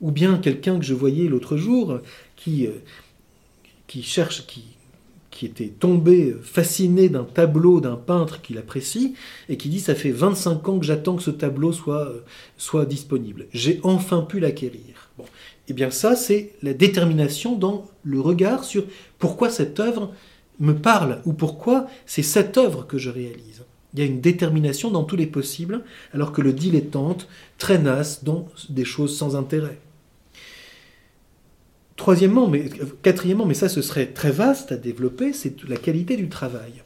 Ou 0.00 0.10
bien 0.10 0.38
quelqu'un 0.38 0.78
que 0.78 0.84
je 0.84 0.94
voyais 0.94 1.28
l'autre 1.28 1.56
jour 1.56 1.98
qui, 2.36 2.66
euh, 2.66 2.72
cherche, 4.02 4.46
qui, 4.46 4.64
était 5.40 5.68
tombé 5.68 6.34
fasciné 6.42 7.08
d'un 7.08 7.22
tableau 7.22 7.80
d'un 7.80 7.94
peintre 7.94 8.42
qu'il 8.42 8.58
apprécie 8.58 9.14
et 9.48 9.56
qui 9.56 9.68
dit 9.68 9.78
ça 9.78 9.94
fait 9.94 10.10
25 10.10 10.68
ans 10.68 10.78
que 10.80 10.84
j'attends 10.84 11.14
que 11.14 11.22
ce 11.22 11.30
tableau 11.30 11.72
soit, 11.72 12.12
soit 12.56 12.86
disponible. 12.86 13.46
J'ai 13.52 13.78
enfin 13.84 14.22
pu 14.22 14.40
l'acquérir. 14.40 15.10
Bon. 15.16 15.24
Eh 15.68 15.74
bien 15.74 15.92
ça, 15.92 16.16
c'est 16.16 16.54
la 16.62 16.74
détermination 16.74 17.54
dans 17.54 17.86
le 18.02 18.20
regard 18.20 18.64
sur 18.64 18.84
pourquoi 19.18 19.48
cette 19.48 19.78
œuvre 19.78 20.12
me 20.60 20.72
parle 20.72 21.20
ou 21.24 21.32
pourquoi 21.32 21.86
c'est 22.06 22.22
cette 22.22 22.58
œuvre 22.58 22.86
que 22.86 22.98
je 22.98 23.10
réalise. 23.10 23.62
Il 23.94 24.00
y 24.00 24.02
a 24.02 24.06
une 24.06 24.20
détermination 24.20 24.90
dans 24.90 25.04
tous 25.04 25.16
les 25.16 25.26
possibles, 25.26 25.82
alors 26.12 26.32
que 26.32 26.42
le 26.42 26.52
dilettante 26.52 27.26
traînasse 27.56 28.22
dans 28.22 28.48
des 28.68 28.84
choses 28.84 29.16
sans 29.16 29.34
intérêt. 29.34 29.78
Troisièmement, 31.96 32.48
mais 32.48 32.70
quatrièmement, 33.02 33.46
mais 33.46 33.54
ça 33.54 33.68
ce 33.68 33.82
serait 33.82 34.06
très 34.06 34.30
vaste 34.30 34.72
à 34.72 34.76
développer, 34.76 35.32
c'est 35.32 35.64
la 35.64 35.76
qualité 35.76 36.16
du 36.16 36.28
travail. 36.28 36.84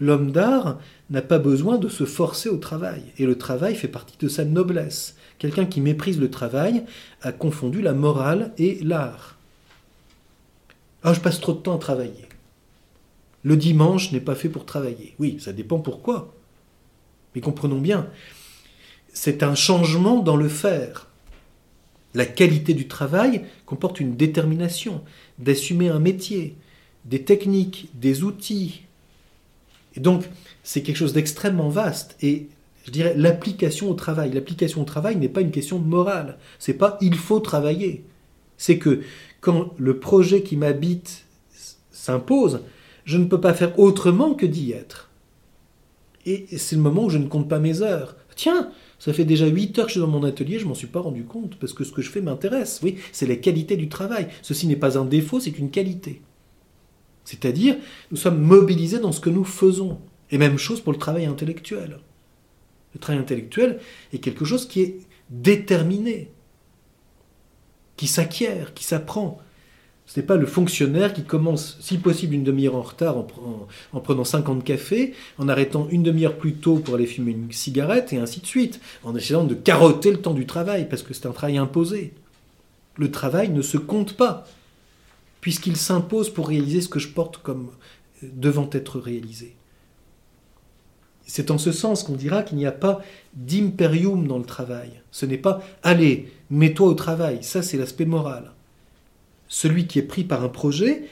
L'homme 0.00 0.32
d'art 0.32 0.80
n'a 1.10 1.22
pas 1.22 1.38
besoin 1.38 1.78
de 1.78 1.88
se 1.88 2.04
forcer 2.04 2.48
au 2.48 2.56
travail, 2.56 3.02
et 3.18 3.26
le 3.26 3.38
travail 3.38 3.76
fait 3.76 3.86
partie 3.86 4.16
de 4.18 4.28
sa 4.28 4.44
noblesse. 4.44 5.14
Quelqu'un 5.38 5.66
qui 5.66 5.80
méprise 5.80 6.18
le 6.18 6.30
travail 6.30 6.84
a 7.20 7.32
confondu 7.32 7.82
la 7.82 7.92
morale 7.92 8.52
et 8.58 8.78
l'art. 8.82 9.36
Ah, 11.04 11.12
je 11.12 11.20
passe 11.20 11.40
trop 11.40 11.52
de 11.52 11.58
temps 11.58 11.76
à 11.76 11.78
travailler. 11.78 12.28
Le 13.42 13.56
dimanche 13.56 14.12
n'est 14.12 14.20
pas 14.20 14.34
fait 14.34 14.48
pour 14.48 14.64
travailler. 14.64 15.14
Oui, 15.18 15.38
ça 15.40 15.52
dépend 15.52 15.78
pourquoi. 15.78 16.34
Mais 17.34 17.40
comprenons 17.40 17.80
bien, 17.80 18.08
c'est 19.12 19.42
un 19.42 19.54
changement 19.54 20.20
dans 20.20 20.36
le 20.36 20.48
faire. 20.48 21.08
La 22.14 22.26
qualité 22.26 22.74
du 22.74 22.88
travail 22.88 23.44
comporte 23.64 24.00
une 24.00 24.16
détermination 24.16 25.02
d'assumer 25.38 25.88
un 25.88 25.98
métier, 25.98 26.56
des 27.04 27.22
techniques, 27.22 27.88
des 27.94 28.22
outils. 28.22 28.82
Et 29.96 30.00
donc, 30.00 30.24
c'est 30.62 30.82
quelque 30.82 30.96
chose 30.96 31.14
d'extrêmement 31.14 31.68
vaste. 31.68 32.16
Et 32.20 32.48
je 32.84 32.90
dirais 32.90 33.14
l'application 33.16 33.90
au 33.90 33.94
travail. 33.94 34.32
L'application 34.32 34.82
au 34.82 34.84
travail 34.84 35.16
n'est 35.16 35.28
pas 35.28 35.40
une 35.40 35.50
question 35.50 35.78
morale. 35.78 36.38
C'est 36.58 36.74
pas 36.74 36.98
il 37.00 37.16
faut 37.16 37.40
travailler. 37.40 38.04
C'est 38.56 38.78
que 38.78 39.02
quand 39.40 39.74
le 39.78 39.98
projet 39.98 40.42
qui 40.42 40.56
m'habite 40.56 41.24
s'impose, 41.90 42.60
je 43.04 43.18
ne 43.18 43.24
peux 43.24 43.40
pas 43.40 43.54
faire 43.54 43.78
autrement 43.78 44.34
que 44.34 44.46
d'y 44.46 44.72
être. 44.72 45.10
Et 46.24 46.46
c'est 46.56 46.76
le 46.76 46.82
moment 46.82 47.04
où 47.04 47.10
je 47.10 47.18
ne 47.18 47.26
compte 47.26 47.48
pas 47.48 47.58
mes 47.58 47.82
heures. 47.82 48.16
Tiens, 48.36 48.70
ça 48.98 49.12
fait 49.12 49.24
déjà 49.24 49.46
8 49.46 49.78
heures 49.78 49.86
que 49.86 49.90
je 49.90 49.94
suis 49.94 50.00
dans 50.00 50.06
mon 50.06 50.22
atelier, 50.22 50.58
je 50.58 50.66
m'en 50.66 50.74
suis 50.74 50.86
pas 50.86 51.00
rendu 51.00 51.24
compte, 51.24 51.56
parce 51.56 51.72
que 51.72 51.82
ce 51.82 51.92
que 51.92 52.02
je 52.02 52.10
fais 52.10 52.20
m'intéresse. 52.20 52.80
Oui, 52.82 52.98
c'est 53.10 53.26
la 53.26 53.36
qualité 53.36 53.76
du 53.76 53.88
travail. 53.88 54.28
Ceci 54.42 54.68
n'est 54.68 54.76
pas 54.76 54.96
un 54.96 55.04
défaut, 55.04 55.40
c'est 55.40 55.58
une 55.58 55.70
qualité. 55.70 56.22
C'est-à-dire, 57.24 57.76
nous 58.10 58.16
sommes 58.16 58.40
mobilisés 58.40 59.00
dans 59.00 59.12
ce 59.12 59.20
que 59.20 59.30
nous 59.30 59.44
faisons. 59.44 59.98
Et 60.30 60.38
même 60.38 60.58
chose 60.58 60.80
pour 60.80 60.92
le 60.92 60.98
travail 60.98 61.26
intellectuel. 61.26 61.98
Le 62.94 63.00
travail 63.00 63.20
intellectuel 63.20 63.80
est 64.12 64.18
quelque 64.18 64.44
chose 64.44 64.66
qui 64.66 64.80
est 64.80 64.98
déterminé, 65.30 66.30
qui 67.96 68.06
s'acquiert, 68.06 68.74
qui 68.74 68.84
s'apprend. 68.84 69.38
Ce 70.12 70.20
n'est 70.20 70.26
pas 70.26 70.36
le 70.36 70.44
fonctionnaire 70.44 71.14
qui 71.14 71.24
commence, 71.24 71.78
si 71.80 71.96
possible, 71.96 72.34
une 72.34 72.44
demi-heure 72.44 72.76
en 72.76 72.82
retard 72.82 73.16
en, 73.94 74.00
prenant 74.00 74.24
50 74.24 74.62
cafés, 74.62 75.14
en 75.38 75.48
arrêtant 75.48 75.88
une 75.90 76.02
demi-heure 76.02 76.36
plus 76.36 76.52
tôt 76.52 76.76
pour 76.76 76.96
aller 76.96 77.06
fumer 77.06 77.30
une 77.30 77.50
cigarette, 77.50 78.12
et 78.12 78.18
ainsi 78.18 78.40
de 78.40 78.46
suite, 78.46 78.78
en 79.04 79.16
essayant 79.16 79.44
de 79.44 79.54
carotter 79.54 80.10
le 80.10 80.20
temps 80.20 80.34
du 80.34 80.44
travail, 80.44 80.86
parce 80.86 81.02
que 81.02 81.14
c'est 81.14 81.24
un 81.24 81.32
travail 81.32 81.56
imposé. 81.56 82.12
Le 82.96 83.10
travail 83.10 83.48
ne 83.48 83.62
se 83.62 83.78
compte 83.78 84.14
pas, 84.14 84.46
puisqu'il 85.40 85.78
s'impose 85.78 86.28
pour 86.28 86.48
réaliser 86.48 86.82
ce 86.82 86.90
que 86.90 86.98
je 86.98 87.08
porte 87.08 87.38
comme 87.38 87.70
euh, 88.22 88.26
devant 88.34 88.68
être 88.70 89.00
réalisé. 89.00 89.56
C'est 91.24 91.50
en 91.50 91.56
ce 91.56 91.72
sens 91.72 92.02
qu'on 92.02 92.16
dira 92.16 92.42
qu'il 92.42 92.58
n'y 92.58 92.66
a 92.66 92.72
pas 92.72 93.00
d'imperium 93.32 94.26
dans 94.26 94.36
le 94.36 94.44
travail. 94.44 95.00
Ce 95.10 95.24
n'est 95.24 95.38
pas 95.38 95.62
allez, 95.82 96.30
mets-toi 96.50 96.88
au 96.88 96.94
travail, 96.94 97.38
ça 97.40 97.62
c'est 97.62 97.78
l'aspect 97.78 98.04
moral 98.04 98.52
celui 99.52 99.86
qui 99.86 99.98
est 99.98 100.02
pris 100.02 100.24
par 100.24 100.42
un 100.42 100.48
projet, 100.48 101.04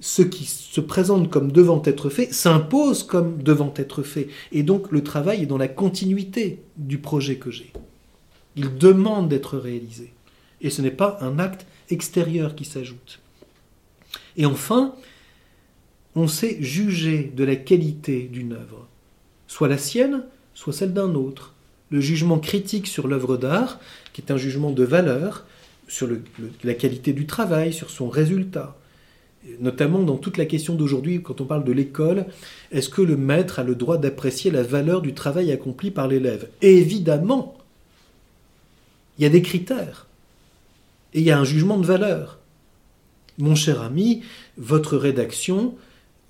ce 0.00 0.20
qui 0.20 0.44
se 0.44 0.82
présente 0.82 1.30
comme 1.30 1.50
devant 1.50 1.80
être 1.86 2.10
fait 2.10 2.30
s'impose 2.30 3.02
comme 3.02 3.42
devant 3.42 3.72
être 3.74 4.02
fait. 4.02 4.28
Et 4.52 4.62
donc 4.62 4.92
le 4.92 5.02
travail 5.02 5.42
est 5.42 5.46
dans 5.46 5.56
la 5.56 5.66
continuité 5.66 6.60
du 6.76 6.98
projet 6.98 7.36
que 7.36 7.50
j'ai. 7.50 7.72
Il 8.54 8.76
demande 8.76 9.30
d'être 9.30 9.56
réalisé. 9.56 10.12
Et 10.60 10.68
ce 10.68 10.82
n'est 10.82 10.90
pas 10.90 11.16
un 11.22 11.38
acte 11.38 11.66
extérieur 11.88 12.54
qui 12.54 12.66
s'ajoute. 12.66 13.20
Et 14.36 14.44
enfin, 14.44 14.94
on 16.14 16.28
sait 16.28 16.58
juger 16.60 17.32
de 17.34 17.44
la 17.44 17.56
qualité 17.56 18.28
d'une 18.30 18.52
œuvre, 18.52 18.88
soit 19.46 19.68
la 19.68 19.78
sienne, 19.78 20.24
soit 20.52 20.74
celle 20.74 20.92
d'un 20.92 21.14
autre. 21.14 21.54
Le 21.88 22.02
jugement 22.02 22.40
critique 22.40 22.86
sur 22.86 23.08
l'œuvre 23.08 23.38
d'art, 23.38 23.80
qui 24.12 24.20
est 24.20 24.30
un 24.30 24.36
jugement 24.36 24.70
de 24.70 24.84
valeur, 24.84 25.46
sur 25.90 26.08
la 26.62 26.74
qualité 26.74 27.12
du 27.12 27.26
travail, 27.26 27.72
sur 27.72 27.90
son 27.90 28.08
résultat. 28.08 28.76
Notamment 29.58 30.02
dans 30.02 30.16
toute 30.16 30.36
la 30.36 30.44
question 30.44 30.74
d'aujourd'hui, 30.74 31.20
quand 31.22 31.40
on 31.40 31.46
parle 31.46 31.64
de 31.64 31.72
l'école, 31.72 32.26
est-ce 32.70 32.88
que 32.88 33.02
le 33.02 33.16
maître 33.16 33.58
a 33.58 33.64
le 33.64 33.74
droit 33.74 33.98
d'apprécier 33.98 34.50
la 34.50 34.62
valeur 34.62 35.02
du 35.02 35.14
travail 35.14 35.50
accompli 35.50 35.90
par 35.90 36.06
l'élève? 36.06 36.48
Évidemment 36.62 37.58
Il 39.18 39.24
y 39.24 39.26
a 39.26 39.30
des 39.30 39.42
critères. 39.42 40.06
Et 41.12 41.20
il 41.20 41.24
y 41.24 41.32
a 41.32 41.38
un 41.38 41.44
jugement 41.44 41.78
de 41.78 41.86
valeur. 41.86 42.38
Mon 43.38 43.56
cher 43.56 43.82
ami, 43.82 44.22
votre 44.58 44.96
rédaction 44.96 45.74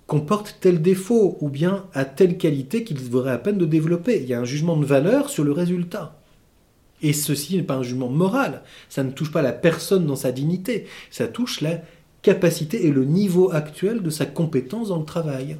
comporte 0.06 0.56
tel 0.60 0.80
défaut 0.80 1.36
ou 1.40 1.50
bien 1.50 1.84
a 1.92 2.04
telle 2.04 2.38
qualité 2.38 2.84
qu'il 2.84 2.98
vaudrait 2.98 3.32
à 3.32 3.38
peine 3.38 3.58
de 3.58 3.66
développer. 3.66 4.22
Il 4.22 4.28
y 4.28 4.34
a 4.34 4.40
un 4.40 4.44
jugement 4.44 4.76
de 4.76 4.86
valeur 4.86 5.28
sur 5.28 5.44
le 5.44 5.52
résultat. 5.52 6.19
Et 7.02 7.12
ceci 7.12 7.56
n'est 7.56 7.62
pas 7.62 7.76
un 7.76 7.82
jugement 7.82 8.08
moral, 8.08 8.62
ça 8.88 9.02
ne 9.02 9.10
touche 9.10 9.32
pas 9.32 9.42
la 9.42 9.52
personne 9.52 10.06
dans 10.06 10.16
sa 10.16 10.32
dignité, 10.32 10.86
ça 11.10 11.28
touche 11.28 11.60
la 11.60 11.80
capacité 12.22 12.86
et 12.86 12.90
le 12.90 13.04
niveau 13.04 13.50
actuel 13.52 14.02
de 14.02 14.10
sa 14.10 14.26
compétence 14.26 14.88
dans 14.88 14.98
le 14.98 15.06
travail 15.06 15.56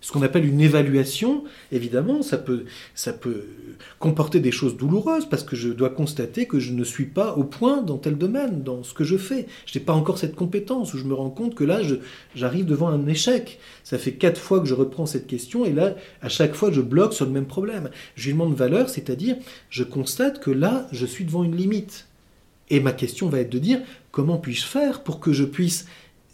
ce 0.00 0.12
qu'on 0.12 0.22
appelle 0.22 0.44
une 0.44 0.60
évaluation, 0.60 1.44
évidemment, 1.72 2.22
ça 2.22 2.38
peut, 2.38 2.64
ça 2.94 3.12
peut 3.12 3.44
comporter 3.98 4.38
des 4.38 4.52
choses 4.52 4.76
douloureuses 4.76 5.28
parce 5.28 5.42
que 5.42 5.56
je 5.56 5.70
dois 5.70 5.90
constater 5.90 6.46
que 6.46 6.60
je 6.60 6.72
ne 6.72 6.84
suis 6.84 7.06
pas 7.06 7.34
au 7.34 7.44
point 7.44 7.82
dans 7.82 7.98
tel 7.98 8.16
domaine, 8.16 8.62
dans 8.62 8.84
ce 8.84 8.94
que 8.94 9.02
je 9.02 9.16
fais. 9.16 9.46
Je 9.66 9.76
n'ai 9.76 9.84
pas 9.84 9.92
encore 9.92 10.18
cette 10.18 10.36
compétence 10.36 10.94
où 10.94 10.98
je 10.98 11.04
me 11.04 11.14
rends 11.14 11.30
compte 11.30 11.54
que 11.54 11.64
là, 11.64 11.80
j'arrive 12.34 12.64
devant 12.64 12.88
un 12.88 13.06
échec. 13.08 13.58
Ça 13.82 13.98
fait 13.98 14.12
quatre 14.12 14.40
fois 14.40 14.60
que 14.60 14.66
je 14.66 14.74
reprends 14.74 15.06
cette 15.06 15.26
question 15.26 15.64
et 15.64 15.72
là, 15.72 15.94
à 16.22 16.28
chaque 16.28 16.54
fois, 16.54 16.70
je 16.70 16.80
bloque 16.80 17.12
sur 17.12 17.26
le 17.26 17.32
même 17.32 17.46
problème. 17.46 17.90
Jugement 18.14 18.48
de 18.48 18.54
valeur, 18.54 18.88
c'est-à-dire, 18.88 19.36
je 19.68 19.82
constate 19.82 20.38
que 20.38 20.50
là, 20.50 20.86
je 20.92 21.06
suis 21.06 21.24
devant 21.24 21.42
une 21.42 21.56
limite. 21.56 22.06
Et 22.70 22.80
ma 22.80 22.92
question 22.92 23.28
va 23.28 23.40
être 23.40 23.50
de 23.50 23.58
dire, 23.58 23.80
comment 24.12 24.36
puis-je 24.36 24.64
faire 24.64 25.02
pour 25.02 25.20
que 25.20 25.32
je 25.32 25.44
puisse 25.44 25.86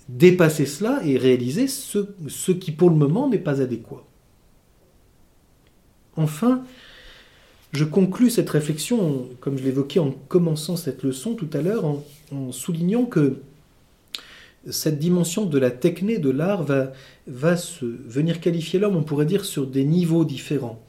dépasser 0.09 0.67
cela 0.67 1.01
et 1.05 1.17
réaliser 1.17 1.67
ce, 1.67 2.53
qui 2.53 2.73
pour 2.73 2.91
le 2.91 2.97
moment 2.97 3.29
n'est 3.29 3.39
pas 3.39 3.61
adéquat. 3.61 4.05
Enfin, 6.17 6.63
je 7.73 7.85
conclus 7.85 8.31
cette 8.31 8.51
réflexion, 8.51 9.29
comme 9.41 9.59
je 9.59 9.65
l'évoquais 9.65 9.99
en 9.99 10.13
commençant 10.29 10.77
cette 10.77 11.03
leçon 11.03 11.35
tout 11.35 11.51
à 11.53 11.61
l'heure, 11.61 11.85
en, 11.85 12.53
soulignant 12.53 13.05
que 13.05 13.41
cette 14.71 14.99
dimension 14.99 15.45
de 15.45 15.59
la 15.59 15.71
techné, 15.71 16.19
de 16.19 16.31
l'art, 16.31 16.63
va, 16.63 16.93
va 17.27 17.57
se, 17.57 17.85
venir 17.85 18.41
qualifier 18.41 18.79
l'homme, 18.79 18.97
on 18.97 19.03
pourrait 19.03 19.27
dire, 19.27 19.45
sur 19.45 19.67
des 19.67 19.85
niveaux 19.85 20.25
différents. 20.25 20.81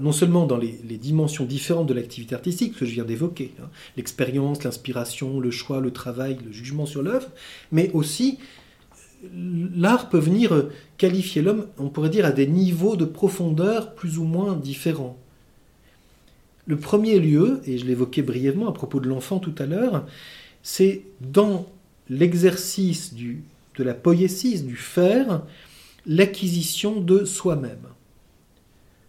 Non 0.00 0.12
seulement 0.12 0.46
dans 0.46 0.56
les, 0.56 0.72
dimensions 0.98 1.44
différentes 1.44 1.86
de 1.86 1.94
l'activité 1.94 2.34
artistique 2.34 2.76
que 2.76 2.84
je 2.84 2.92
viens 2.92 3.04
d'évoquer, 3.04 3.52
hein, 3.60 3.68
l'expérience, 3.96 4.64
l'inspiration, 4.64 5.40
le 5.40 5.50
choix, 5.50 5.80
le 5.80 5.92
travail, 5.92 6.38
le 6.44 6.52
jugement 6.52 6.86
sur 6.86 7.02
l'œuvre, 7.02 7.28
mais 7.70 7.90
aussi 7.92 8.38
l'art 9.34 10.08
peut 10.08 10.18
venir 10.18 10.68
qualifier 10.98 11.42
l'homme, 11.42 11.66
on 11.78 11.88
pourrait 11.88 12.10
dire, 12.10 12.26
à 12.26 12.32
des 12.32 12.46
niveaux 12.46 12.96
de 12.96 13.04
profondeur 13.04 13.94
plus 13.94 14.18
ou 14.18 14.24
moins 14.24 14.56
différents. 14.56 15.16
Le 16.66 16.76
premier 16.76 17.18
lieu, 17.18 17.60
et 17.66 17.78
je 17.78 17.86
l'évoquais 17.86 18.22
brièvement 18.22 18.68
à 18.68 18.72
propos 18.72 19.00
de 19.00 19.08
l'enfant 19.08 19.38
tout 19.38 19.54
à 19.58 19.66
l'heure, 19.66 20.06
c'est 20.62 21.02
dans 21.20 21.66
l'exercice 22.08 23.14
de 23.14 23.84
la 23.84 23.94
poésie, 23.94 24.62
du 24.62 24.76
faire, 24.76 25.42
l'acquisition 26.06 27.00
de 27.00 27.24
soi-même, 27.24 27.86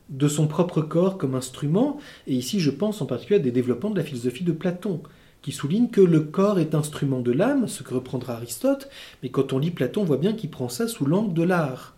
de 0.10 0.28
son 0.28 0.48
propre 0.48 0.82
corps 0.82 1.18
comme 1.18 1.36
instrument, 1.36 2.00
et 2.28 2.36
ici 2.36 2.60
je 2.60 2.72
pense 2.72 3.02
en 3.02 3.06
particulier 3.06 3.40
à 3.40 3.44
des 3.44 3.52
développements 3.52 3.92
de 3.92 3.98
la 3.98 4.04
philosophie 4.04 4.44
de 4.44 4.52
Platon, 4.52 5.02
qui 5.44 5.52
souligne 5.52 5.90
que 5.90 6.02
le 6.02 6.22
corps 6.22 6.58
est 6.58 6.74
instrument 6.74 7.20
de 7.20 7.34
l'âme, 7.34 7.68
ce 7.68 7.84
que 7.84 7.94
reprendra 7.94 8.36
Aristote, 8.36 8.90
mais 9.22 9.30
quand 9.30 9.54
on 9.54 9.60
lit 9.60 9.72
Platon, 9.72 10.02
on 10.02 10.06
voit 10.06 10.18
bien 10.18 10.34
qu'il 10.34 10.50
prend 10.50 10.70
ça 10.70 10.88
sous 10.88 11.06
l'angle 11.06 11.34
de 11.34 11.44
l'art. 11.44 11.96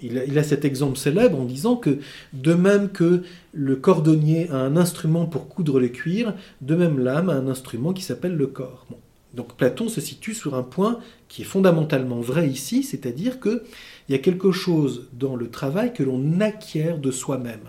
Il 0.00 0.38
a, 0.38 0.44
cet 0.44 0.64
exemple 0.64 0.96
célèbre 0.96 1.40
en 1.40 1.44
disant 1.44 1.74
que 1.74 1.98
de 2.32 2.54
même 2.54 2.88
que 2.90 3.24
le 3.52 3.74
cordonnier 3.74 4.48
a 4.50 4.58
un 4.58 4.76
instrument 4.76 5.26
pour 5.26 5.48
coudre 5.48 5.80
le 5.80 5.88
cuir, 5.88 6.34
de 6.60 6.76
même 6.76 7.00
l'âme 7.00 7.30
a 7.30 7.34
un 7.34 7.48
instrument 7.48 7.92
qui 7.92 8.02
s'appelle 8.02 8.36
le 8.36 8.46
corps. 8.46 8.86
Donc 9.34 9.56
Platon 9.56 9.88
se 9.88 10.00
situe 10.00 10.34
sur 10.34 10.54
un 10.54 10.62
point 10.62 11.00
qui 11.26 11.42
est 11.42 11.44
fondamentalement 11.44 12.20
vrai 12.20 12.48
ici, 12.48 12.84
c'est-à-dire 12.84 13.40
qu'il 13.40 13.60
y 14.08 14.14
a 14.14 14.18
quelque 14.18 14.52
chose 14.52 15.08
dans 15.12 15.34
le 15.34 15.50
travail 15.50 15.92
que 15.92 16.04
l'on 16.04 16.40
acquiert 16.40 16.98
de 16.98 17.10
soi-même. 17.10 17.68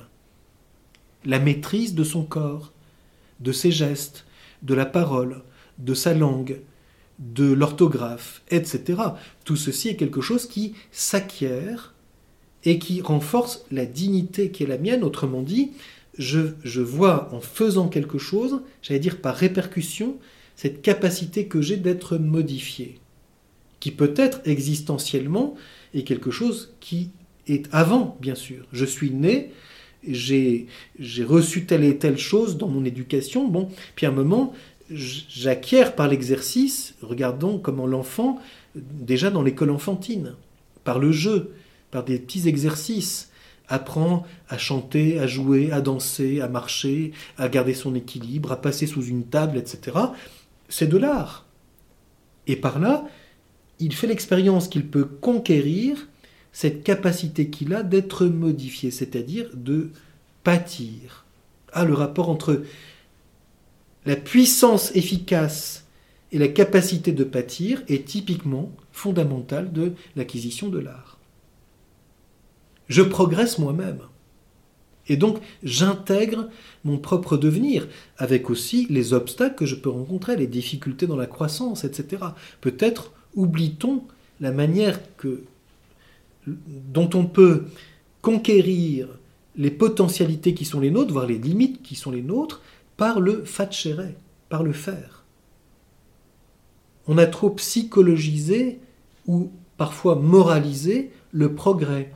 La 1.25 1.39
maîtrise 1.39 1.95
de 1.95 2.03
son 2.03 2.23
corps, 2.23 2.73
de 3.39 3.51
ses 3.51 3.71
gestes, 3.71 4.25
de 4.61 4.73
la 4.73 4.85
parole, 4.85 5.41
de 5.77 5.93
sa 5.93 6.13
langue, 6.13 6.61
de 7.19 7.51
l'orthographe, 7.51 8.41
etc. 8.49 9.01
Tout 9.43 9.55
ceci 9.55 9.89
est 9.89 9.95
quelque 9.95 10.21
chose 10.21 10.47
qui 10.47 10.73
s'acquiert 10.91 11.93
et 12.63 12.79
qui 12.79 13.01
renforce 13.01 13.65
la 13.71 13.85
dignité 13.85 14.51
qui 14.51 14.63
est 14.63 14.67
la 14.67 14.77
mienne. 14.77 15.03
Autrement 15.03 15.41
dit, 15.41 15.71
je, 16.17 16.81
vois 16.81 17.33
en 17.33 17.41
faisant 17.41 17.87
quelque 17.87 18.17
chose, 18.17 18.61
j'allais 18.81 18.99
dire 18.99 19.21
par 19.21 19.35
répercussion, 19.35 20.17
cette 20.55 20.81
capacité 20.81 21.47
que 21.47 21.61
j'ai 21.61 21.77
d'être 21.77 22.17
modifié, 22.17 22.99
qui 23.79 23.91
peut-être 23.91 24.41
existentiellement 24.45 25.55
est 25.93 26.03
quelque 26.03 26.31
chose 26.31 26.75
qui 26.81 27.11
est 27.47 27.67
avant, 27.71 28.17
bien 28.21 28.35
sûr. 28.35 28.65
Je 28.73 28.85
suis 28.85 29.11
né, 29.11 29.51
j'ai 30.07 30.67
reçu 31.23 31.65
telle 31.65 31.83
et 31.83 31.97
telle 31.97 32.17
chose 32.17 32.57
dans 32.57 32.67
mon 32.67 32.85
éducation, 32.85 33.47
bon, 33.47 33.69
puis 33.95 34.05
à 34.05 34.09
un 34.09 34.13
moment, 34.13 34.53
j'acquiers 34.91 35.91
par 35.95 36.07
l'exercice, 36.07 36.95
regardons 37.01 37.59
comment 37.59 37.87
l'enfant, 37.87 38.39
déjà 38.75 39.29
dans 39.29 39.41
l'école 39.41 39.71
enfantine, 39.71 40.35
par 40.83 40.99
le 40.99 41.11
jeu, 41.11 41.53
par 41.91 42.03
des 42.03 42.19
petits 42.19 42.47
exercices, 42.47 43.29
apprend 43.67 44.25
à 44.49 44.57
chanter, 44.57 45.19
à 45.19 45.27
jouer, 45.27 45.71
à 45.71 45.81
danser, 45.81 46.41
à 46.41 46.47
marcher, 46.47 47.11
à 47.37 47.47
garder 47.49 47.73
son 47.73 47.93
équilibre, 47.93 48.51
à 48.51 48.61
passer 48.61 48.87
sous 48.87 49.05
une 49.05 49.25
table, 49.25 49.57
etc. 49.57 49.97
C'est 50.69 50.89
de 50.89 50.97
l'art. 50.97 51.45
Et 52.47 52.55
par 52.55 52.79
là, 52.79 53.05
il 53.79 53.93
fait 53.93 54.07
l'expérience 54.07 54.67
qu'il 54.67 54.87
peut 54.87 55.05
conquérir 55.05 56.07
cette 56.59 56.83
capacité 56.83 57.49
qu'il 57.49 57.73
a 57.73 57.83
d'être 57.83 58.25
modifié, 58.25 58.91
c'est-à-dire 58.91 59.49
de 59.53 59.91
pâtir. 60.43 61.23
Ah, 61.71 61.85
le 61.85 61.93
rapport 61.93 62.29
entre 62.29 62.63
la 64.05 64.17
puissance 64.17 64.93
efficace 64.93 65.85
et 66.33 66.37
la 66.37 66.49
capacité 66.49 67.13
de 67.13 67.23
pâtir 67.23 67.81
est 67.87 68.05
typiquement 68.05 68.73
fondamental 68.91 69.71
de 69.71 69.93
l'acquisition 70.17 70.67
de 70.67 70.79
l'art. 70.79 71.17
Je 72.89 73.03
progresse 73.03 73.57
moi-même. 73.57 74.01
Et 75.07 75.15
donc, 75.15 75.37
j'intègre 75.63 76.49
mon 76.83 76.97
propre 76.97 77.37
devenir, 77.37 77.87
avec 78.17 78.49
aussi 78.49 78.85
les 78.89 79.13
obstacles 79.13 79.55
que 79.55 79.65
je 79.65 79.75
peux 79.75 79.89
rencontrer, 79.89 80.35
les 80.35 80.45
difficultés 80.45 81.07
dans 81.07 81.15
la 81.15 81.25
croissance, 81.25 81.85
etc. 81.85 82.21
Peut-être 82.59 83.13
oublie-t-on 83.33 84.03
la 84.41 84.51
manière 84.51 84.99
que, 85.15 85.45
dont 86.47 87.09
on 87.13 87.25
peut 87.25 87.65
conquérir 88.21 89.07
les 89.55 89.71
potentialités 89.71 90.53
qui 90.53 90.65
sont 90.65 90.79
les 90.79 90.91
nôtres, 90.91 91.13
voire 91.13 91.25
les 91.25 91.37
limites 91.37 91.81
qui 91.81 91.95
sont 91.95 92.11
les 92.11 92.21
nôtres, 92.21 92.61
par 92.97 93.19
le 93.19 93.43
facere, 93.43 94.13
par 94.49 94.63
le 94.63 94.73
faire. 94.73 95.25
On 97.07 97.17
a 97.17 97.25
trop 97.25 97.49
psychologisé 97.51 98.79
ou 99.25 99.51
parfois 99.77 100.15
moralisé 100.15 101.11
le 101.31 101.53
progrès, 101.53 102.11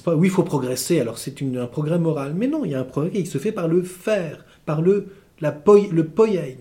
pas? 0.00 0.14
Oui, 0.14 0.28
il 0.28 0.30
faut 0.30 0.42
progresser, 0.42 1.00
alors 1.00 1.18
c'est 1.18 1.42
un 1.42 1.66
progrès 1.66 1.98
moral. 1.98 2.34
Mais 2.34 2.46
non, 2.46 2.64
il 2.64 2.70
y 2.70 2.74
a 2.74 2.80
un 2.80 2.84
progrès 2.84 3.10
qui 3.10 3.26
se 3.26 3.38
fait 3.38 3.52
par 3.52 3.68
le 3.68 3.82
faire, 3.82 4.46
par 4.64 4.80
le, 4.80 5.08
la 5.40 5.50
le 5.66 6.06
poiein. 6.06 6.56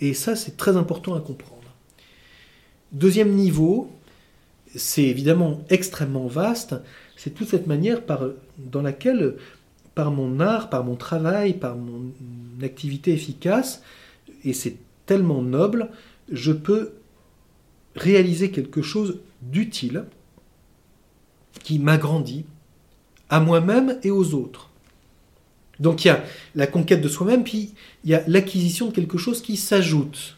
Et 0.00 0.12
ça, 0.12 0.36
c'est 0.36 0.56
très 0.56 0.76
important 0.76 1.14
à 1.14 1.20
comprendre. 1.20 1.62
Deuxième 2.92 3.32
niveau, 3.32 3.90
c'est 4.74 5.04
évidemment 5.04 5.62
extrêmement 5.70 6.26
vaste, 6.26 6.74
c'est 7.16 7.34
toute 7.34 7.48
cette 7.48 7.66
manière 7.66 8.02
dans 8.58 8.82
laquelle, 8.82 9.36
par 9.94 10.10
mon 10.10 10.40
art, 10.40 10.70
par 10.70 10.84
mon 10.84 10.96
travail, 10.96 11.54
par 11.54 11.76
mon 11.76 12.12
activité 12.62 13.12
efficace, 13.12 13.82
et 14.44 14.52
c'est 14.52 14.76
tellement 15.06 15.42
noble, 15.42 15.90
je 16.30 16.52
peux 16.52 16.92
réaliser 17.94 18.50
quelque 18.50 18.82
chose 18.82 19.20
d'utile, 19.42 20.04
qui 21.62 21.78
m'agrandit 21.78 22.44
à 23.30 23.40
moi-même 23.40 23.98
et 24.02 24.10
aux 24.10 24.34
autres. 24.34 24.70
Donc 25.80 26.04
il 26.04 26.08
y 26.08 26.10
a 26.10 26.22
la 26.54 26.66
conquête 26.66 27.00
de 27.00 27.08
soi-même, 27.08 27.44
puis 27.44 27.74
il 28.04 28.10
y 28.10 28.14
a 28.14 28.22
l'acquisition 28.26 28.88
de 28.88 28.92
quelque 28.92 29.18
chose 29.18 29.40
qui 29.40 29.56
s'ajoute. 29.56 30.36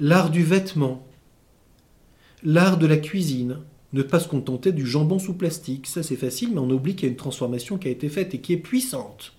L'art 0.00 0.30
du 0.30 0.42
vêtement, 0.42 1.06
l'art 2.44 2.76
de 2.78 2.86
la 2.86 2.98
cuisine, 2.98 3.58
ne 3.92 4.02
pas 4.02 4.20
se 4.20 4.28
contenter 4.28 4.72
du 4.72 4.86
jambon 4.86 5.18
sous 5.18 5.34
plastique, 5.34 5.86
ça 5.86 6.02
c'est 6.02 6.16
facile, 6.16 6.50
mais 6.52 6.60
on 6.60 6.70
oublie 6.70 6.94
qu'il 6.94 7.04
y 7.04 7.08
a 7.08 7.10
une 7.10 7.16
transformation 7.16 7.78
qui 7.78 7.88
a 7.88 7.92
été 7.92 8.08
faite 8.08 8.34
et 8.34 8.40
qui 8.40 8.52
est 8.52 8.58
puissante, 8.58 9.32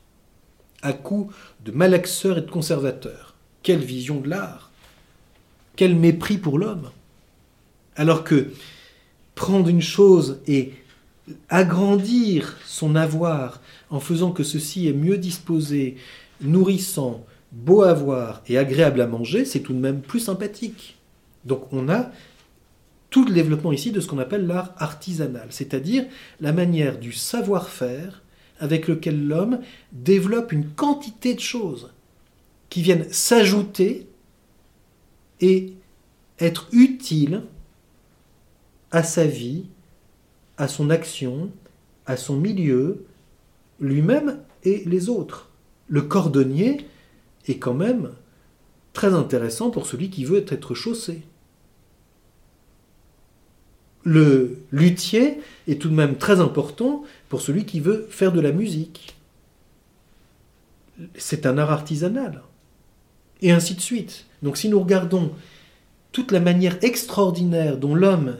à 0.82 0.94
coup 0.94 1.32
de 1.64 1.72
malaxeurs 1.72 2.38
et 2.38 2.42
de 2.42 2.50
conservateurs. 2.50 3.36
Quelle 3.64 3.84
vision 3.84 4.20
de 4.20 4.30
l'art 4.30 4.72
Quel 5.76 5.96
mépris 5.96 6.38
pour 6.38 6.58
l'homme 6.58 6.90
Alors 7.96 8.24
que 8.24 8.52
prendre 9.36 9.68
une 9.68 9.82
chose 9.82 10.40
et 10.48 10.74
agrandir 11.50 12.58
son 12.66 12.96
avoir 12.96 13.62
en 13.90 14.00
faisant 14.00 14.32
que 14.32 14.44
ceci 14.44 14.88
est 14.88 14.94
mieux 14.94 15.18
disposé, 15.18 15.98
nourrissant, 16.42 17.26
beau 17.52 17.82
à 17.82 17.94
voir 17.94 18.42
et 18.48 18.58
agréable 18.58 19.02
à 19.02 19.08
manger, 19.08 19.46
c'est 19.46 19.62
tout 19.62 19.74
de 19.74 19.80
même 19.80 20.02
plus 20.02 20.20
sympathique. 20.20 20.98
Donc 21.44 21.68
on 21.72 21.90
a 21.90 22.12
tout 23.16 23.24
le 23.24 23.34
développement 23.34 23.72
ici 23.72 23.94
de 23.94 24.02
ce 24.02 24.08
qu'on 24.08 24.20
appelle 24.20 24.46
l'art 24.46 24.74
artisanal, 24.76 25.48
c'est-à-dire 25.50 26.04
la 26.42 26.52
manière 26.52 27.00
du 27.00 27.14
savoir-faire 27.14 28.24
avec 28.60 28.90
lequel 28.90 29.26
l'homme 29.26 29.62
développe 29.94 30.52
une 30.52 30.68
quantité 30.68 31.34
de 31.34 31.40
choses 31.40 31.94
qui 32.68 32.82
viennent 32.82 33.10
s'ajouter 33.10 34.10
et 35.40 35.76
être 36.40 36.68
utiles 36.74 37.44
à 38.92 39.02
sa 39.02 39.26
vie, 39.26 39.68
à 40.58 40.68
son 40.68 40.90
action, 40.90 41.52
à 42.06 42.18
son 42.18 42.36
milieu, 42.36 43.06
lui-même 43.80 44.42
et 44.66 44.84
les 44.86 45.08
autres. 45.08 45.52
Le 45.88 46.02
cordonnier 46.02 46.86
est 47.48 47.60
quand 47.60 47.76
même 47.76 48.12
très 48.92 49.14
intéressant 49.14 49.70
pour 49.70 49.88
celui 49.88 50.10
qui 50.10 50.26
veut 50.26 50.44
être 50.50 50.74
chaussé. 50.74 51.24
Le 54.06 54.60
luthier 54.72 55.40
est 55.68 55.82
tout 55.82 55.90
de 55.90 55.96
même 55.96 56.16
très 56.16 56.40
important 56.40 57.04
pour 57.28 57.42
celui 57.42 57.66
qui 57.66 57.80
veut 57.80 58.08
faire 58.10 58.32
de 58.32 58.40
la 58.40 58.52
musique. 58.52 59.16
C'est 61.18 61.46
un 61.46 61.58
art 61.58 61.72
artisanal. 61.72 62.44
Et 63.42 63.52
ainsi 63.52 63.76
de 63.76 63.82
suite. 63.82 64.26
Donc 64.44 64.58
si 64.58 64.70
nous 64.70 64.80
regardons 64.80 65.32
toute 66.12 66.32
la 66.32 66.40
manière 66.40 66.78
extraordinaire 66.84 67.78
dont 67.78 67.96
l'homme 67.96 68.38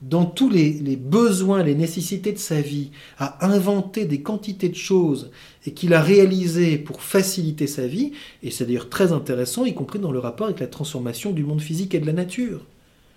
dans 0.00 0.24
tous 0.24 0.50
les, 0.50 0.96
besoins, 0.96 1.62
les 1.62 1.76
nécessités 1.76 2.32
de 2.32 2.38
sa 2.38 2.60
vie, 2.60 2.90
a 3.18 3.46
inventé 3.46 4.04
des 4.04 4.20
quantités 4.20 4.68
de 4.68 4.74
choses 4.74 5.30
et 5.64 5.72
qu'il 5.72 5.94
a 5.94 6.02
réalisé 6.02 6.76
pour 6.76 7.02
faciliter 7.02 7.68
sa 7.68 7.86
vie, 7.86 8.10
et 8.42 8.50
c'est 8.50 8.66
d'ailleurs 8.66 8.88
très 8.88 9.12
intéressant, 9.12 9.64
y 9.64 9.74
compris 9.74 10.00
dans 10.00 10.10
le 10.10 10.18
rapport 10.18 10.48
avec 10.48 10.58
la 10.58 10.66
transformation 10.66 11.30
du 11.30 11.44
monde 11.44 11.60
physique 11.60 11.94
et 11.94 12.00
de 12.00 12.06
la 12.06 12.12
nature. 12.12 12.66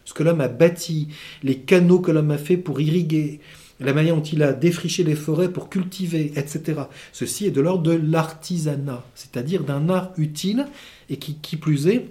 Ce 0.05 0.13
que 0.13 0.23
l'homme 0.23 0.41
a 0.41 0.47
bâti, 0.47 1.09
les 1.43 1.57
canaux 1.57 1.99
que 1.99 2.11
l'homme 2.11 2.31
a 2.31 2.37
fait 2.37 2.57
pour 2.57 2.79
irriguer, 2.79 3.41
la 3.79 3.93
manière 3.93 4.15
dont 4.15 4.21
il 4.21 4.41
a 4.43 4.53
défriché 4.53 5.03
les 5.03 5.15
forêts 5.15 5.51
pour 5.51 5.69
cultiver, 5.69 6.31
etc. 6.35 6.83
Ceci 7.11 7.47
est 7.47 7.51
de 7.51 7.61
l'ordre 7.61 7.83
de 7.83 7.91
l'artisanat, 7.91 9.03
c'est-à-dire 9.15 9.63
d'un 9.63 9.89
art 9.89 10.11
utile 10.17 10.67
et 11.09 11.17
qui, 11.17 11.35
qui 11.35 11.57
plus 11.57 11.87
est, 11.87 12.07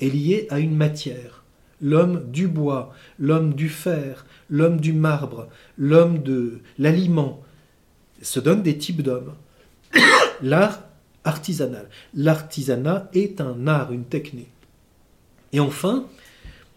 est 0.00 0.08
lié 0.08 0.46
à 0.50 0.58
une 0.58 0.76
matière. 0.76 1.44
L'homme 1.80 2.30
du 2.30 2.46
bois, 2.46 2.94
l'homme 3.18 3.54
du 3.54 3.68
fer, 3.68 4.26
l'homme 4.50 4.80
du 4.80 4.92
marbre, 4.92 5.48
l'homme 5.78 6.22
de 6.22 6.60
l'aliment, 6.78 7.42
se 8.20 8.38
donnent 8.38 8.62
des 8.62 8.78
types 8.78 9.02
d'hommes. 9.02 9.34
L'art 10.42 10.82
artisanal. 11.24 11.88
L'artisanat 12.14 13.08
est 13.14 13.40
un 13.40 13.66
art, 13.66 13.92
une 13.92 14.04
technique. 14.04 14.48
Et 15.52 15.60
enfin, 15.60 16.06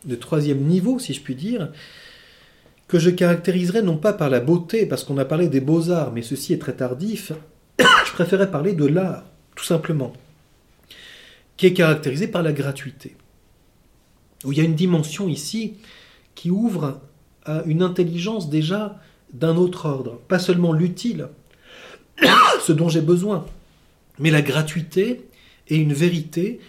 le 0.08 0.20
troisième 0.20 0.62
niveau, 0.62 1.00
si 1.00 1.14
je 1.14 1.22
puis 1.22 1.36
dire, 1.36 1.70
que 2.88 3.00
je 3.00 3.10
caractériserai 3.10 3.82
non 3.82 3.98
pas 3.98 4.14
par 4.14 4.30
la 4.30 4.40
beauté, 4.40 4.86
parce 4.86 5.04
qu'on 5.04 5.18
a 5.18 5.26
parlé 5.26 5.50
des 5.50 5.62
beaux-arts, 5.62 6.12
mais 6.12 6.22
ceci 6.22 6.54
est 6.54 6.60
très 6.60 6.76
tardif, 6.76 7.32
je 7.80 8.12
préférais 8.14 8.52
parler 8.52 8.74
de 8.74 8.86
l'art, 8.86 9.24
tout 9.56 9.66
simplement, 9.66 10.14
qui 11.58 11.68
est 11.68 11.74
caractérisé 11.74 12.28
par 12.28 12.44
la 12.44 12.54
gratuité. 12.54 13.16
Où 14.44 14.52
il 14.52 14.58
y 14.58 14.62
a 14.62 14.66
une 14.66 14.76
dimension 14.76 15.28
ici 15.28 15.76
qui 16.36 16.52
ouvre 16.52 17.02
à 17.46 17.64
une 17.66 17.82
intelligence 17.82 18.50
déjà 18.50 19.00
d'un 19.34 19.56
autre 19.56 19.88
ordre, 19.88 20.20
pas 20.28 20.40
seulement 20.40 20.74
l'utile, 20.74 21.30
ce 22.62 22.72
dont 22.72 22.90
j'ai 22.90 23.02
besoin, 23.02 23.46
mais 24.20 24.32
la 24.32 24.42
gratuité 24.42 25.26
et 25.68 25.76
une 25.76 25.94
vérité 25.94 26.60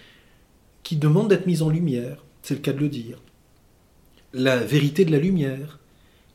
qui 0.82 0.96
demande 0.96 1.28
d'être 1.28 1.46
mise 1.46 1.62
en 1.62 1.68
lumière, 1.68 2.24
c'est 2.42 2.54
le 2.54 2.60
cas 2.60 2.72
de 2.72 2.78
le 2.78 2.88
dire. 2.88 3.18
La 4.38 4.58
vérité 4.58 5.06
de 5.06 5.12
la 5.12 5.18
lumière, 5.18 5.78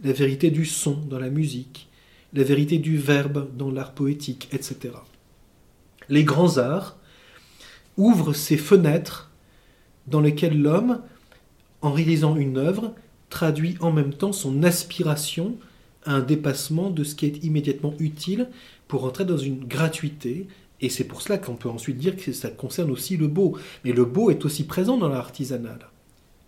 la 0.04 0.12
vérité 0.12 0.49
du 0.49 0.66
son 0.66 0.93
dans 1.08 1.20
la 1.20 1.30
musique, 1.30 1.88
la 2.34 2.41
vérité 2.41 2.80
du 2.80 2.97
verbe 2.97 3.56
dans 3.56 3.70
l'art 3.70 3.93
poétique, 3.93 4.49
etc. 4.52 4.95
Les 6.10 6.24
grands 6.24 6.58
arts 6.58 6.97
ouvrent 7.97 8.34
ces 8.34 8.58
fenêtres 8.58 9.30
dans 10.08 10.20
lesquelles 10.20 10.60
l'homme, 10.60 11.04
en 11.84 11.91
réalisant 11.91 12.38
une 12.38 12.58
œuvre, 12.58 12.95
traduit 13.30 13.78
en 13.82 13.91
même 13.91 14.16
temps 14.16 14.34
son 14.34 14.64
aspiration 14.64 15.56
à 16.04 16.16
un 16.16 16.22
dépassement 16.22 16.89
de 16.89 17.04
ce 17.04 17.14
qui 17.14 17.28
est 17.28 17.43
immédiatement 17.43 17.93
utile 17.99 18.49
pour 18.88 19.06
entrer 19.06 19.26
dans 19.26 19.38
une 19.38 19.64
gratuité. 19.64 20.47
Et 20.80 20.89
c'est 20.89 21.04
pour 21.04 21.22
cela 21.22 21.38
qu'on 21.38 21.54
peut 21.54 21.70
ensuite 21.70 21.99
dire 21.99 22.16
que 22.16 22.34
ça 22.34 22.49
concerne 22.49 22.89
aussi 22.89 23.16
le 23.16 23.28
beau. 23.28 23.60
Mais 23.86 23.91
le 23.91 24.06
beau 24.06 24.32
est 24.32 24.43
aussi 24.43 24.64
présent 24.64 24.97
dans 24.97 25.10
l'artisanal. 25.10 25.90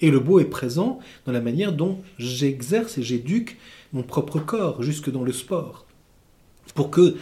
Et 0.02 0.12
le 0.12 0.20
beau 0.20 0.40
est 0.40 0.46
présent 0.46 1.00
dans 1.26 1.32
la 1.32 1.42
manière 1.42 1.74
dont 1.74 2.00
j'exerce 2.18 2.98
et 2.98 3.04
j'éduque 3.04 3.58
mon 3.94 4.04
propre 4.04 4.40
corps, 4.40 4.82
jusque 4.82 5.12
dans 5.12 5.24
le 5.24 5.32
sport, 5.32 5.86
pour 6.74 6.90
que 6.90 7.16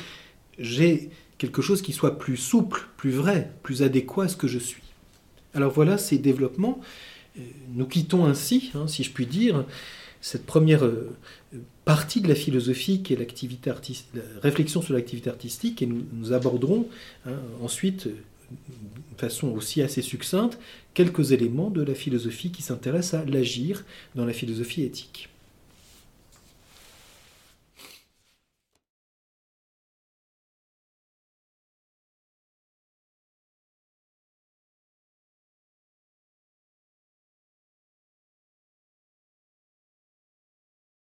j'ai 0.57 1.09
quelque 1.37 1.61
chose 1.61 1.81
qui 1.81 1.91
soit 1.91 2.17
plus 2.17 2.37
souple, 2.37 2.87
plus 2.97 3.11
vrai, 3.11 3.51
plus 3.61 3.83
adéquat 3.83 4.25
à 4.25 4.27
ce 4.27 4.37
que 4.37 4.47
je 4.47 4.59
suis. 4.59 4.83
Alors 5.53 5.71
voilà 5.71 5.97
ces 5.97 6.17
développements. 6.17 6.79
Euh, 7.37 7.41
nous 7.73 7.85
quittons 7.85 8.25
ainsi, 8.25 8.71
hein, 8.73 8.87
si 8.87 9.03
je 9.03 9.11
puis 9.11 9.25
dire, 9.25 9.65
cette 10.21 10.45
première 10.45 10.85
euh, 10.85 11.11
partie 11.83 12.21
de 12.21 12.27
la 12.27 12.35
philosophie 12.35 13.01
qui 13.01 13.13
est 13.13 13.17
l'activité 13.17 13.69
la 13.69 14.21
réflexion 14.41 14.81
sur 14.81 14.93
l'activité 14.93 15.29
artistique, 15.29 15.81
et 15.81 15.87
nous, 15.87 16.31
aborderons 16.31 16.87
hein, 17.25 17.33
ensuite 17.61 18.07
de 18.07 18.90
façon 19.21 19.49
aussi 19.49 19.81
assez 19.81 20.01
succincte 20.01 20.59
quelques 20.93 21.31
éléments 21.31 21.69
de 21.69 21.81
la 21.81 21.95
philosophie 21.95 22.51
qui 22.51 22.61
s'intéresse 22.61 23.13
à 23.13 23.23
l'agir 23.25 23.85
dans 24.15 24.25
la 24.25 24.33
philosophie 24.33 24.83
éthique. 24.83 25.30